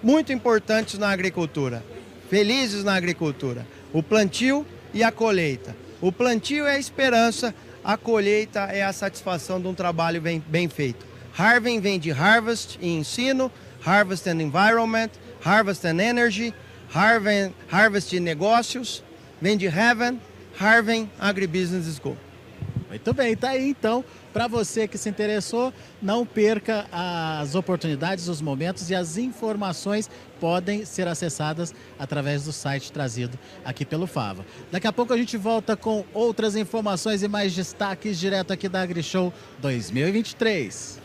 muito 0.03 0.33
importantes 0.33 0.99
na 0.99 1.11
agricultura, 1.11 1.85
felizes 2.29 2.85
na 2.85 2.95
agricultura: 2.95 3.67
o 3.93 4.03
plantio 4.03 4.67
e 4.93 5.03
a 5.03 5.13
colheita. 5.13 5.77
O 6.01 6.11
plantio 6.11 6.67
é 6.67 6.77
a 6.77 6.79
esperança, 6.79 7.55
a 7.85 7.97
colheita 7.97 8.61
é 8.61 8.83
a 8.83 8.93
satisfação 8.93 9.61
de 9.61 9.69
um 9.69 9.75
trabalho 9.75 10.21
bem, 10.21 10.43
bem 10.47 10.69
feito. 10.69 11.07
Harvard 11.33 11.81
vem 11.81 11.99
de 11.99 12.11
Harvest 12.11 12.79
e 12.81 12.89
ensino, 12.89 13.51
Harvest 13.85 14.29
and 14.29 14.43
Environment, 14.43 15.11
Harvest 15.45 15.87
and 15.87 16.01
Energy, 16.01 16.53
Harvard, 16.91 17.55
Harvest 17.71 18.19
Negócios, 18.21 19.03
vem 19.41 19.57
de 19.57 19.67
Heaven, 19.67 20.21
Harvard 20.57 21.09
Agribusiness 21.19 21.97
School. 21.97 22.17
Muito 22.89 23.15
bem, 23.15 23.35
tá 23.35 23.51
aí 23.51 23.71
então. 23.71 24.05
Para 24.33 24.49
você 24.49 24.89
que 24.89 24.97
se 24.97 25.09
interessou, 25.09 25.73
não 26.01 26.25
perca 26.25 26.87
as 26.91 27.55
oportunidades, 27.55 28.29
os 28.29 28.41
momentos 28.41 28.89
e 28.91 28.95
as 28.95 29.17
informações 29.17 30.09
podem 30.41 30.85
ser 30.85 31.07
acessadas 31.07 31.75
através 31.99 32.45
do 32.45 32.53
site 32.53 32.91
trazido 32.91 33.39
aqui 33.65 33.85
pelo 33.85 34.07
Fava. 34.07 34.45
Daqui 34.71 34.87
a 34.87 34.93
pouco 34.93 35.13
a 35.13 35.17
gente 35.17 35.37
volta 35.37 35.77
com 35.77 36.05
outras 36.15 36.57
informações 36.57 37.23
e 37.23 37.29
mais 37.29 37.55
destaques 37.55 38.19
direto 38.19 38.53
aqui 38.53 38.69
da 38.69 38.83
AgriShow 38.83 39.33
2023. 39.61 41.01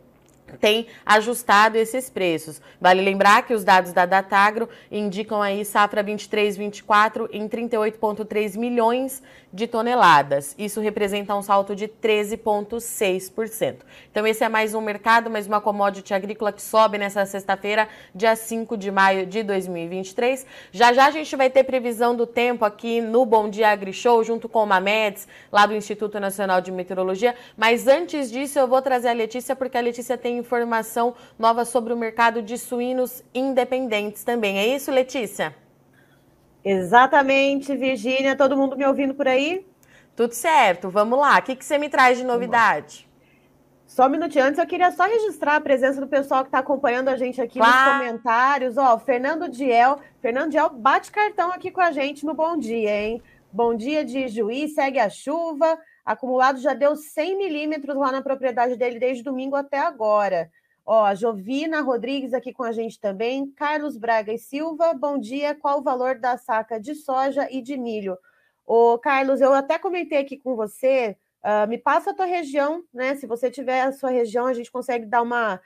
tem 0.59 0.88
ajustado 1.05 1.78
esses 1.78 2.09
preços. 2.09 2.61
Vale 2.80 3.01
lembrar 3.01 3.45
que 3.45 3.53
os 3.53 3.63
dados 3.63 3.91
da 3.91 4.05
Datagro 4.05 4.70
indicam 4.91 5.41
aí 5.41 5.66
safra 5.66 6.03
23-24 6.03 7.30
em 7.32 7.47
38,3 7.47 8.57
milhões 8.57 9.22
de 9.56 9.68
toneladas. 9.68 10.53
Isso 10.58 10.82
representa 10.82 11.34
um 11.34 11.41
salto 11.41 11.74
de 11.74 11.88
13,6%. 11.88 13.78
Então, 14.12 14.28
esse 14.28 14.43
é 14.43 14.49
mais 14.49 14.74
um 14.74 14.82
mercado, 14.82 15.30
mais 15.30 15.47
uma 15.47 15.62
commodity 15.62 16.14
agrícola 16.14 16.51
que 16.51 16.62
sobe 16.62 16.97
nessa 16.97 17.26
sexta-feira, 17.26 17.88
dia 18.14 18.36
5 18.36 18.76
de 18.76 18.91
maio 18.91 19.26
de 19.26 19.43
2023. 19.43 20.45
Já 20.74 20.91
já 20.91 21.06
a 21.08 21.12
gente 21.12 21.34
vai 21.38 21.49
ter 21.49 21.64
previsão 21.64 22.14
do 22.14 22.28
tempo 22.28 22.66
aqui 22.66 22.99
no 22.99 23.26
Bom 23.26 23.49
Dia 23.49 23.70
Agri 23.70 23.93
Show, 23.93 24.26
junto 24.26 24.49
com 24.49 24.62
o 24.62 24.68
Mamedes, 24.68 25.26
lá 25.49 25.66
do 25.66 25.74
Instituto 25.74 26.20
Nacional 26.20 26.60
de 26.60 26.70
Meteorologia. 26.70 27.34
Mas 27.56 27.88
antes 27.88 28.30
disso, 28.30 28.60
eu 28.60 28.68
vou 28.68 28.82
trazer 28.82 29.08
a 29.08 29.14
Letícia, 29.14 29.56
porque 29.56 29.78
a 29.78 29.82
Letícia 29.82 30.18
tem 30.18 30.38
informação 30.38 31.16
nova 31.39 31.64
sobre 31.64 31.93
o 31.93 31.97
mercado 31.97 32.41
de 32.41 32.58
suínos 32.58 33.24
independentes 33.34 34.26
também. 34.26 34.58
É 34.58 34.68
isso, 34.68 34.91
Letícia? 34.91 35.56
Exatamente, 36.66 37.76
Virgínia. 37.76 38.36
Todo 38.36 38.57
mundo 38.57 38.76
me 38.76 38.86
ouvindo 38.86 39.13
por 39.13 39.28
aí? 39.28 39.63
Tudo 40.16 40.34
certo, 40.34 40.89
vamos 40.89 41.20
lá. 41.20 41.38
O 41.38 41.41
que, 41.43 41.55
que 41.55 41.63
você 41.63 41.78
me 41.78 41.89
traz 41.89 42.18
de 42.18 42.24
novidade? 42.24 43.07
Só 43.86 44.07
um 44.07 44.09
minutinho 44.09 44.45
antes, 44.45 44.57
eu 44.57 44.66
queria 44.66 44.91
só 44.91 45.03
registrar 45.03 45.57
a 45.57 45.61
presença 45.61 46.01
do 46.01 46.07
pessoal 46.07 46.41
que 46.41 46.47
está 46.47 46.59
acompanhando 46.59 47.09
a 47.09 47.16
gente 47.16 47.39
aqui 47.39 47.59
claro. 47.59 47.91
nos 47.91 47.99
comentários. 47.99 48.78
Ó, 48.78 48.97
Fernando 48.97 49.47
Diel. 49.47 49.99
Fernando 50.20 50.49
Diel 50.49 50.70
bate 50.72 51.11
cartão 51.11 51.51
aqui 51.51 51.70
com 51.70 51.82
a 51.82 51.91
gente 51.91 52.26
no 52.26 52.34
Bom 52.34 52.57
Dia, 52.57 52.89
hein? 52.89 53.22
Bom 53.53 53.74
dia 53.76 54.03
de 54.03 54.28
Juiz, 54.28 54.74
segue 54.74 54.99
a 54.99 55.09
chuva. 55.09 55.80
Acumulado 56.03 56.59
já 56.59 56.74
deu 56.74 56.95
100 56.95 57.38
milímetros 57.38 57.95
lá 57.95 58.11
na 58.11 58.22
propriedade 58.22 58.76
dele 58.76 58.99
desde 58.99 59.24
domingo 59.24 59.55
até 59.55 59.80
agora. 59.80 60.49
Ó, 60.86 61.04
a 61.04 61.16
Jovina 61.16 61.82
Rodrigues 61.82 62.32
aqui 62.32 62.54
com 62.54 62.62
a 62.62 62.72
gente 62.72 63.00
também. 63.00 63.50
Carlos 63.52 63.98
Braga 63.98 64.32
e 64.32 64.38
Silva, 64.38 64.94
bom 64.94 65.18
dia. 65.18 65.56
Qual 65.56 65.80
o 65.80 65.84
valor 65.84 66.20
da 66.20 66.38
saca 66.38 66.80
de 66.80 66.94
soja 66.94 67.48
e 67.50 67.60
de 67.60 67.76
milho? 67.76 68.16
Ô, 68.64 69.00
Carlos, 69.00 69.42
eu 69.42 69.52
até 69.52 69.80
comentei 69.80 70.20
aqui 70.20 70.38
com 70.38 70.56
você. 70.56 71.18
Uh, 71.44 71.68
me 71.68 71.80
passa 71.80 72.12
a 72.12 72.14
tua 72.14 72.26
região, 72.26 72.84
né? 72.94 73.16
Se 73.16 73.26
você 73.26 73.50
tiver 73.50 73.82
a 73.82 73.92
sua 73.92 74.12
região, 74.12 74.46
a 74.46 74.54
gente 74.54 74.72
consegue 74.72 75.08
dar 75.08 75.24
uma, 75.24 75.60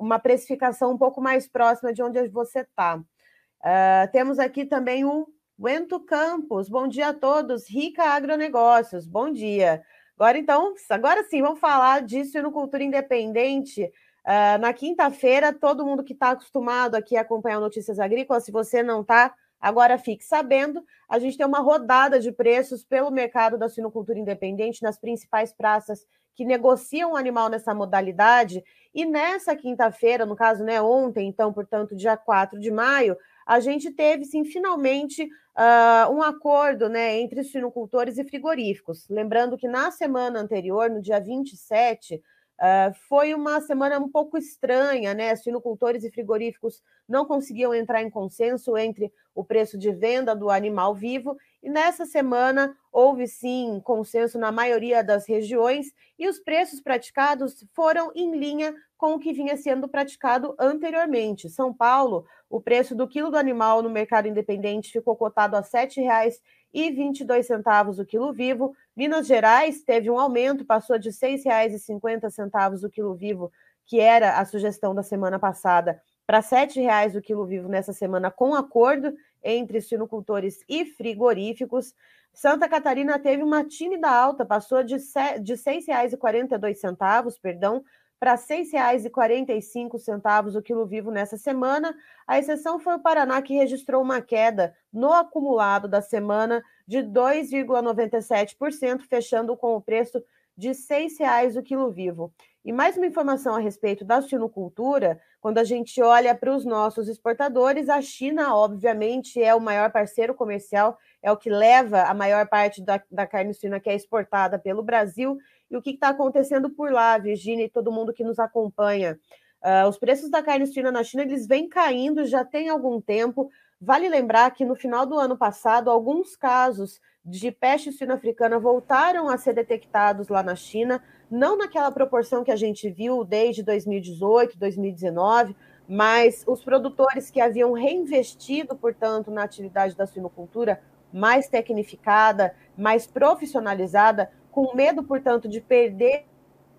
uma 0.00 0.18
precificação 0.18 0.92
um 0.92 0.98
pouco 0.98 1.20
mais 1.20 1.46
próxima 1.46 1.92
de 1.92 2.02
onde 2.02 2.26
você 2.28 2.60
está. 2.60 2.96
Uh, 2.96 4.10
temos 4.10 4.40
aqui 4.40 4.64
também 4.64 5.04
o 5.04 5.28
Wento 5.60 6.00
Campos. 6.00 6.68
Bom 6.68 6.88
dia 6.88 7.08
a 7.08 7.14
todos. 7.14 7.68
Rica 7.68 8.02
Agronegócios. 8.02 9.06
Bom 9.06 9.30
dia. 9.32 9.84
Agora, 10.16 10.36
então, 10.36 10.74
agora 10.90 11.22
sim, 11.22 11.42
vamos 11.42 11.60
falar 11.60 12.02
disso 12.02 12.42
no 12.42 12.50
Cultura 12.50 12.82
Independente. 12.82 13.88
Uh, 14.28 14.58
na 14.60 14.74
quinta-feira, 14.74 15.54
todo 15.54 15.86
mundo 15.86 16.04
que 16.04 16.12
está 16.12 16.32
acostumado 16.32 16.94
aqui 16.94 17.16
a 17.16 17.22
acompanhar 17.22 17.58
Notícias 17.60 17.98
Agrícolas, 17.98 18.44
se 18.44 18.52
você 18.52 18.82
não 18.82 19.00
está, 19.00 19.34
agora 19.58 19.96
fique 19.96 20.22
sabendo. 20.22 20.84
A 21.08 21.18
gente 21.18 21.38
tem 21.38 21.46
uma 21.46 21.60
rodada 21.60 22.20
de 22.20 22.30
preços 22.30 22.84
pelo 22.84 23.10
mercado 23.10 23.56
da 23.56 23.70
sinocultura 23.70 24.18
independente 24.18 24.82
nas 24.82 24.98
principais 24.98 25.50
praças 25.50 26.04
que 26.34 26.44
negociam 26.44 27.12
o 27.12 27.16
animal 27.16 27.48
nessa 27.48 27.74
modalidade. 27.74 28.62
E 28.94 29.06
nessa 29.06 29.56
quinta-feira, 29.56 30.26
no 30.26 30.36
caso, 30.36 30.62
né, 30.62 30.78
ontem, 30.78 31.26
então, 31.26 31.50
portanto, 31.50 31.96
dia 31.96 32.14
4 32.14 32.60
de 32.60 32.70
maio, 32.70 33.16
a 33.46 33.60
gente 33.60 33.90
teve, 33.90 34.26
sim, 34.26 34.44
finalmente 34.44 35.24
uh, 35.24 36.12
um 36.12 36.20
acordo 36.20 36.90
né, 36.90 37.18
entre 37.18 37.42
sinocultores 37.44 38.18
e 38.18 38.24
frigoríficos. 38.24 39.08
Lembrando 39.08 39.56
que 39.56 39.66
na 39.66 39.90
semana 39.90 40.38
anterior, 40.38 40.90
no 40.90 41.00
dia 41.00 41.18
27, 41.18 42.22
Uh, 42.58 42.92
foi 43.08 43.34
uma 43.34 43.60
semana 43.60 44.00
um 44.00 44.08
pouco 44.08 44.36
estranha, 44.36 45.14
né? 45.14 45.34
Suinocultores 45.36 46.02
e 46.02 46.10
frigoríficos 46.10 46.82
não 47.08 47.24
conseguiam 47.24 47.72
entrar 47.72 48.02
em 48.02 48.10
consenso 48.10 48.76
entre 48.76 49.12
o 49.32 49.44
preço 49.44 49.78
de 49.78 49.92
venda 49.92 50.34
do 50.34 50.50
animal 50.50 50.92
vivo, 50.92 51.36
e 51.62 51.68
nessa 51.68 52.06
semana 52.06 52.76
houve 52.92 53.26
sim 53.26 53.80
consenso 53.84 54.38
na 54.38 54.52
maioria 54.52 55.02
das 55.02 55.26
regiões, 55.26 55.92
e 56.18 56.28
os 56.28 56.38
preços 56.38 56.80
praticados 56.80 57.64
foram 57.74 58.12
em 58.14 58.36
linha 58.36 58.74
com 58.96 59.14
o 59.14 59.18
que 59.18 59.32
vinha 59.32 59.56
sendo 59.56 59.88
praticado 59.88 60.54
anteriormente. 60.58 61.48
São 61.48 61.72
Paulo, 61.72 62.26
o 62.50 62.60
preço 62.60 62.94
do 62.94 63.06
quilo 63.06 63.30
do 63.30 63.36
animal 63.36 63.82
no 63.82 63.90
mercado 63.90 64.26
independente 64.26 64.90
ficou 64.90 65.14
cotado 65.14 65.56
a 65.56 65.60
R$ 65.60 65.66
7,22 65.66 68.00
o 68.00 68.04
quilo 68.04 68.32
vivo, 68.32 68.74
Minas 68.96 69.26
Gerais 69.26 69.82
teve 69.82 70.10
um 70.10 70.18
aumento, 70.18 70.64
passou 70.64 70.98
de 70.98 71.10
R$ 71.10 71.14
6,50 71.14 72.84
o 72.84 72.90
quilo 72.90 73.14
vivo, 73.14 73.52
que 73.86 74.00
era 74.00 74.38
a 74.38 74.44
sugestão 74.44 74.94
da 74.94 75.02
semana 75.02 75.38
passada, 75.38 76.00
para 76.28 76.38
R$ 76.40 76.44
7,00 76.44 77.16
o 77.16 77.22
quilo 77.22 77.46
vivo 77.46 77.70
nessa 77.70 77.94
semana, 77.94 78.30
com 78.30 78.54
acordo 78.54 79.14
entre 79.42 79.80
suinocultores 79.80 80.62
e 80.68 80.84
frigoríficos. 80.84 81.94
Santa 82.34 82.68
Catarina 82.68 83.18
teve 83.18 83.42
uma 83.42 83.64
tímida 83.64 84.10
alta, 84.10 84.44
passou 84.44 84.84
de 84.84 84.96
R$ 84.96 85.00
6,42, 85.00 87.40
perdão, 87.40 87.82
para 88.20 88.32
R$ 88.32 88.42
6,45 88.42 90.54
o 90.54 90.60
quilo 90.60 90.84
vivo 90.84 91.10
nessa 91.10 91.38
semana. 91.38 91.96
A 92.26 92.38
exceção 92.38 92.78
foi 92.78 92.96
o 92.96 93.00
Paraná, 93.00 93.40
que 93.40 93.54
registrou 93.54 94.02
uma 94.02 94.20
queda 94.20 94.76
no 94.92 95.14
acumulado 95.14 95.88
da 95.88 96.02
semana 96.02 96.62
de 96.86 96.98
2,97%, 96.98 99.00
fechando 99.08 99.56
com 99.56 99.76
o 99.76 99.80
preço 99.80 100.22
de 100.54 100.68
R$ 100.68 100.74
6,00 100.74 101.58
o 101.58 101.62
quilo 101.62 101.90
vivo. 101.90 102.30
E 102.64 102.72
mais 102.72 102.96
uma 102.96 103.06
informação 103.06 103.54
a 103.54 103.60
respeito 103.60 104.04
da 104.04 104.20
suinocultura, 104.20 105.20
quando 105.40 105.58
a 105.58 105.64
gente 105.64 106.02
olha 106.02 106.34
para 106.34 106.54
os 106.54 106.64
nossos 106.64 107.08
exportadores, 107.08 107.88
a 107.88 108.02
China, 108.02 108.54
obviamente, 108.54 109.40
é 109.40 109.54
o 109.54 109.60
maior 109.60 109.90
parceiro 109.92 110.34
comercial, 110.34 110.98
é 111.22 111.30
o 111.30 111.36
que 111.36 111.48
leva 111.48 112.02
a 112.02 112.12
maior 112.12 112.48
parte 112.48 112.82
da, 112.82 113.00
da 113.10 113.26
carne 113.26 113.54
suína 113.54 113.80
que 113.80 113.88
é 113.88 113.94
exportada 113.94 114.58
pelo 114.58 114.82
Brasil. 114.82 115.38
E 115.70 115.76
o 115.76 115.82
que 115.82 115.90
está 115.90 116.08
acontecendo 116.08 116.68
por 116.70 116.90
lá, 116.90 117.16
Virginia 117.16 117.64
e 117.64 117.70
todo 117.70 117.92
mundo 117.92 118.12
que 118.12 118.24
nos 118.24 118.38
acompanha? 118.38 119.18
Uh, 119.62 119.88
os 119.88 119.98
preços 119.98 120.30
da 120.30 120.42
carne 120.42 120.66
suína 120.66 120.90
na 120.90 121.02
China 121.04 121.22
eles 121.22 121.46
vêm 121.46 121.68
caindo 121.68 122.26
já 122.26 122.44
tem 122.44 122.68
algum 122.68 123.00
tempo. 123.00 123.50
Vale 123.80 124.08
lembrar 124.08 124.50
que 124.50 124.64
no 124.64 124.74
final 124.74 125.06
do 125.06 125.16
ano 125.16 125.38
passado, 125.38 125.90
alguns 125.90 126.36
casos 126.36 127.00
de 127.28 127.52
peste 127.52 127.92
suína 127.92 128.14
africana 128.14 128.58
voltaram 128.58 129.28
a 129.28 129.36
ser 129.36 129.52
detectados 129.52 130.28
lá 130.28 130.42
na 130.42 130.56
China, 130.56 131.02
não 131.30 131.58
naquela 131.58 131.90
proporção 131.90 132.42
que 132.42 132.50
a 132.50 132.56
gente 132.56 132.90
viu 132.90 133.22
desde 133.22 133.62
2018, 133.62 134.58
2019, 134.58 135.54
mas 135.86 136.42
os 136.46 136.64
produtores 136.64 137.30
que 137.30 137.40
haviam 137.40 137.72
reinvestido, 137.72 138.74
portanto, 138.74 139.30
na 139.30 139.42
atividade 139.42 139.94
da 139.94 140.06
suinocultura 140.06 140.80
mais 141.12 141.48
tecnificada, 141.48 142.54
mais 142.76 143.06
profissionalizada, 143.06 144.30
com 144.50 144.74
medo, 144.74 145.02
portanto, 145.02 145.48
de 145.48 145.60
perder 145.60 146.24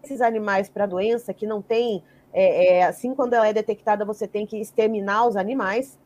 esses 0.04 0.22
animais 0.22 0.70
para 0.70 0.86
a 0.86 0.88
doença, 0.88 1.34
que 1.34 1.46
não 1.46 1.62
tem, 1.62 2.04
é, 2.34 2.78
é, 2.78 2.84
assim, 2.84 3.14
quando 3.14 3.34
ela 3.34 3.48
é 3.48 3.54
detectada, 3.54 4.06
você 4.06 4.28
tem 4.28 4.46
que 4.46 4.58
exterminar 4.58 5.28
os 5.28 5.36
animais. 5.36 5.98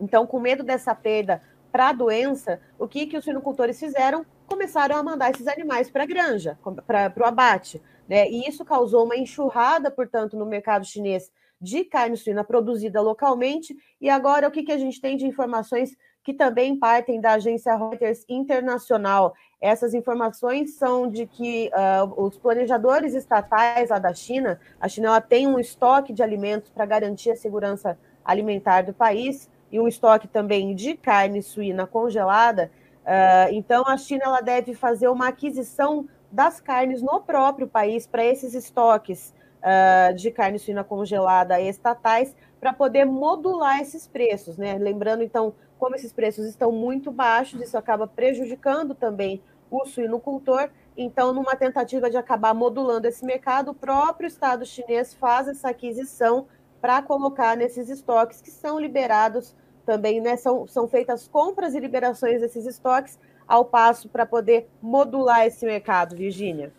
Então, 0.00 0.26
com 0.26 0.40
medo 0.40 0.62
dessa 0.62 0.94
perda 0.94 1.42
para 1.72 1.88
a 1.88 1.92
doença, 1.92 2.60
o 2.78 2.86
que, 2.86 3.06
que 3.06 3.16
os 3.16 3.24
suinocultores 3.24 3.80
fizeram? 3.80 4.26
Começaram 4.46 4.96
a 4.96 5.02
mandar 5.02 5.30
esses 5.30 5.48
animais 5.48 5.90
para 5.90 6.02
a 6.02 6.06
granja, 6.06 6.58
para 6.86 7.12
o 7.18 7.24
abate. 7.24 7.82
Né? 8.06 8.28
E 8.28 8.46
isso 8.46 8.62
causou 8.64 9.06
uma 9.06 9.16
enxurrada, 9.16 9.90
portanto, 9.90 10.36
no 10.36 10.44
mercado 10.44 10.84
chinês 10.84 11.32
de 11.58 11.84
carne 11.84 12.16
suína 12.16 12.44
produzida 12.44 13.00
localmente. 13.00 13.74
E 14.00 14.10
agora, 14.10 14.48
o 14.48 14.50
que, 14.50 14.64
que 14.64 14.72
a 14.72 14.78
gente 14.78 15.00
tem 15.00 15.16
de 15.16 15.26
informações 15.26 15.96
que 16.22 16.34
também 16.34 16.78
partem 16.78 17.20
da 17.20 17.32
agência 17.32 17.74
Reuters 17.74 18.24
Internacional? 18.28 19.32
Essas 19.60 19.94
informações 19.94 20.74
são 20.74 21.08
de 21.08 21.24
que 21.24 21.70
uh, 21.72 22.22
os 22.22 22.36
planejadores 22.36 23.14
estatais 23.14 23.90
lá 23.90 23.98
da 23.98 24.12
China, 24.12 24.60
a 24.80 24.88
China 24.88 25.06
ela 25.06 25.20
tem 25.20 25.46
um 25.46 25.58
estoque 25.58 26.12
de 26.12 26.22
alimentos 26.22 26.68
para 26.70 26.84
garantir 26.84 27.30
a 27.30 27.36
segurança 27.36 27.96
alimentar 28.24 28.82
do 28.82 28.92
país, 28.92 29.48
e 29.72 29.80
um 29.80 29.88
estoque 29.88 30.28
também 30.28 30.74
de 30.74 30.94
carne 30.94 31.42
suína 31.42 31.86
congelada. 31.86 32.70
Uh, 33.02 33.52
então, 33.52 33.84
a 33.86 33.96
China 33.96 34.24
ela 34.26 34.40
deve 34.42 34.74
fazer 34.74 35.08
uma 35.08 35.28
aquisição 35.28 36.06
das 36.30 36.60
carnes 36.60 37.02
no 37.02 37.20
próprio 37.20 37.66
país 37.66 38.06
para 38.06 38.24
esses 38.24 38.54
estoques 38.54 39.34
uh, 39.58 40.14
de 40.14 40.30
carne 40.30 40.58
suína 40.58 40.84
congelada 40.84 41.58
estatais, 41.60 42.36
para 42.60 42.72
poder 42.72 43.06
modular 43.06 43.80
esses 43.80 44.06
preços. 44.06 44.56
Né? 44.58 44.76
Lembrando, 44.78 45.22
então, 45.22 45.54
como 45.78 45.96
esses 45.96 46.12
preços 46.12 46.46
estão 46.46 46.70
muito 46.70 47.10
baixos, 47.10 47.60
isso 47.60 47.76
acaba 47.76 48.06
prejudicando 48.06 48.94
também 48.94 49.42
o 49.70 49.84
suinocultor. 49.86 50.68
Então, 50.96 51.32
numa 51.32 51.56
tentativa 51.56 52.10
de 52.10 52.18
acabar 52.18 52.54
modulando 52.54 53.08
esse 53.08 53.24
mercado, 53.24 53.70
o 53.70 53.74
próprio 53.74 54.26
Estado 54.26 54.66
chinês 54.66 55.14
faz 55.14 55.48
essa 55.48 55.70
aquisição 55.70 56.46
para 56.80 57.00
colocar 57.00 57.56
nesses 57.56 57.88
estoques 57.88 58.42
que 58.42 58.50
são 58.50 58.78
liberados 58.78 59.56
também, 59.84 60.20
né? 60.20 60.36
São, 60.36 60.66
são 60.66 60.88
feitas 60.88 61.28
compras 61.28 61.74
e 61.74 61.80
liberações 61.80 62.40
desses 62.40 62.66
estoques 62.66 63.18
ao 63.46 63.64
passo 63.64 64.08
para 64.08 64.24
poder 64.24 64.68
modular 64.80 65.46
esse 65.46 65.64
mercado, 65.64 66.16
Virgínia. 66.16 66.72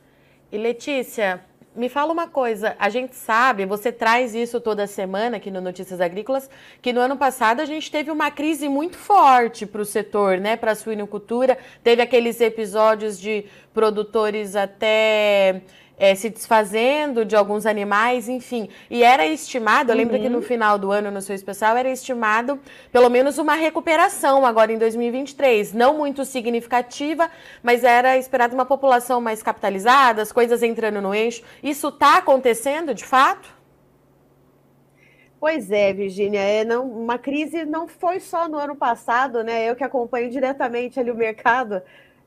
E 0.51 0.57
Letícia, 0.57 1.43
me 1.75 1.89
fala 1.89 2.13
uma 2.13 2.27
coisa, 2.27 2.75
a 2.77 2.87
gente 2.89 3.15
sabe, 3.15 3.65
você 3.65 3.91
traz 3.91 4.35
isso 4.35 4.61
toda 4.61 4.85
semana 4.85 5.37
aqui 5.37 5.49
no 5.49 5.59
Notícias 5.59 5.99
Agrícolas, 5.99 6.49
que 6.81 6.93
no 6.93 6.99
ano 7.01 7.17
passado 7.17 7.61
a 7.61 7.65
gente 7.65 7.89
teve 7.91 8.11
uma 8.11 8.29
crise 8.29 8.69
muito 8.69 8.95
forte 8.95 9.65
para 9.65 9.81
o 9.81 9.85
setor, 9.85 10.39
né, 10.39 10.55
para 10.55 10.73
a 10.73 10.75
suinocultura, 10.75 11.57
teve 11.83 12.01
aqueles 12.01 12.39
episódios 12.39 13.19
de 13.19 13.45
produtores 13.73 14.55
até 14.55 15.63
é, 16.03 16.13
se 16.15 16.29
desfazendo 16.29 17.23
de 17.23 17.33
alguns 17.33 17.65
animais, 17.65 18.27
enfim. 18.27 18.67
E 18.89 19.05
era 19.05 19.25
estimado, 19.25 19.89
eu 19.89 19.95
lembro 19.95 20.17
uhum. 20.17 20.21
que 20.21 20.27
no 20.27 20.39
uhum. 20.39 20.43
final 20.43 20.77
do 20.77 20.91
ano, 20.91 21.09
no 21.09 21.21
seu 21.21 21.33
especial, 21.33 21.77
era 21.77 21.89
estimado 21.89 22.59
pelo 22.91 23.09
menos 23.09 23.37
uma 23.37 23.55
recuperação 23.55 24.45
agora 24.45 24.73
em 24.73 24.77
2023. 24.77 25.71
Não 25.71 25.97
muito 25.97 26.25
significativa, 26.25 27.31
mas 27.63 27.85
era 27.85 28.17
esperado 28.17 28.53
uma 28.53 28.65
população 28.65 29.21
mais 29.21 29.41
capitalizada, 29.41 30.21
as 30.21 30.33
coisas 30.33 30.61
entrando 30.61 31.01
no 31.01 31.15
eixo. 31.15 31.41
Isso 31.63 31.87
está 31.87 32.17
acontecendo 32.17 32.93
de 32.93 33.05
fato? 33.05 33.55
Pois 35.39 35.71
é, 35.71 35.93
Virginia, 35.93 36.41
é, 36.41 36.65
não, 36.65 36.85
uma 36.85 37.17
crise 37.17 37.63
não 37.63 37.87
foi 37.87 38.19
só 38.19 38.49
no 38.49 38.57
ano 38.57 38.75
passado, 38.75 39.41
né? 39.41 39.69
Eu 39.69 39.75
que 39.75 39.85
acompanho 39.85 40.29
diretamente 40.29 40.99
ali 40.99 41.11
o 41.11 41.15
mercado, 41.15 41.81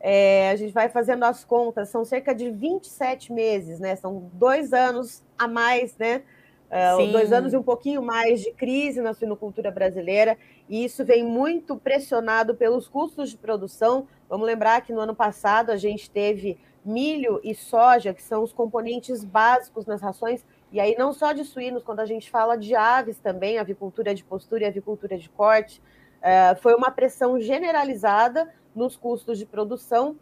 é, 0.08 0.50
a 0.50 0.54
gente 0.54 0.72
vai 0.72 0.88
fazendo 0.88 1.24
as 1.24 1.44
contas, 1.44 1.88
são 1.88 2.04
cerca 2.04 2.32
de 2.32 2.48
27 2.48 3.32
meses, 3.32 3.80
né? 3.80 3.96
São 3.96 4.30
dois 4.34 4.72
anos 4.72 5.20
a 5.36 5.48
mais, 5.48 5.96
né? 5.98 6.22
Uh, 6.70 7.10
dois 7.10 7.32
anos 7.32 7.52
e 7.52 7.56
um 7.56 7.62
pouquinho 7.62 8.00
mais 8.00 8.40
de 8.40 8.52
crise 8.52 9.00
na 9.00 9.12
suinocultura 9.12 9.68
brasileira, 9.68 10.38
e 10.68 10.84
isso 10.84 11.04
vem 11.04 11.24
muito 11.24 11.76
pressionado 11.76 12.54
pelos 12.54 12.86
custos 12.86 13.30
de 13.30 13.36
produção. 13.36 14.06
Vamos 14.28 14.46
lembrar 14.46 14.80
que 14.82 14.92
no 14.92 15.00
ano 15.00 15.14
passado 15.14 15.70
a 15.70 15.76
gente 15.76 16.08
teve 16.08 16.56
milho 16.84 17.40
e 17.42 17.52
soja, 17.52 18.14
que 18.14 18.22
são 18.22 18.44
os 18.44 18.52
componentes 18.52 19.24
básicos 19.24 19.86
nas 19.86 20.00
rações, 20.00 20.46
e 20.70 20.78
aí 20.78 20.94
não 20.96 21.12
só 21.12 21.32
de 21.32 21.44
suínos, 21.44 21.82
quando 21.82 21.98
a 21.98 22.06
gente 22.06 22.30
fala 22.30 22.56
de 22.56 22.76
aves 22.76 23.18
também, 23.18 23.58
avicultura 23.58 24.14
de 24.14 24.22
postura 24.22 24.62
e 24.62 24.66
avicultura 24.66 25.18
de 25.18 25.28
corte, 25.28 25.82
uh, 26.22 26.54
foi 26.62 26.76
uma 26.76 26.92
pressão 26.92 27.40
generalizada 27.40 28.48
nos 28.76 28.96
custos 28.96 29.38
de 29.38 29.46
produção. 29.46 30.16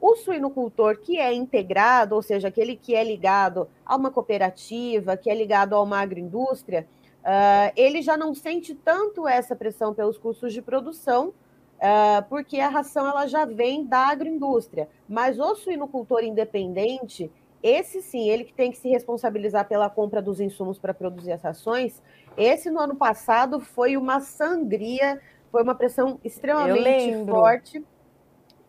O 0.00 0.16
suinocultor 0.16 0.98
que 0.98 1.18
é 1.18 1.32
integrado, 1.32 2.14
ou 2.14 2.22
seja, 2.22 2.48
aquele 2.48 2.74
que 2.74 2.94
é 2.94 3.04
ligado 3.04 3.68
a 3.84 3.96
uma 3.96 4.10
cooperativa, 4.10 5.16
que 5.16 5.28
é 5.28 5.34
ligado 5.34 5.74
a 5.74 5.82
uma 5.82 6.00
agroindústria, 6.00 6.88
uh, 7.20 7.72
ele 7.76 8.00
já 8.00 8.16
não 8.16 8.34
sente 8.34 8.74
tanto 8.74 9.28
essa 9.28 9.54
pressão 9.54 9.94
pelos 9.94 10.16
custos 10.16 10.54
de 10.54 10.62
produção, 10.62 11.28
uh, 11.28 12.26
porque 12.30 12.60
a 12.60 12.68
ração 12.68 13.06
ela 13.06 13.26
já 13.26 13.44
vem 13.44 13.84
da 13.84 14.08
agroindústria. 14.08 14.88
Mas 15.06 15.38
o 15.38 15.54
suinocultor 15.54 16.24
independente, 16.24 17.30
esse 17.62 18.00
sim, 18.00 18.30
ele 18.30 18.44
que 18.44 18.54
tem 18.54 18.70
que 18.70 18.78
se 18.78 18.88
responsabilizar 18.88 19.68
pela 19.68 19.90
compra 19.90 20.22
dos 20.22 20.40
insumos 20.40 20.78
para 20.78 20.94
produzir 20.94 21.32
as 21.32 21.42
rações, 21.42 22.00
esse 22.38 22.70
no 22.70 22.80
ano 22.80 22.96
passado 22.96 23.60
foi 23.60 23.98
uma 23.98 24.20
sangria, 24.20 25.20
foi 25.52 25.62
uma 25.62 25.74
pressão 25.74 26.18
extremamente 26.24 27.22
forte 27.26 27.84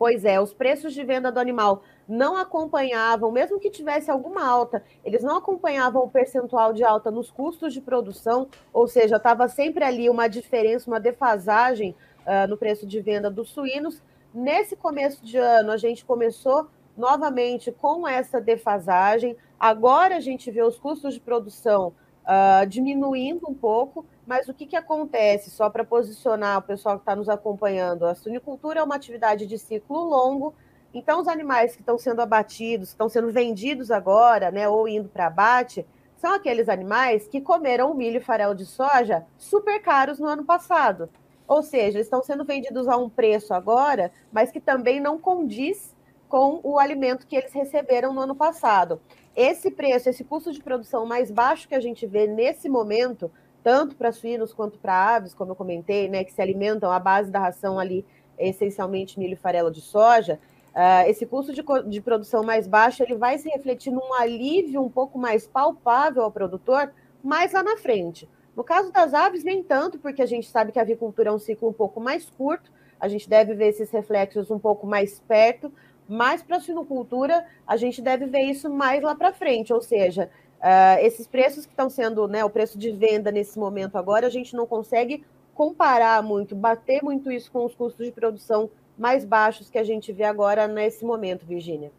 Pois 0.01 0.25
é, 0.25 0.41
os 0.41 0.51
preços 0.51 0.95
de 0.95 1.03
venda 1.03 1.31
do 1.31 1.39
animal 1.39 1.83
não 2.09 2.35
acompanhavam, 2.35 3.31
mesmo 3.31 3.59
que 3.59 3.69
tivesse 3.69 4.09
alguma 4.09 4.43
alta, 4.43 4.83
eles 5.05 5.21
não 5.21 5.37
acompanhavam 5.37 6.03
o 6.03 6.09
percentual 6.09 6.73
de 6.73 6.83
alta 6.83 7.11
nos 7.11 7.29
custos 7.29 7.71
de 7.71 7.79
produção, 7.79 8.47
ou 8.73 8.87
seja, 8.87 9.17
estava 9.17 9.47
sempre 9.47 9.83
ali 9.83 10.09
uma 10.09 10.27
diferença, 10.27 10.89
uma 10.89 10.99
defasagem 10.99 11.95
uh, 12.21 12.49
no 12.49 12.57
preço 12.57 12.87
de 12.87 12.99
venda 12.99 13.29
dos 13.29 13.51
suínos. 13.51 14.01
Nesse 14.33 14.75
começo 14.75 15.23
de 15.23 15.37
ano, 15.37 15.71
a 15.71 15.77
gente 15.77 16.03
começou 16.03 16.67
novamente 16.97 17.71
com 17.71 18.07
essa 18.07 18.41
defasagem. 18.41 19.37
Agora 19.59 20.15
a 20.17 20.19
gente 20.19 20.49
vê 20.49 20.63
os 20.63 20.79
custos 20.79 21.13
de 21.13 21.19
produção 21.19 21.93
uh, 22.23 22.65
diminuindo 22.65 23.49
um 23.49 23.53
pouco, 23.53 24.05
mas 24.25 24.47
o 24.47 24.53
que, 24.53 24.65
que 24.65 24.75
acontece, 24.75 25.49
só 25.49 25.69
para 25.69 25.83
posicionar 25.83 26.59
o 26.59 26.61
pessoal 26.61 26.95
que 26.97 27.01
está 27.01 27.15
nos 27.15 27.29
acompanhando? 27.29 28.05
A 28.05 28.15
suinicultura 28.15 28.79
é 28.79 28.83
uma 28.83 28.95
atividade 28.95 29.45
de 29.45 29.57
ciclo 29.57 30.03
longo, 30.03 30.53
então 30.93 31.21
os 31.21 31.27
animais 31.27 31.73
que 31.73 31.81
estão 31.81 31.97
sendo 31.97 32.21
abatidos, 32.21 32.89
estão 32.89 33.09
sendo 33.09 33.31
vendidos 33.31 33.91
agora, 33.91 34.51
né, 34.51 34.67
ou 34.67 34.87
indo 34.87 35.09
para 35.09 35.27
abate, 35.27 35.85
são 36.17 36.33
aqueles 36.33 36.69
animais 36.69 37.27
que 37.27 37.41
comeram 37.41 37.93
milho 37.95 38.17
e 38.17 38.23
farelo 38.23 38.53
de 38.53 38.65
soja 38.65 39.25
super 39.37 39.81
caros 39.81 40.19
no 40.19 40.27
ano 40.27 40.43
passado. 40.43 41.09
Ou 41.47 41.63
seja, 41.63 41.99
estão 41.99 42.21
sendo 42.21 42.45
vendidos 42.45 42.87
a 42.87 42.95
um 42.95 43.09
preço 43.09 43.53
agora, 43.53 44.11
mas 44.31 44.51
que 44.51 44.59
também 44.59 44.99
não 44.99 45.17
condiz 45.17 45.95
com 46.29 46.61
o 46.63 46.79
alimento 46.79 47.27
que 47.27 47.35
eles 47.35 47.51
receberam 47.51 48.13
no 48.13 48.21
ano 48.21 48.35
passado. 48.35 49.01
Esse 49.35 49.71
preço, 49.71 50.09
esse 50.09 50.23
custo 50.23 50.51
de 50.51 50.61
produção 50.61 51.05
mais 51.05 51.31
baixo 51.31 51.67
que 51.67 51.75
a 51.75 51.79
gente 51.79 52.05
vê 52.05 52.27
nesse 52.27 52.67
momento, 52.67 53.31
tanto 53.63 53.95
para 53.95 54.11
suínos 54.11 54.53
quanto 54.53 54.77
para 54.77 55.15
aves, 55.15 55.33
como 55.33 55.51
eu 55.51 55.55
comentei, 55.55 56.09
né, 56.09 56.23
que 56.23 56.33
se 56.33 56.41
alimentam 56.41 56.91
à 56.91 56.99
base 56.99 57.31
da 57.31 57.39
ração 57.39 57.79
ali, 57.79 58.05
essencialmente 58.37 59.19
milho 59.19 59.33
e 59.33 59.37
farelo 59.37 59.71
de 59.71 59.81
soja, 59.81 60.39
uh, 60.75 61.09
esse 61.09 61.25
custo 61.25 61.53
de, 61.53 61.63
de 61.87 62.01
produção 62.01 62.43
mais 62.43 62.67
baixo 62.67 63.03
ele 63.03 63.15
vai 63.15 63.37
se 63.37 63.49
refletir 63.49 63.91
num 63.91 64.13
alívio 64.15 64.81
um 64.81 64.89
pouco 64.89 65.17
mais 65.17 65.47
palpável 65.47 66.23
ao 66.23 66.31
produtor 66.31 66.91
mais 67.23 67.53
lá 67.53 67.63
na 67.63 67.77
frente. 67.77 68.27
No 68.55 68.63
caso 68.63 68.91
das 68.91 69.13
aves, 69.13 69.43
nem 69.43 69.63
tanto, 69.63 69.97
porque 69.99 70.21
a 70.21 70.25
gente 70.25 70.49
sabe 70.49 70.71
que 70.71 70.79
a 70.79 70.81
avicultura 70.81 71.29
é 71.29 71.31
um 71.31 71.39
ciclo 71.39 71.69
um 71.69 71.73
pouco 71.73 72.01
mais 72.01 72.29
curto, 72.29 72.71
a 72.99 73.07
gente 73.07 73.29
deve 73.29 73.55
ver 73.55 73.69
esses 73.69 73.89
reflexos 73.89 74.51
um 74.51 74.59
pouco 74.59 74.85
mais 74.85 75.19
perto, 75.21 75.71
mas 76.11 76.43
para 76.43 76.57
a 76.57 76.59
suinocultura, 76.59 77.45
a 77.65 77.77
gente 77.77 78.01
deve 78.01 78.25
ver 78.25 78.41
isso 78.41 78.69
mais 78.69 79.01
lá 79.01 79.15
para 79.15 79.31
frente, 79.31 79.71
ou 79.71 79.81
seja, 79.81 80.29
uh, 80.59 80.99
esses 80.99 81.25
preços 81.25 81.65
que 81.65 81.71
estão 81.71 81.89
sendo, 81.89 82.27
né, 82.27 82.43
o 82.43 82.49
preço 82.49 82.77
de 82.77 82.91
venda 82.91 83.31
nesse 83.31 83.57
momento 83.57 83.97
agora, 83.97 84.27
a 84.27 84.29
gente 84.29 84.53
não 84.53 84.67
consegue 84.67 85.23
comparar 85.55 86.21
muito, 86.21 86.53
bater 86.53 87.01
muito 87.01 87.31
isso 87.31 87.49
com 87.49 87.63
os 87.63 87.73
custos 87.73 88.05
de 88.05 88.11
produção 88.11 88.69
mais 88.97 89.23
baixos 89.23 89.69
que 89.69 89.77
a 89.77 89.83
gente 89.85 90.11
vê 90.11 90.25
agora 90.25 90.67
nesse 90.67 91.05
momento, 91.05 91.45
Virgínia. 91.45 91.93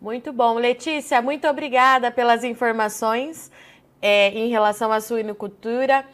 Muito 0.00 0.32
bom. 0.32 0.54
Letícia, 0.54 1.20
muito 1.20 1.48
obrigada 1.48 2.12
pelas 2.12 2.44
informações 2.44 3.50
é, 4.00 4.28
em 4.28 4.48
relação 4.48 4.92
à 4.92 5.00
suinocultura. 5.00 6.04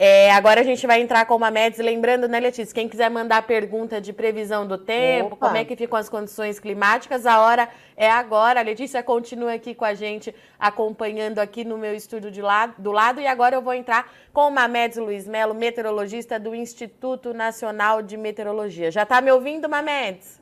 É, 0.00 0.30
agora 0.30 0.60
a 0.60 0.62
gente 0.62 0.86
vai 0.86 1.00
entrar 1.00 1.26
com 1.26 1.34
uma 1.34 1.50
MEDS. 1.50 1.80
Lembrando, 1.80 2.28
né, 2.28 2.38
Letícia? 2.38 2.72
Quem 2.72 2.88
quiser 2.88 3.10
mandar 3.10 3.44
pergunta 3.44 4.00
de 4.00 4.12
previsão 4.12 4.64
do 4.64 4.78
tempo, 4.78 5.34
Opa. 5.34 5.48
como 5.48 5.56
é 5.56 5.64
que 5.64 5.74
ficam 5.74 5.98
as 5.98 6.08
condições 6.08 6.60
climáticas, 6.60 7.26
a 7.26 7.40
hora 7.40 7.68
é 7.96 8.08
agora. 8.08 8.60
A 8.60 8.62
Letícia 8.62 9.02
continua 9.02 9.54
aqui 9.54 9.74
com 9.74 9.84
a 9.84 9.94
gente, 9.94 10.32
acompanhando 10.56 11.40
aqui 11.40 11.64
no 11.64 11.76
meu 11.76 11.92
estúdio 11.96 12.30
de 12.30 12.40
lado, 12.40 12.74
do 12.78 12.92
lado. 12.92 13.20
E 13.20 13.26
agora 13.26 13.56
eu 13.56 13.60
vou 13.60 13.74
entrar 13.74 14.08
com 14.32 14.42
o 14.42 14.50
Mamedes 14.52 14.98
Luiz 14.98 15.26
Melo, 15.26 15.52
meteorologista 15.52 16.38
do 16.38 16.54
Instituto 16.54 17.34
Nacional 17.34 18.00
de 18.00 18.16
Meteorologia. 18.16 18.92
Já 18.92 19.02
está 19.02 19.20
me 19.20 19.32
ouvindo, 19.32 19.68
Mamedes? 19.68 20.40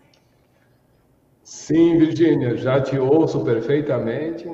Sim, 1.43 1.97
Virgínia, 1.97 2.59
já 2.59 2.79
te 2.79 2.99
ouço 2.99 3.43
perfeitamente. 3.43 4.47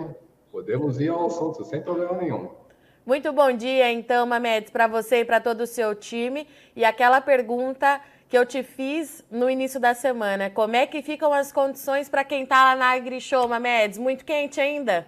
Podemos 0.52 1.00
ir 1.00 1.08
ao 1.08 1.26
assunto 1.26 1.64
sem 1.64 1.82
problema 1.82 2.16
nenhum. 2.18 2.61
Muito 3.04 3.32
bom 3.32 3.50
dia, 3.50 3.90
então, 3.90 4.24
Mamedes, 4.24 4.70
para 4.70 4.86
você 4.86 5.20
e 5.20 5.24
para 5.24 5.40
todo 5.40 5.62
o 5.62 5.66
seu 5.66 5.92
time. 5.92 6.46
E 6.76 6.84
aquela 6.84 7.20
pergunta 7.20 8.00
que 8.28 8.38
eu 8.38 8.46
te 8.46 8.62
fiz 8.62 9.24
no 9.28 9.50
início 9.50 9.80
da 9.80 9.92
semana: 9.92 10.48
como 10.48 10.76
é 10.76 10.86
que 10.86 11.02
ficam 11.02 11.32
as 11.32 11.50
condições 11.50 12.08
para 12.08 12.22
quem 12.22 12.44
está 12.44 12.62
lá 12.62 12.76
na 12.76 12.92
AgriShow, 12.92 13.48
Mamedes? 13.48 13.98
Muito 13.98 14.24
quente 14.24 14.60
ainda? 14.60 15.04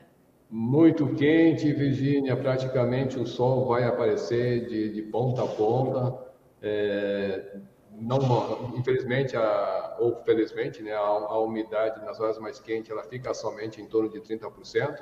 Muito 0.51 1.15
quente, 1.15 1.73
Virgínia. 1.73 2.37
Praticamente 2.37 3.17
o 3.17 3.27
sol 3.27 3.67
vai 3.67 3.85
aparecer 3.85 4.67
de, 4.67 4.93
de 4.93 5.03
ponta 5.03 5.45
a 5.45 5.47
ponta. 5.47 6.19
É, 6.61 7.59
não, 7.93 8.73
infelizmente, 8.77 9.37
a, 9.37 9.97
ou 10.01 10.17
felizmente, 10.25 10.83
né, 10.83 10.93
a, 10.93 10.99
a 10.99 11.39
umidade 11.39 12.05
nas 12.05 12.19
horas 12.19 12.41
mais 12.41 12.59
quentes 12.59 12.91
ela 12.91 13.05
fica 13.05 13.33
somente 13.33 13.81
em 13.81 13.87
torno 13.87 14.11
de 14.11 14.21
30% 14.21 15.01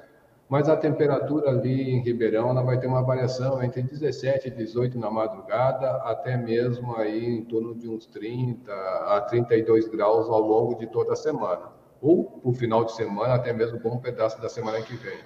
mas 0.53 0.69
a 0.69 0.77
temperatura 0.77 1.49
ali 1.49 1.93
em 1.93 2.03
Ribeirão 2.03 2.51
ela 2.51 2.63
vai 2.63 2.79
ter 2.79 2.87
uma 2.87 3.03
variação 3.03 3.63
entre 3.63 3.81
17 3.81 4.49
e 4.49 4.51
18 4.51 4.99
na 4.99 5.11
madrugada, 5.11 5.93
até 6.03 6.37
mesmo 6.37 6.95
aí 6.95 7.25
em 7.25 7.43
torno 7.43 7.75
de 7.75 7.89
uns 7.89 8.05
30 8.05 8.71
a 8.71 9.23
32 9.23 9.89
graus 9.89 10.29
ao 10.29 10.41
longo 10.41 10.75
de 10.75 10.87
toda 10.89 11.15
a 11.15 11.17
semana, 11.17 11.73
ou 12.03 12.39
o 12.45 12.53
final 12.53 12.85
de 12.85 12.93
semana, 12.93 13.33
até 13.33 13.51
mesmo 13.51 13.81
bom 13.81 13.97
pedaço 13.97 14.43
da 14.43 14.49
semana 14.51 14.83
que 14.83 14.95
vem. 14.95 15.17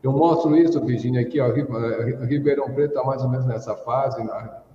Eu 0.00 0.12
mostro 0.12 0.56
isso, 0.56 0.80
Virginia, 0.84 1.22
aqui, 1.22 1.40
ó, 1.40 1.48
Ribeirão 1.48 2.72
Preto 2.72 2.90
está 2.90 3.02
mais 3.02 3.20
ou 3.24 3.28
menos 3.28 3.46
nessa 3.46 3.74
fase, 3.74 4.22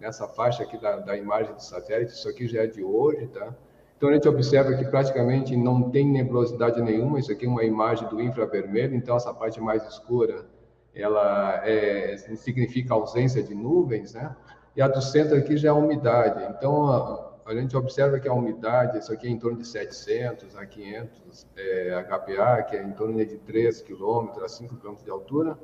nessa 0.01 0.27
faixa 0.27 0.63
aqui 0.63 0.77
da, 0.81 0.97
da 0.97 1.15
imagem 1.15 1.55
de 1.55 1.63
satélite, 1.63 2.11
isso 2.11 2.27
aqui 2.27 2.45
já 2.45 2.63
é 2.63 2.67
de 2.67 2.83
hoje, 2.83 3.27
tá? 3.27 3.55
Então 4.03 4.11
a 4.11 4.15
gente 4.15 4.27
observa 4.27 4.75
que 4.75 4.83
praticamente 4.83 5.55
não 5.55 5.89
tem 5.89 6.05
nebulosidade 6.05 6.81
nenhuma, 6.81 7.21
isso 7.21 7.31
aqui 7.31 7.45
é 7.45 7.47
uma 7.47 7.63
imagem 7.63 8.05
do 8.09 8.21
infravermelho, 8.21 8.93
então 8.93 9.15
essa 9.15 9.33
parte 9.33 9.61
mais 9.61 9.81
escura, 9.87 10.45
ela 10.93 11.65
é, 11.65 12.17
significa 12.17 12.93
ausência 12.93 13.41
de 13.41 13.55
nuvens, 13.55 14.13
né? 14.13 14.35
E 14.75 14.81
a 14.81 14.89
do 14.89 15.01
centro 15.01 15.37
aqui 15.37 15.55
já 15.55 15.69
é 15.69 15.71
a 15.71 15.75
umidade. 15.75 16.43
Então, 16.49 17.33
a 17.45 17.55
gente 17.55 17.77
observa 17.77 18.19
que 18.19 18.27
a 18.27 18.33
umidade, 18.33 18.97
isso 18.97 19.13
aqui 19.13 19.25
é 19.25 19.29
em 19.29 19.39
torno 19.39 19.59
de 19.59 19.67
700 19.67 20.53
a 20.57 20.65
500 20.65 21.47
é, 21.55 22.03
HPA, 22.03 22.63
que 22.63 22.75
é 22.75 22.83
em 22.83 22.91
torno 22.91 23.25
de 23.25 23.37
3 23.37 23.83
km 23.83 24.31
a 24.43 24.49
5 24.49 24.75
km 24.75 24.95
de 25.01 25.11
altura, 25.11 25.57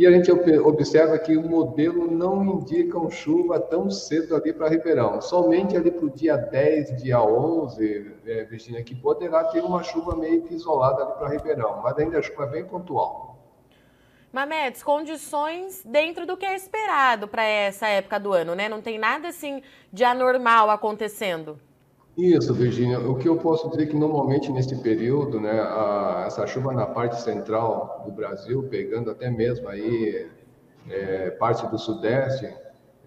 e 0.00 0.06
a 0.06 0.10
gente 0.10 0.32
observa 0.32 1.18
que 1.18 1.36
o 1.36 1.46
modelo 1.46 2.10
não 2.10 2.42
indica 2.42 2.98
um 2.98 3.10
chuva 3.10 3.60
tão 3.60 3.90
cedo 3.90 4.34
ali 4.34 4.50
para 4.50 4.70
Ribeirão, 4.70 5.20
somente 5.20 5.76
ali 5.76 5.90
para 5.90 6.06
o 6.06 6.08
dia 6.08 6.38
10, 6.38 7.02
dia 7.02 7.22
11, 7.22 8.14
é, 8.24 8.44
Virginia, 8.44 8.82
que 8.82 8.94
poderá 8.94 9.44
ter 9.44 9.62
uma 9.62 9.82
chuva 9.82 10.16
meio 10.16 10.40
que 10.40 10.54
isolada 10.54 11.02
ali 11.02 11.12
para 11.18 11.28
Ribeirão, 11.28 11.82
mas 11.82 11.98
ainda 11.98 12.18
a 12.18 12.22
chuva 12.22 12.44
é 12.44 12.46
bem 12.46 12.64
pontual. 12.64 13.36
Mamedes, 14.32 14.82
condições 14.82 15.84
dentro 15.84 16.24
do 16.24 16.34
que 16.34 16.46
é 16.46 16.56
esperado 16.56 17.28
para 17.28 17.44
essa 17.44 17.86
época 17.86 18.18
do 18.18 18.32
ano, 18.32 18.54
né? 18.54 18.70
Não 18.70 18.80
tem 18.80 18.98
nada 18.98 19.28
assim 19.28 19.62
de 19.92 20.02
anormal 20.02 20.70
acontecendo. 20.70 21.60
Isso, 22.20 22.52
Virginia. 22.52 23.00
O 23.00 23.16
que 23.16 23.26
eu 23.26 23.38
posso 23.38 23.70
dizer 23.70 23.84
é 23.84 23.86
que 23.86 23.96
normalmente 23.96 24.52
nesse 24.52 24.76
período, 24.82 25.40
né, 25.40 25.58
a, 25.58 26.24
essa 26.26 26.46
chuva 26.46 26.70
na 26.70 26.84
parte 26.84 27.18
central 27.18 28.02
do 28.04 28.12
Brasil, 28.12 28.62
pegando 28.64 29.10
até 29.10 29.30
mesmo 29.30 29.66
aí 29.66 30.30
é, 30.90 31.30
parte 31.30 31.66
do 31.68 31.78
sudeste, 31.78 32.54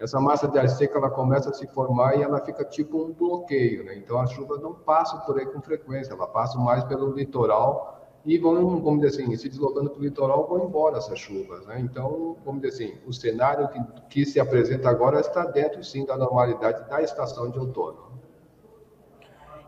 essa 0.00 0.20
massa 0.20 0.48
de 0.48 0.58
ar 0.58 0.68
seca 0.68 0.98
ela 0.98 1.10
começa 1.10 1.50
a 1.50 1.52
se 1.52 1.64
formar 1.68 2.18
e 2.18 2.22
ela 2.22 2.40
fica 2.40 2.64
tipo 2.64 3.04
um 3.04 3.12
bloqueio, 3.12 3.84
né? 3.84 3.96
Então 3.96 4.18
a 4.18 4.26
chuva 4.26 4.58
não 4.58 4.74
passa 4.74 5.16
por 5.18 5.38
aí 5.38 5.46
com 5.46 5.62
frequência, 5.62 6.12
ela 6.12 6.26
passa 6.26 6.58
mais 6.58 6.82
pelo 6.82 7.12
litoral 7.12 7.94
e 8.24 8.36
vão, 8.36 8.82
vamos 8.82 9.00
dizer 9.00 9.22
assim, 9.22 9.36
se 9.36 9.48
deslocando 9.48 9.90
para 9.90 10.00
o 10.00 10.02
litoral, 10.02 10.48
vão 10.48 10.64
embora 10.64 10.96
essas 10.96 11.20
chuvas. 11.20 11.64
Né? 11.66 11.78
Então, 11.78 12.36
vamos 12.44 12.62
dizer 12.62 12.86
assim, 12.86 12.98
o 13.06 13.12
cenário 13.12 13.68
que, 13.68 13.80
que 14.08 14.26
se 14.26 14.40
apresenta 14.40 14.88
agora 14.88 15.20
está 15.20 15.44
dentro, 15.44 15.84
sim, 15.84 16.04
da 16.04 16.16
normalidade 16.16 16.88
da 16.88 17.00
estação 17.00 17.48
de 17.50 17.58
outono. 17.58 18.03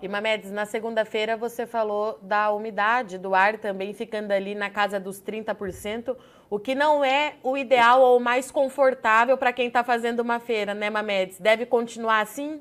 E 0.07 0.09
Mamedes, 0.09 0.53
na 0.53 0.65
segunda-feira 0.65 1.37
você 1.37 1.67
falou 1.67 2.17
da 2.23 2.53
umidade 2.53 3.19
do 3.19 3.35
ar 3.35 3.59
também 3.59 3.93
ficando 3.93 4.31
ali 4.31 4.55
na 4.55 4.71
casa 4.71 5.01
dos 5.01 5.21
30%, 5.21 6.17
o 6.49 6.61
que 6.61 6.77
não 6.77 7.05
é 7.05 7.35
o 7.43 7.57
ideal 7.57 8.01
ou 8.01 8.19
o 8.19 8.21
mais 8.21 8.49
confortável 8.49 9.37
para 9.37 9.53
quem 9.53 9.67
está 9.67 9.83
fazendo 9.83 10.21
uma 10.21 10.39
feira, 10.39 10.75
né, 10.75 10.89
Mamedes? 10.89 11.41
Deve 11.41 11.67
continuar 11.67 12.21
assim? 12.21 12.61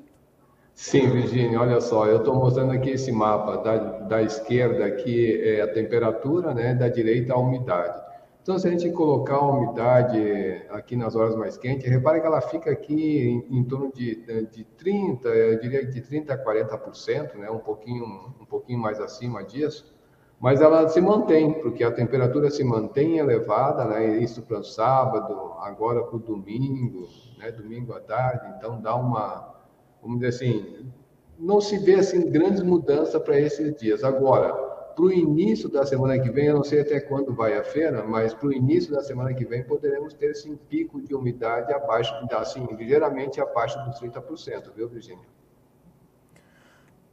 Sim, 0.74 1.08
Virginia, 1.08 1.60
olha 1.60 1.80
só, 1.80 2.06
eu 2.06 2.18
estou 2.18 2.34
mostrando 2.34 2.72
aqui 2.72 2.90
esse 2.90 3.12
mapa, 3.12 3.58
da, 3.58 3.76
da 3.76 4.22
esquerda 4.24 4.84
aqui 4.84 5.40
é 5.40 5.60
a 5.60 5.72
temperatura, 5.72 6.52
né, 6.52 6.74
da 6.74 6.88
direita 6.88 7.32
a 7.32 7.38
umidade. 7.38 8.05
Então, 8.46 8.60
se 8.60 8.68
a 8.68 8.70
gente 8.70 8.88
colocar 8.92 9.34
a 9.34 9.50
umidade 9.50 10.62
aqui 10.70 10.94
nas 10.94 11.16
horas 11.16 11.34
mais 11.34 11.58
quentes, 11.58 11.90
repare 11.90 12.20
que 12.20 12.26
ela 12.28 12.40
fica 12.40 12.70
aqui 12.70 13.44
em, 13.50 13.58
em 13.58 13.64
torno 13.64 13.92
de, 13.92 14.24
de 14.52 14.62
30, 14.62 15.28
eu 15.30 15.58
diria 15.58 15.84
de 15.84 16.00
30 16.00 16.32
a 16.32 16.38
40%, 16.38 17.34
né, 17.34 17.50
um 17.50 17.58
pouquinho, 17.58 18.04
um 18.40 18.44
pouquinho 18.44 18.78
mais 18.78 19.00
acima 19.00 19.42
disso, 19.42 19.92
mas 20.38 20.60
ela 20.60 20.88
se 20.88 21.00
mantém, 21.00 21.54
porque 21.54 21.82
a 21.82 21.90
temperatura 21.90 22.48
se 22.48 22.62
mantém 22.62 23.18
elevada, 23.18 23.84
né, 23.84 24.16
isso 24.18 24.40
para 24.42 24.60
o 24.60 24.62
sábado, 24.62 25.54
agora 25.58 26.04
para 26.04 26.14
o 26.14 26.20
domingo, 26.20 27.08
né, 27.40 27.50
domingo 27.50 27.94
à 27.94 28.00
tarde, 28.00 28.54
então 28.56 28.80
dá 28.80 28.94
uma 28.94 29.56
vamos 30.00 30.20
dizer 30.20 30.28
assim, 30.28 30.92
não 31.36 31.60
se 31.60 31.78
vê 31.78 31.94
assim 31.94 32.30
grandes 32.30 32.62
mudanças 32.62 33.20
para 33.20 33.40
esses 33.40 33.74
dias. 33.74 34.04
Agora, 34.04 34.65
para 34.96 35.04
o 35.04 35.12
início 35.12 35.68
da 35.68 35.84
semana 35.84 36.18
que 36.18 36.30
vem, 36.30 36.46
eu 36.46 36.54
não 36.54 36.64
sei 36.64 36.80
até 36.80 36.98
quando 36.98 37.34
vai 37.34 37.54
a 37.54 37.62
feira, 37.62 38.02
mas 38.02 38.32
para 38.32 38.48
o 38.48 38.52
início 38.52 38.90
da 38.90 39.02
semana 39.02 39.34
que 39.34 39.44
vem 39.44 39.62
poderemos 39.62 40.14
ter 40.14 40.30
esse 40.30 40.48
assim, 40.48 40.56
pico 40.56 41.02
de 41.02 41.14
umidade 41.14 41.70
abaixo, 41.70 42.14
assim, 42.32 42.66
ligeiramente 42.72 43.38
abaixo 43.38 43.78
dos 43.84 44.00
30%, 44.00 44.72
viu, 44.74 44.88
Virginia? 44.88 45.26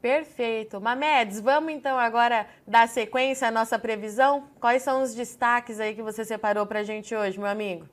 Perfeito. 0.01 0.79
Mamedes, 0.79 1.41
vamos 1.41 1.73
então 1.73 1.97
agora 1.99 2.47
dar 2.65 2.87
sequência 2.87 3.49
à 3.49 3.51
nossa 3.51 3.77
previsão? 3.77 4.45
Quais 4.61 4.81
são 4.81 5.03
os 5.03 5.13
destaques 5.13 5.79
aí 5.81 5.93
que 5.93 6.01
você 6.01 6.23
separou 6.23 6.65
para 6.65 6.79
a 6.79 6.83
gente 6.83 7.13
hoje, 7.13 7.37
meu 7.37 7.49
amigo? 7.49 7.85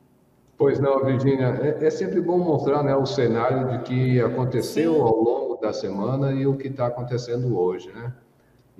Pois 0.57 0.78
não, 0.78 1.05
Virginia, 1.05 1.59
é, 1.62 1.84
é, 1.84 1.91
sempre 1.91 2.20
bom 2.20 2.38
mostrar 2.38 2.84
né, 2.84 2.95
o 2.95 3.07
cenário 3.07 3.70
de 3.70 3.82
que 3.82 4.20
aconteceu 4.20 4.95
Sim. 4.95 5.01
ao 5.01 5.16
longo 5.16 5.57
da 5.57 5.72
semana 5.72 6.32
e 6.32 6.47
o 6.47 6.57
que 6.57 6.68
está 6.68 6.86
acontecendo 6.86 7.59
hoje, 7.59 7.91
né? 7.93 8.12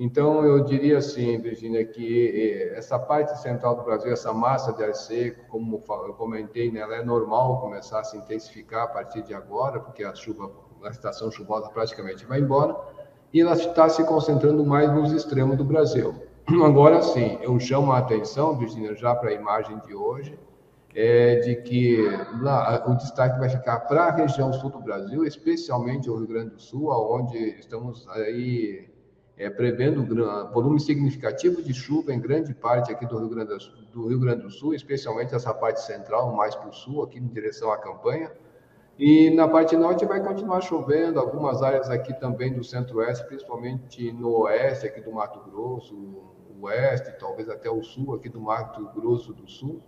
Então, 0.03 0.47
eu 0.47 0.65
diria 0.65 0.97
assim, 0.97 1.39
Virginia, 1.43 1.85
que 1.85 2.29
eh, 2.35 2.79
essa 2.79 2.99
parte 2.99 3.39
central 3.39 3.77
do 3.77 3.83
Brasil, 3.83 4.11
essa 4.11 4.33
massa 4.33 4.73
de 4.73 4.83
ar 4.83 4.95
seco, 4.95 5.45
como 5.51 5.85
eu 6.07 6.15
comentei, 6.15 6.73
né, 6.73 6.81
ela 6.81 6.97
é 6.97 7.05
normal 7.05 7.61
começar 7.61 8.01
a 8.01 8.05
se 8.05 8.17
intensificar 8.17 8.85
a 8.85 8.87
partir 8.87 9.21
de 9.21 9.35
agora, 9.35 9.79
porque 9.79 10.03
a 10.03 10.15
chuva, 10.15 10.51
a 10.83 10.89
estação 10.89 11.31
chuvosa 11.31 11.69
praticamente 11.69 12.25
vai 12.25 12.41
embora, 12.41 12.75
e 13.31 13.43
ela 13.43 13.53
está 13.53 13.91
se 13.91 14.03
concentrando 14.05 14.65
mais 14.65 14.91
nos 14.91 15.13
extremos 15.13 15.59
do 15.59 15.67
Brasil. 15.67 16.15
Agora 16.65 17.03
sim, 17.03 17.39
eu 17.43 17.61
chamo 17.61 17.93
a 17.93 17.99
atenção, 17.99 18.57
Virginia, 18.57 18.95
já 18.95 19.15
para 19.15 19.29
a 19.29 19.35
imagem 19.35 19.79
de 19.81 19.95
hoje, 19.95 20.39
é 20.95 21.41
de 21.41 21.57
que 21.57 21.99
lá, 22.41 22.83
o 22.89 22.95
destaque 22.97 23.39
vai 23.39 23.51
ficar 23.51 23.81
para 23.81 24.05
a 24.05 24.11
região 24.11 24.51
sul 24.51 24.71
do 24.71 24.81
Brasil, 24.81 25.27
especialmente 25.27 26.09
o 26.09 26.17
Rio 26.17 26.27
Grande 26.27 26.55
do 26.55 26.59
Sul, 26.59 26.89
onde 26.89 27.37
estamos 27.59 28.09
aí 28.09 28.89
é, 29.41 29.49
prevendo 29.49 30.05
volume 30.53 30.79
significativo 30.79 31.63
de 31.63 31.73
chuva 31.73 32.13
em 32.13 32.21
grande 32.21 32.53
parte 32.53 32.93
aqui 32.93 33.07
do 33.07 33.19
Rio 33.19 33.31
Grande 33.31 33.51
do 33.91 34.07
Rio 34.07 34.21
Grande 34.21 34.43
do 34.43 34.51
Sul 34.51 34.75
especialmente 34.75 35.35
essa 35.35 35.55
parte 35.55 35.81
central, 35.81 36.37
mais 36.37 36.55
para 36.55 36.69
o 36.69 36.73
sul, 36.75 37.03
aqui 37.03 37.19
em 37.19 37.27
direção 37.27 37.73
à 37.73 37.79
campanha. 37.79 38.31
E 38.99 39.31
na 39.31 39.49
parte 39.49 39.75
norte 39.79 40.05
vai 40.05 40.23
continuar 40.23 40.61
chovendo, 40.61 41.19
algumas 41.19 41.63
áreas 41.63 41.89
aqui 41.89 42.13
também 42.21 42.53
do 42.53 42.63
centro-oeste, 42.63 43.27
principalmente 43.27 44.13
no 44.13 44.43
oeste 44.43 44.87
aqui 44.87 45.01
do 45.01 45.11
Mato 45.11 45.41
Grosso, 45.51 45.97
oeste, 46.61 47.11
talvez 47.19 47.49
até 47.49 47.71
o 47.71 47.83
sul 47.83 48.15
aqui 48.15 48.29
do 48.29 48.43
Mato 48.43 48.91
Grosso 48.95 49.33
do 49.33 49.49
Sul 49.49 49.81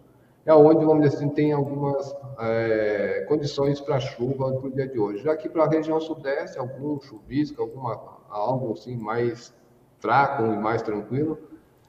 é 0.45 0.53
onde, 0.53 0.85
vamos 0.85 1.05
dizer 1.05 1.17
assim, 1.17 1.29
tem 1.29 1.53
algumas 1.53 2.17
é, 2.41 3.25
condições 3.29 3.81
para 3.81 4.01
chuva 4.01 4.53
para 4.53 4.67
o 4.67 4.73
dia 4.73 4.89
de 4.89 4.99
hoje. 4.99 5.23
Já 5.23 5.37
que 5.37 5.49
para 5.49 5.65
a 5.65 5.69
região 5.69 6.01
sudeste, 6.01 6.59
algum 6.59 7.01
chuvisco, 7.01 7.63
alguma, 7.63 8.21
algo 8.33 8.73
assim 8.73 8.97
mais 8.97 9.55
fraco 9.99 10.43
e 10.45 10.57
mais 10.57 10.83
tranquilo, 10.83 11.39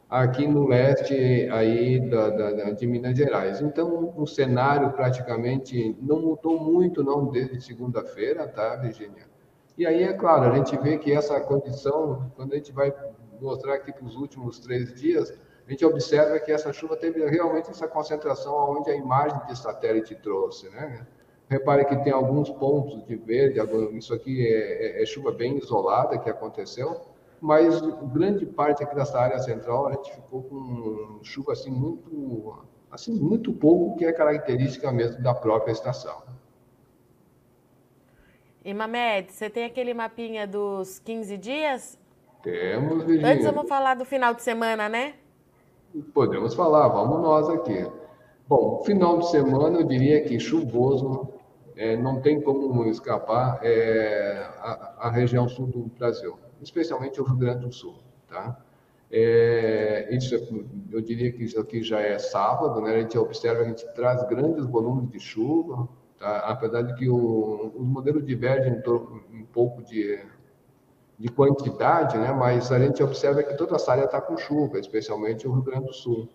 aqui 0.09 0.45
no 0.45 0.67
leste 0.67 1.49
aí 1.51 1.99
da, 1.99 2.29
da, 2.29 2.71
de 2.71 2.85
Minas 2.85 3.17
Gerais. 3.17 3.61
Então, 3.61 4.13
o 4.15 4.27
cenário 4.27 4.91
praticamente 4.91 5.97
não 5.99 6.21
mudou 6.21 6.59
muito 6.59 7.03
não 7.03 7.31
desde 7.31 7.59
segunda-feira, 7.59 8.47
tá, 8.47 8.75
Virginia? 8.75 9.25
E 9.75 9.87
aí, 9.87 10.03
é 10.03 10.13
claro, 10.13 10.51
a 10.51 10.55
gente 10.55 10.77
vê 10.77 10.99
que 10.99 11.11
essa 11.11 11.39
condição, 11.41 12.31
quando 12.35 12.53
a 12.53 12.57
gente 12.57 12.71
vai 12.71 12.93
mostrar 13.41 13.73
aqui 13.73 13.91
para 13.91 14.05
os 14.05 14.15
últimos 14.15 14.59
três 14.59 14.93
dias, 14.93 15.33
a 15.65 15.71
gente 15.71 15.83
observa 15.83 16.39
que 16.39 16.51
essa 16.51 16.71
chuva 16.71 16.95
teve 16.95 17.25
realmente 17.25 17.71
essa 17.71 17.87
concentração 17.87 18.53
onde 18.69 18.91
a 18.91 18.95
imagem 18.95 19.39
de 19.47 19.57
satélite 19.57 20.13
trouxe, 20.15 20.69
né? 20.69 21.07
Repare 21.53 21.85
que 21.85 21.95
tem 21.97 22.11
alguns 22.11 22.49
pontos 22.49 23.05
de 23.05 23.15
verde, 23.15 23.59
isso 23.95 24.11
aqui 24.11 24.43
é, 24.43 24.99
é, 24.99 25.03
é 25.03 25.05
chuva 25.05 25.31
bem 25.31 25.55
isolada 25.59 26.17
que 26.17 26.27
aconteceu, 26.27 27.01
mas 27.39 27.79
grande 28.11 28.43
parte 28.43 28.83
aqui 28.83 28.95
dessa 28.95 29.19
área 29.19 29.37
central 29.37 29.85
a 29.87 29.91
gente 29.91 30.11
ficou 30.13 30.41
com 30.41 31.19
chuva 31.21 31.51
assim 31.51 31.69
muito, 31.69 32.57
assim 32.89 33.13
muito 33.13 33.53
pouco, 33.53 33.95
que 33.97 34.03
é 34.03 34.11
característica 34.11 34.91
mesmo 34.91 35.21
da 35.21 35.35
própria 35.35 35.71
estação. 35.71 36.23
E 38.65 38.73
Mamed, 38.73 39.31
você 39.31 39.47
tem 39.47 39.65
aquele 39.65 39.93
mapinha 39.93 40.47
dos 40.47 40.97
15 40.97 41.37
dias? 41.37 41.99
Temos, 42.41 43.03
Virginia. 43.03 43.31
Antes 43.31 43.45
vamos 43.45 43.69
falar 43.69 43.93
do 43.93 44.05
final 44.05 44.33
de 44.33 44.41
semana, 44.41 44.89
né? 44.89 45.13
Podemos 46.15 46.55
falar, 46.55 46.87
vamos 46.87 47.21
nós 47.21 47.47
aqui. 47.47 47.85
Bom, 48.47 48.81
final 48.83 49.19
de 49.19 49.29
semana 49.29 49.79
eu 49.79 49.83
diria 49.83 50.23
que 50.23 50.39
chuvoso, 50.39 51.33
é, 51.76 51.97
não 51.97 52.21
tem 52.21 52.41
como 52.41 52.86
escapar 52.86 53.59
é, 53.63 54.47
a, 54.59 55.07
a, 55.07 55.09
região 55.11 55.47
sul 55.47 55.67
do 55.67 55.84
Brasil, 55.97 56.38
especialmente 56.61 57.19
o 57.19 57.24
Rio 57.24 57.36
Grande 57.36 57.65
do 57.65 57.74
Sul, 57.74 57.95
tá? 58.28 58.57
É, 59.11 60.07
isso, 60.15 60.36
eu 60.91 61.01
diria 61.01 61.32
que 61.32 61.43
isso 61.43 61.59
aqui 61.59 61.84
já 61.84 61.99
é 61.99 62.17
sábado, 62.17 62.82
né? 62.82 62.95
A 62.95 63.01
gente 63.01 63.17
observa, 63.17 63.61
a 63.61 63.65
gente 63.65 63.86
traz 63.93 64.28
grandes 64.28 64.65
volumes 64.65 65.09
de 65.11 65.19
chuva, 65.19 65.88
tá? 66.17 66.39
Apesar 66.39 66.82
de 66.82 66.95
que 66.95 67.07
o, 67.07 67.74
os 67.76 67.88
modelos 67.88 68.26
divergem 68.26 68.82
um 69.32 69.45
pouco 69.45 69.84
de 69.84 70.19
de 71.17 71.30
quantidade, 71.30 72.17
né? 72.17 72.32
mas 72.34 72.71
a 72.71 72.80
gente 72.80 73.01
observa 73.03 73.43
que 73.43 73.55
toda 73.55 73.76
essa 73.76 73.91
área 73.91 74.05
está 74.05 74.19
com 74.19 74.36
chuva, 74.36 74.80
especialmente 74.80 75.47
o 75.47 75.53
Rio 75.53 75.61
Grande 75.61 75.86
do 75.88 75.93
Sul. 75.93 76.28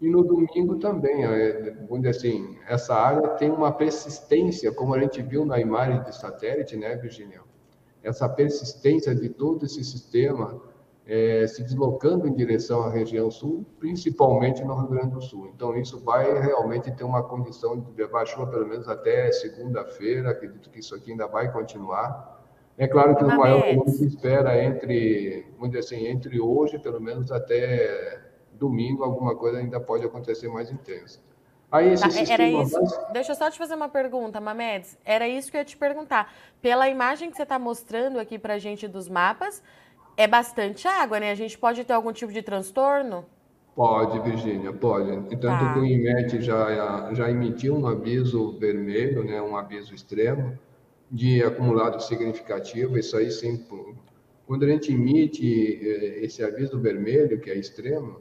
E 0.00 0.08
no 0.08 0.24
domingo 0.24 0.76
também, 0.76 1.24
é, 1.24 1.76
dizer 1.90 2.08
assim, 2.08 2.56
essa 2.66 2.94
área 2.94 3.28
tem 3.30 3.50
uma 3.50 3.70
persistência, 3.70 4.72
como 4.72 4.94
a 4.94 4.98
gente 4.98 5.20
viu 5.20 5.44
na 5.44 5.60
imagem 5.60 6.02
de 6.02 6.16
satélite, 6.16 6.74
né, 6.76 6.96
Virginia? 6.96 7.42
Essa 8.02 8.26
persistência 8.26 9.14
de 9.14 9.28
todo 9.28 9.66
esse 9.66 9.84
sistema 9.84 10.58
é, 11.06 11.46
se 11.46 11.62
deslocando 11.62 12.26
em 12.26 12.32
direção 12.32 12.82
à 12.82 12.88
região 12.90 13.30
sul, 13.30 13.66
principalmente 13.78 14.64
no 14.64 14.74
Rio 14.74 14.88
Grande 14.88 15.10
do 15.10 15.20
Sul. 15.20 15.50
Então, 15.54 15.76
isso 15.76 16.02
vai 16.02 16.40
realmente 16.40 16.90
ter 16.92 17.04
uma 17.04 17.22
condição 17.22 17.78
de 17.78 17.92
levar 17.94 18.24
chuva 18.26 18.46
pelo 18.46 18.66
menos 18.66 18.88
até 18.88 19.30
segunda-feira, 19.32 20.30
acredito 20.30 20.70
que 20.70 20.78
isso 20.78 20.94
aqui 20.94 21.10
ainda 21.10 21.26
vai 21.26 21.52
continuar 21.52 22.40
É 22.78 22.88
claro 22.88 23.14
que 23.16 23.24
o 23.24 23.36
maior 23.36 23.60
volume 23.60 23.90
se 23.90 24.06
espera 24.06 24.64
entre, 24.64 25.44
vamos 25.58 25.70
dizer 25.70 25.80
assim, 25.80 26.06
entre 26.06 26.40
hoje, 26.40 26.78
pelo 26.78 27.00
menos 27.00 27.30
até 27.30 28.29
domingo, 28.60 29.02
alguma 29.02 29.34
coisa 29.34 29.58
ainda 29.58 29.80
pode 29.80 30.04
acontecer 30.04 30.48
mais 30.48 30.70
intensa. 30.70 31.18
Aí 31.72 31.92
esse 31.92 32.02
tá, 32.02 32.32
era 32.32 32.48
isso. 32.48 32.78
Deixa 33.12 33.32
eu 33.32 33.36
só 33.36 33.50
te 33.50 33.56
fazer 33.56 33.74
uma 33.74 33.88
pergunta, 33.88 34.40
Mamedes. 34.40 34.98
Era 35.04 35.26
isso 35.26 35.50
que 35.50 35.56
eu 35.56 35.60
ia 35.60 35.64
te 35.64 35.76
perguntar. 35.76 36.32
Pela 36.60 36.88
imagem 36.88 37.30
que 37.30 37.36
você 37.36 37.44
está 37.44 37.58
mostrando 37.58 38.18
aqui 38.18 38.38
para 38.38 38.54
a 38.54 38.58
gente 38.58 38.86
dos 38.86 39.08
mapas, 39.08 39.62
é 40.16 40.26
bastante 40.26 40.86
água, 40.86 41.18
né? 41.20 41.30
A 41.30 41.34
gente 41.34 41.56
pode 41.56 41.84
ter 41.84 41.92
algum 41.92 42.12
tipo 42.12 42.32
de 42.32 42.42
transtorno? 42.42 43.24
Pode, 43.74 44.18
Virgínia, 44.18 44.72
pode. 44.72 45.10
Tanto 45.36 45.40
tá. 45.40 45.78
o 45.78 45.84
IMET 45.86 46.42
já, 46.42 47.14
já 47.14 47.30
emitiu 47.30 47.76
um 47.76 47.86
aviso 47.86 48.58
vermelho, 48.58 49.24
né, 49.24 49.40
um 49.40 49.56
aviso 49.56 49.94
extremo, 49.94 50.58
de 51.10 51.42
acumulado 51.42 52.00
significativo. 52.02 52.98
Isso 52.98 53.16
aí 53.16 53.30
sim. 53.30 53.64
Quando 54.46 54.64
a 54.64 54.68
gente 54.68 54.92
emite 54.92 55.78
eh, 55.80 56.24
esse 56.24 56.42
aviso 56.42 56.78
vermelho, 56.80 57.40
que 57.40 57.48
é 57.48 57.56
extremo, 57.56 58.20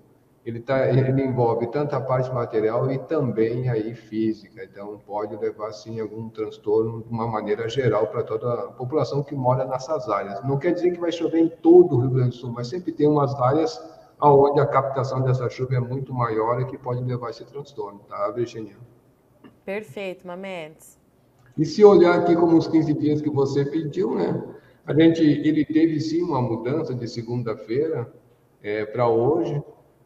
ele, 0.49 0.59
tá, 0.59 0.89
ele 0.89 1.21
envolve 1.21 1.67
tanto 1.67 1.95
a 1.95 2.01
parte 2.01 2.33
material 2.33 2.91
e 2.91 2.97
também 2.97 3.69
aí 3.69 3.93
física. 3.93 4.63
Então, 4.63 4.99
pode 5.05 5.35
levar, 5.37 5.71
sim, 5.71 5.99
algum 5.99 6.27
transtorno 6.29 7.03
de 7.03 7.09
uma 7.09 7.27
maneira 7.27 7.69
geral 7.69 8.07
para 8.07 8.23
toda 8.23 8.51
a 8.51 8.67
população 8.71 9.21
que 9.21 9.35
mora 9.35 9.63
nessas 9.63 10.09
áreas. 10.09 10.43
Não 10.43 10.57
quer 10.57 10.73
dizer 10.73 10.91
que 10.91 10.99
vai 10.99 11.11
chover 11.11 11.39
em 11.39 11.49
todo 11.49 11.95
o 11.95 12.01
Rio 12.01 12.09
Grande 12.09 12.29
do 12.29 12.35
Sul, 12.35 12.51
mas 12.51 12.67
sempre 12.67 12.91
tem 12.91 13.07
umas 13.07 13.33
áreas 13.35 13.79
onde 14.19 14.59
a 14.59 14.65
captação 14.65 15.21
dessa 15.21 15.47
chuva 15.49 15.75
é 15.75 15.79
muito 15.79 16.13
maior 16.13 16.59
e 16.61 16.65
que 16.65 16.77
pode 16.77 17.03
levar 17.03 17.29
esse 17.29 17.45
transtorno, 17.45 17.99
tá, 18.09 18.29
Virginia? 18.31 18.75
Perfeito, 19.63 20.25
Mamedes. 20.25 20.97
E 21.57 21.63
se 21.63 21.85
olhar 21.85 22.19
aqui 22.19 22.35
como 22.35 22.57
os 22.57 22.67
15 22.67 22.93
dias 22.95 23.21
que 23.21 23.29
você 23.29 23.63
pediu, 23.65 24.15
né? 24.15 24.41
A 24.85 24.93
gente, 24.93 25.21
ele 25.21 25.63
teve 25.63 25.99
sim 25.99 26.23
uma 26.23 26.41
mudança 26.41 26.95
de 26.95 27.07
segunda-feira 27.07 28.11
é, 28.63 28.85
para 28.85 29.07
hoje, 29.07 29.61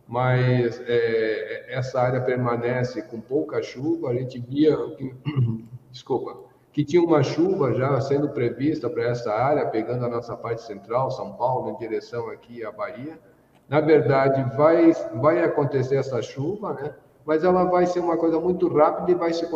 mas 0.07 0.81
é, 0.85 1.73
essa 1.73 2.01
área 2.01 2.21
permanece 2.21 3.01
com 3.03 3.19
pouca 3.19 3.61
chuva. 3.61 4.09
A 4.09 4.13
gente 4.15 4.39
via, 4.39 4.75
que, 4.95 5.15
desculpa, 5.91 6.37
que 6.71 6.83
tinha 6.83 7.01
uma 7.01 7.23
chuva 7.23 7.73
já 7.73 7.99
sendo 8.01 8.29
prevista 8.29 8.89
para 8.89 9.03
essa 9.03 9.31
área, 9.31 9.67
pegando 9.67 10.05
a 10.05 10.09
nossa 10.09 10.35
parte 10.35 10.63
central, 10.63 11.11
São 11.11 11.33
Paulo, 11.33 11.71
em 11.71 11.77
direção 11.77 12.29
aqui 12.29 12.65
à 12.65 12.71
Bahia. 12.71 13.19
Na 13.69 13.79
verdade, 13.79 14.43
vai, 14.57 14.91
vai 15.15 15.43
acontecer 15.43 15.95
essa 15.95 16.21
chuva, 16.21 16.73
né? 16.73 16.95
mas 17.25 17.43
ela 17.43 17.63
vai 17.63 17.85
ser 17.85 17.99
uma 17.99 18.17
coisa 18.17 18.39
muito 18.39 18.67
rápida 18.67 19.11
e 19.11 19.15
vai 19.15 19.33
se 19.33 19.47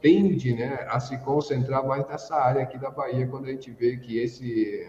tende 0.00 0.54
né, 0.54 0.86
a 0.88 1.00
se 1.00 1.18
concentrar 1.18 1.84
mais 1.86 2.06
nessa 2.06 2.36
área 2.36 2.62
aqui 2.62 2.78
da 2.78 2.90
Bahia, 2.90 3.26
quando 3.26 3.46
a 3.46 3.50
gente 3.50 3.70
vê 3.70 3.96
que 3.96 4.18
esse, 4.18 4.88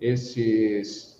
esses 0.00 1.13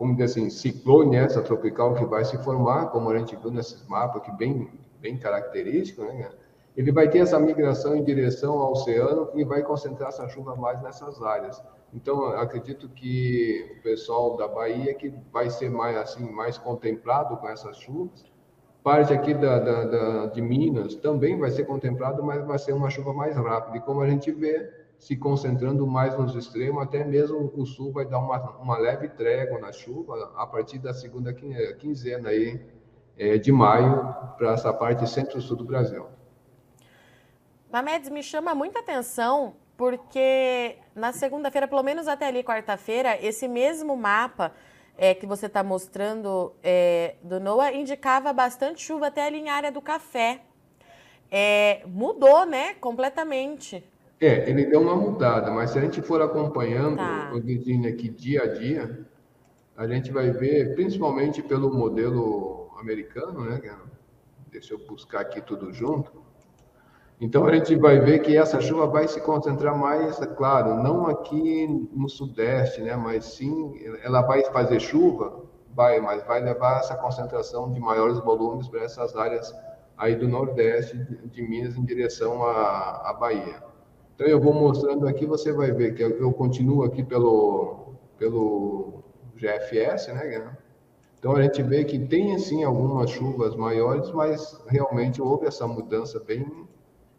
vamos 0.00 0.16
dizer 0.16 0.24
assim, 0.24 0.48
ciclone 0.48 1.16
essa 1.16 1.42
tropical 1.42 1.94
que 1.94 2.06
vai 2.06 2.24
se 2.24 2.38
formar, 2.38 2.86
como 2.86 3.10
a 3.10 3.18
gente 3.18 3.36
viu 3.36 3.50
nesses 3.50 3.86
mapas, 3.86 4.22
que 4.22 4.32
bem, 4.32 4.70
bem 4.98 5.18
característico, 5.18 6.02
né? 6.02 6.30
Ele 6.74 6.90
vai 6.90 7.10
ter 7.10 7.18
essa 7.18 7.38
migração 7.38 7.94
em 7.94 8.02
direção 8.02 8.58
ao 8.58 8.72
oceano 8.72 9.28
e 9.34 9.44
vai 9.44 9.62
concentrar 9.62 10.08
essa 10.08 10.26
chuva 10.28 10.56
mais 10.56 10.80
nessas 10.80 11.20
áreas. 11.20 11.62
Então, 11.92 12.28
acredito 12.28 12.88
que 12.88 13.76
o 13.78 13.82
pessoal 13.82 14.36
da 14.36 14.48
Bahia 14.48 14.94
que 14.94 15.12
vai 15.30 15.50
ser 15.50 15.68
mais 15.68 15.96
assim, 15.96 16.30
mais 16.30 16.56
contemplado 16.56 17.36
com 17.36 17.48
essas 17.48 17.76
chuvas. 17.76 18.24
Parte 18.82 19.12
aqui 19.12 19.34
da, 19.34 19.58
da, 19.58 19.84
da 19.84 20.26
de 20.26 20.40
Minas 20.40 20.94
também 20.94 21.38
vai 21.38 21.50
ser 21.50 21.64
contemplado, 21.64 22.22
mas 22.22 22.46
vai 22.46 22.58
ser 22.58 22.72
uma 22.72 22.88
chuva 22.88 23.12
mais 23.12 23.36
rápida. 23.36 23.76
E 23.76 23.80
como 23.80 24.00
a 24.00 24.08
gente 24.08 24.30
vê, 24.30 24.70
se 25.00 25.16
concentrando 25.16 25.86
mais 25.86 26.16
nos 26.16 26.36
extremos, 26.36 26.82
até 26.82 27.02
mesmo 27.02 27.50
o 27.56 27.64
sul 27.64 27.90
vai 27.90 28.04
dar 28.04 28.18
uma, 28.18 28.38
uma 28.58 28.78
leve 28.78 29.08
trégua 29.08 29.58
na 29.58 29.72
chuva 29.72 30.30
a 30.36 30.46
partir 30.46 30.78
da 30.78 30.92
segunda 30.92 31.32
quinzena 31.32 32.28
aí, 32.28 32.60
é, 33.16 33.38
de 33.38 33.50
maio 33.50 34.14
para 34.36 34.52
essa 34.52 34.72
parte 34.74 35.08
centro-sul 35.08 35.56
do 35.56 35.64
Brasil. 35.64 36.06
Mamedes, 37.72 38.10
me 38.10 38.22
chama 38.22 38.54
muita 38.54 38.80
atenção 38.80 39.54
porque 39.74 40.76
na 40.94 41.12
segunda-feira, 41.14 41.66
pelo 41.66 41.82
menos 41.82 42.06
até 42.06 42.26
ali 42.26 42.44
quarta-feira, 42.44 43.16
esse 43.24 43.48
mesmo 43.48 43.96
mapa 43.96 44.52
é, 44.98 45.14
que 45.14 45.24
você 45.24 45.46
está 45.46 45.62
mostrando 45.62 46.52
é, 46.62 47.14
do 47.22 47.40
NOAA 47.40 47.72
indicava 47.72 48.34
bastante 48.34 48.82
chuva 48.82 49.06
até 49.06 49.24
ali 49.26 49.38
em 49.38 49.48
área 49.48 49.72
do 49.72 49.80
café. 49.80 50.42
É, 51.30 51.80
mudou, 51.86 52.44
né? 52.44 52.74
Completamente. 52.74 53.82
É, 54.20 54.50
ele 54.50 54.66
deu 54.66 54.82
uma 54.82 54.94
mudada, 54.94 55.50
mas 55.50 55.70
se 55.70 55.78
a 55.78 55.80
gente 55.80 56.02
for 56.02 56.20
acompanhando 56.20 56.96
tá. 56.96 57.32
o 57.34 57.40
Virginia 57.40 57.88
aqui 57.88 58.10
dia 58.10 58.42
a 58.42 58.46
dia, 58.48 59.08
a 59.74 59.86
gente 59.86 60.12
vai 60.12 60.30
ver, 60.30 60.74
principalmente 60.74 61.42
pelo 61.42 61.72
modelo 61.72 62.70
americano, 62.78 63.40
né? 63.46 63.62
É, 63.64 63.72
deixa 64.50 64.74
eu 64.74 64.86
buscar 64.86 65.20
aqui 65.20 65.40
tudo 65.40 65.72
junto. 65.72 66.12
Então 67.18 67.46
a 67.46 67.54
gente 67.54 67.74
vai 67.76 67.98
ver 67.98 68.18
que 68.18 68.36
essa 68.36 68.60
chuva 68.60 68.86
vai 68.86 69.08
se 69.08 69.22
concentrar 69.22 69.76
mais, 69.76 70.20
é 70.20 70.26
claro, 70.26 70.82
não 70.82 71.06
aqui 71.06 71.66
no 71.90 72.08
sudeste, 72.08 72.82
né? 72.82 72.96
Mas 72.96 73.24
sim, 73.24 73.74
ela 74.02 74.20
vai 74.20 74.44
fazer 74.44 74.80
chuva, 74.80 75.44
vai, 75.74 75.98
mas 75.98 76.22
vai 76.26 76.42
levar 76.42 76.80
essa 76.80 76.94
concentração 76.94 77.72
de 77.72 77.80
maiores 77.80 78.18
volumes 78.18 78.68
para 78.68 78.82
essas 78.82 79.16
áreas 79.16 79.50
aí 79.96 80.14
do 80.14 80.28
nordeste 80.28 80.96
de 81.24 81.42
Minas 81.42 81.74
em 81.74 81.84
direção 81.84 82.42
à, 82.44 83.10
à 83.10 83.12
Bahia. 83.14 83.69
Então 84.20 84.28
eu 84.28 84.38
vou 84.38 84.52
mostrando 84.52 85.08
aqui, 85.08 85.24
você 85.24 85.50
vai 85.50 85.72
ver 85.72 85.94
que 85.94 86.02
eu, 86.02 86.30
continuo 86.30 86.84
aqui 86.84 87.02
pelo, 87.02 87.94
pelo 88.18 89.02
GFS, 89.34 90.08
né? 90.08 90.54
Então 91.18 91.34
a 91.34 91.42
gente 91.42 91.62
vê 91.62 91.86
que 91.86 91.98
tem 91.98 92.34
assim 92.34 92.62
algumas 92.62 93.08
chuvas 93.08 93.56
maiores, 93.56 94.10
mas 94.10 94.62
realmente 94.68 95.22
houve 95.22 95.46
essa 95.46 95.66
mudança 95.66 96.20
bem, 96.20 96.46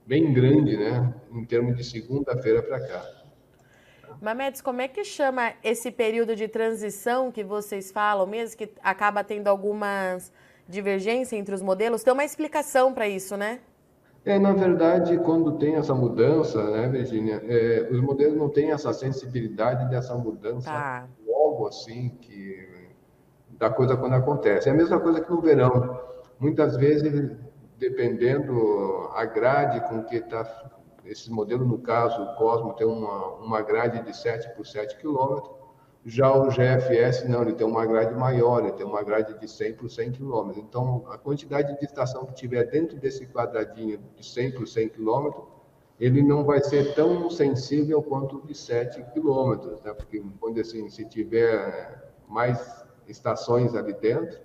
bem 0.06 0.32
grande, 0.32 0.78
né? 0.78 1.12
Em 1.32 1.44
termos 1.44 1.76
de 1.76 1.84
segunda-feira 1.84 2.62
para 2.62 2.80
cá. 2.80 3.04
Mamedes, 4.22 4.62
como 4.62 4.82
é 4.82 4.88
que 4.88 5.04
chama 5.04 5.54
esse 5.64 5.90
período 5.90 6.36
de 6.36 6.48
transição 6.48 7.32
que 7.32 7.44
vocês 7.44 7.92
falam, 7.92 8.28
mesmo 8.28 8.60
que 8.60 8.70
acaba 8.84 9.24
tendo 9.24 9.48
algumas 9.48 10.32
divergências 10.70 11.34
entre 11.34 11.56
os 11.56 11.64
modelos? 11.64 12.04
Tem 12.04 12.14
uma 12.14 12.24
explicação 12.24 12.94
para 12.94 13.10
isso, 13.10 13.36
né? 13.36 13.60
É, 14.24 14.38
na 14.38 14.54
verdade, 14.54 15.18
quando 15.18 15.58
tem 15.58 15.76
essa 15.76 15.96
mudança, 15.96 16.64
né, 16.70 16.88
Virginia, 16.88 17.42
é, 17.48 17.88
os 17.92 18.00
modelos 18.02 18.38
não 18.38 18.50
têm 18.50 18.72
essa 18.72 18.94
sensibilidade 18.94 19.90
dessa 19.90 20.16
mudança 20.16 20.70
tá. 20.70 21.08
logo 21.26 21.68
assim, 21.68 22.10
que 22.22 22.70
da 23.62 23.70
coisa 23.70 23.98
quando 23.98 24.14
acontece. 24.14 24.70
É 24.70 24.72
a 24.72 24.76
mesma 24.76 25.00
coisa 25.00 25.22
que 25.22 25.30
no 25.30 25.42
verão. 25.42 26.00
Muitas 26.40 26.76
vezes, 26.76 27.32
dependendo 27.78 29.10
a 29.16 29.26
grade 29.26 29.80
com 29.88 30.04
que 30.04 30.18
está, 30.18 30.46
esse 31.06 31.32
modelo, 31.32 31.66
no 31.66 31.80
caso, 31.80 32.22
o 32.22 32.36
Cosmo 32.36 32.74
tem 32.74 32.88
uma, 32.88 33.28
uma 33.36 33.62
grade 33.62 34.04
de 34.04 34.16
7 34.16 34.56
por 34.56 34.66
7 34.66 34.98
quilômetros, 34.98 35.52
já 36.04 36.34
o 36.34 36.48
GFS, 36.50 37.28
não, 37.28 37.44
ele 37.44 37.54
tem 37.54 37.66
uma 37.66 37.86
grade 37.86 38.16
maior, 38.16 38.64
ele 38.64 38.74
tem 38.74 38.86
uma 38.86 39.04
grade 39.04 39.38
de 39.40 39.48
100 39.48 39.74
por 39.74 39.90
100 39.90 40.14
km. 40.14 40.52
Então, 40.58 41.06
a 41.10 41.18
quantidade 41.18 41.78
de 41.78 41.86
estação 41.86 42.26
que 42.26 42.34
tiver 42.34 42.64
dentro 42.66 42.98
desse 42.98 43.28
quadradinho 43.28 44.00
de 44.16 44.26
100 44.26 44.52
por 44.54 44.68
100 44.68 44.90
km, 44.90 45.30
ele 46.00 46.24
não 46.24 46.44
vai 46.44 46.60
ser 46.60 46.96
tão 46.96 47.30
sensível 47.30 48.02
quanto 48.02 48.42
de 48.48 48.56
7 48.56 49.04
km, 49.14 49.80
né? 49.86 49.94
porque, 49.94 50.24
quando 50.40 50.60
assim, 50.60 50.90
se 50.90 51.06
tiver 51.06 52.12
mais 52.28 52.84
estações 53.08 53.76
ali 53.76 53.94
dentro, 53.94 54.40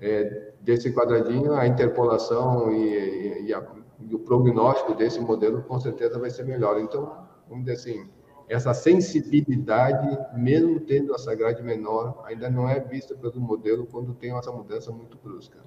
é, 0.00 0.52
desse 0.60 0.92
quadradinho, 0.92 1.54
a 1.54 1.66
interpolação 1.66 2.72
e, 2.72 2.76
e, 2.76 3.46
e, 3.48 3.54
a, 3.54 3.62
e 4.00 4.14
o 4.14 4.18
prognóstico 4.18 4.94
desse 4.94 5.20
modelo, 5.20 5.62
com 5.62 5.78
certeza, 5.78 6.18
vai 6.18 6.30
ser 6.30 6.44
melhor. 6.44 6.80
Então, 6.80 7.26
vamos 7.48 7.66
dizer 7.66 7.76
assim, 7.76 8.08
essa 8.48 8.72
sensibilidade, 8.72 10.18
mesmo 10.34 10.80
tendo 10.80 11.14
essa 11.14 11.34
grade 11.34 11.62
menor, 11.62 12.22
ainda 12.26 12.48
não 12.48 12.68
é 12.68 12.78
vista 12.78 13.14
pelo 13.14 13.40
modelo 13.40 13.86
quando 13.86 14.14
tem 14.14 14.36
essa 14.36 14.52
mudança 14.52 14.92
muito 14.92 15.16
brusca. 15.16 15.58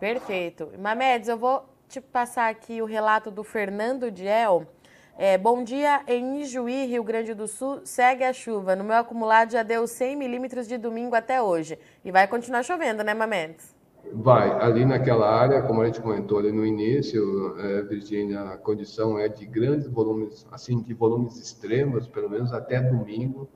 Perfeito. 0.00 0.70
Mamedes, 0.78 1.28
eu 1.28 1.38
vou 1.38 1.64
te 1.88 2.00
passar 2.00 2.48
aqui 2.48 2.80
o 2.80 2.86
relato 2.86 3.30
do 3.30 3.44
Fernando 3.44 4.10
Diel. 4.10 4.66
É, 5.16 5.36
bom 5.36 5.62
dia, 5.62 6.02
em 6.08 6.40
Ijuí, 6.40 6.86
Rio 6.86 7.04
Grande 7.04 7.34
do 7.34 7.46
Sul, 7.46 7.82
segue 7.84 8.24
a 8.24 8.32
chuva. 8.32 8.74
No 8.74 8.82
meu 8.82 8.96
acumulado 8.96 9.52
já 9.52 9.62
deu 9.62 9.86
100 9.86 10.16
milímetros 10.16 10.66
de 10.66 10.78
domingo 10.78 11.14
até 11.14 11.40
hoje. 11.42 11.78
E 12.02 12.10
vai 12.10 12.26
continuar 12.26 12.62
chovendo, 12.62 13.04
né, 13.04 13.12
Mamedes? 13.12 13.71
Vai, 14.10 14.50
ali 14.60 14.84
naquela 14.84 15.30
área, 15.30 15.62
como 15.62 15.80
a 15.80 15.86
gente 15.86 16.00
comentou 16.00 16.38
ali 16.38 16.52
no 16.52 16.66
início, 16.66 17.58
é, 17.58 17.82
Virgínia, 17.82 18.40
a 18.40 18.58
condição 18.58 19.18
é 19.18 19.28
de 19.28 19.46
grandes 19.46 19.86
volumes, 19.86 20.46
assim, 20.50 20.82
de 20.82 20.92
volumes 20.92 21.38
extremos, 21.38 22.08
pelo 22.08 22.28
menos 22.28 22.52
até 22.52 22.80
domingo. 22.80 23.48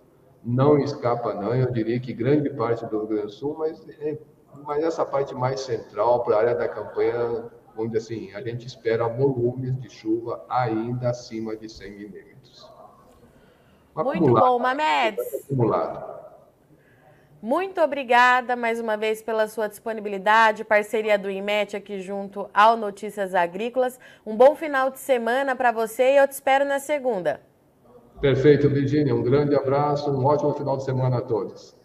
Não 0.45 0.79
escapa, 0.79 1.35
não. 1.35 1.55
Eu 1.55 1.71
diria 1.73 1.99
que 1.99 2.13
grande 2.13 2.49
parte 2.51 2.87
do 2.87 2.99
Rio 2.99 3.07
Grande 3.09 3.27
do 3.27 3.33
Sul, 3.33 3.57
mas, 3.59 3.87
é, 4.01 4.19
mas 4.65 4.83
essa 4.83 5.05
parte 5.05 5.35
mais 5.35 5.61
central, 5.61 6.23
para 6.23 6.37
a 6.37 6.39
área 6.39 6.55
da 6.55 6.69
campanha, 6.69 7.51
dizer 7.85 7.99
assim, 7.99 8.33
a 8.33 8.41
gente 8.41 8.67
espera 8.67 9.07
volumes 9.09 9.79
de 9.79 9.91
chuva 9.91 10.43
ainda 10.49 11.11
acima 11.11 11.57
de 11.57 11.69
100 11.69 11.91
milímetros. 11.91 12.71
Muito 13.95 14.33
bom, 14.33 14.59
Mamedes. 14.59 15.45
Acumulado. 15.45 16.16
Muito 17.43 17.83
obrigada 17.83 18.57
mais 18.57 18.81
uma 18.81 18.97
vez 18.97 19.21
pela 19.21 19.47
sua 19.47 19.69
disponibilidade, 19.69 20.65
parceria 20.65 21.19
do 21.19 21.31
IMET 21.31 21.77
aqui 21.77 22.01
junto 22.01 22.49
ao 22.53 22.79
Notícias 22.79 23.35
Agrícolas. 23.35 24.01
Um 24.27 24.35
bom 24.35 24.55
final 24.57 24.91
de 24.91 24.99
semana 24.99 25.55
para 25.55 25.71
você 25.71 26.15
e 26.15 26.17
eu 26.17 26.27
te 26.27 26.33
espero 26.33 26.65
na 26.65 26.79
segunda. 26.79 27.41
Perfeito, 28.23 28.71
Virginia. 28.71 29.15
Um 29.15 29.23
grande 29.23 29.55
abraço, 29.55 30.11
um 30.11 30.25
ótimo 30.25 30.55
final 30.55 30.79
de 30.79 30.85
semana 30.85 31.19
a 31.19 31.21
todos. 31.21 31.76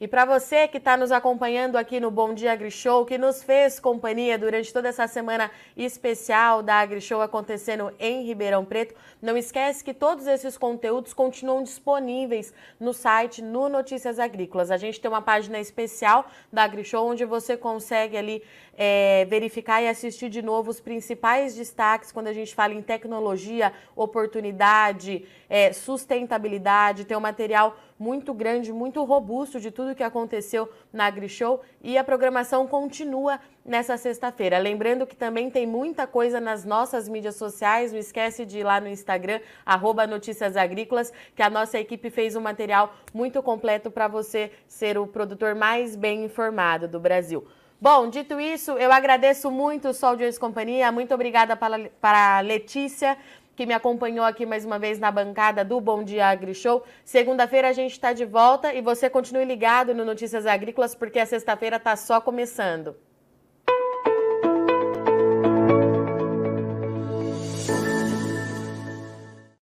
E 0.00 0.08
para 0.08 0.24
você 0.24 0.66
que 0.66 0.78
está 0.78 0.96
nos 0.96 1.12
acompanhando 1.12 1.76
aqui 1.76 2.00
no 2.00 2.10
Bom 2.10 2.32
Dia 2.32 2.52
AgriShow, 2.52 3.04
que 3.04 3.18
nos 3.18 3.42
fez 3.42 3.78
companhia 3.78 4.38
durante 4.38 4.72
toda 4.72 4.88
essa 4.88 5.06
semana 5.06 5.50
especial 5.76 6.62
da 6.62 6.76
AgriShow 6.76 7.20
acontecendo 7.20 7.92
em 7.98 8.24
Ribeirão 8.24 8.64
Preto, 8.64 8.94
não 9.20 9.36
esquece 9.36 9.84
que 9.84 9.92
todos 9.92 10.26
esses 10.26 10.56
conteúdos 10.56 11.12
continuam 11.12 11.62
disponíveis 11.62 12.50
no 12.80 12.94
site 12.94 13.42
no 13.42 13.68
Notícias 13.68 14.18
Agrícolas. 14.18 14.70
A 14.70 14.78
gente 14.78 14.98
tem 14.98 15.10
uma 15.10 15.20
página 15.20 15.60
especial 15.60 16.24
da 16.50 16.62
AgriShow 16.62 17.06
onde 17.06 17.26
você 17.26 17.54
consegue 17.54 18.16
ali 18.16 18.42
é, 18.78 19.26
verificar 19.26 19.82
e 19.82 19.88
assistir 19.88 20.30
de 20.30 20.40
novo 20.40 20.70
os 20.70 20.80
principais 20.80 21.54
destaques 21.54 22.10
quando 22.10 22.28
a 22.28 22.32
gente 22.32 22.54
fala 22.54 22.72
em 22.72 22.80
tecnologia, 22.80 23.70
oportunidade, 23.94 25.26
é, 25.46 25.74
sustentabilidade, 25.74 27.04
tem 27.04 27.14
um 27.14 27.20
material 27.20 27.76
muito 28.00 28.32
grande, 28.32 28.72
muito 28.72 29.04
robusto 29.04 29.60
de 29.60 29.70
tudo 29.70 29.94
que 29.94 30.02
aconteceu 30.02 30.70
na 30.90 31.04
AgriShow 31.04 31.60
e 31.82 31.98
a 31.98 32.02
programação 32.02 32.66
continua 32.66 33.38
nessa 33.62 33.98
sexta-feira. 33.98 34.56
Lembrando 34.56 35.06
que 35.06 35.14
também 35.14 35.50
tem 35.50 35.66
muita 35.66 36.06
coisa 36.06 36.40
nas 36.40 36.64
nossas 36.64 37.10
mídias 37.10 37.36
sociais, 37.36 37.92
não 37.92 37.98
esquece 37.98 38.46
de 38.46 38.60
ir 38.60 38.64
lá 38.64 38.80
no 38.80 38.88
Instagram, 38.88 39.40
arroba 39.66 40.06
Notícias 40.06 40.56
Agrícolas, 40.56 41.12
que 41.36 41.42
a 41.42 41.50
nossa 41.50 41.78
equipe 41.78 42.08
fez 42.08 42.34
um 42.34 42.40
material 42.40 42.94
muito 43.12 43.42
completo 43.42 43.90
para 43.90 44.08
você 44.08 44.50
ser 44.66 44.96
o 44.96 45.06
produtor 45.06 45.54
mais 45.54 45.94
bem 45.94 46.24
informado 46.24 46.88
do 46.88 46.98
Brasil. 46.98 47.46
Bom, 47.82 48.10
dito 48.10 48.38
isso, 48.38 48.72
eu 48.72 48.92
agradeço 48.92 49.50
muito 49.50 49.88
o 49.88 49.94
Sol 49.94 50.14
de 50.14 50.38
Companhia, 50.38 50.92
muito 50.92 51.14
obrigada 51.14 51.56
para, 51.56 51.88
para 51.98 52.36
a 52.36 52.40
Letícia, 52.40 53.16
que 53.60 53.66
me 53.66 53.74
acompanhou 53.74 54.24
aqui 54.24 54.46
mais 54.46 54.64
uma 54.64 54.78
vez 54.78 54.98
na 54.98 55.10
bancada 55.10 55.62
do 55.62 55.78
Bom 55.82 56.02
Dia 56.02 56.28
Agri 56.28 56.54
Show. 56.54 56.82
Segunda-feira 57.04 57.68
a 57.68 57.74
gente 57.74 57.92
está 57.92 58.10
de 58.14 58.24
volta 58.24 58.72
e 58.72 58.80
você 58.80 59.10
continue 59.10 59.44
ligado 59.44 59.94
no 59.94 60.02
Notícias 60.02 60.46
Agrícolas, 60.46 60.94
porque 60.94 61.18
a 61.18 61.26
sexta-feira 61.26 61.76
está 61.76 61.94
só 61.94 62.22
começando. 62.22 62.96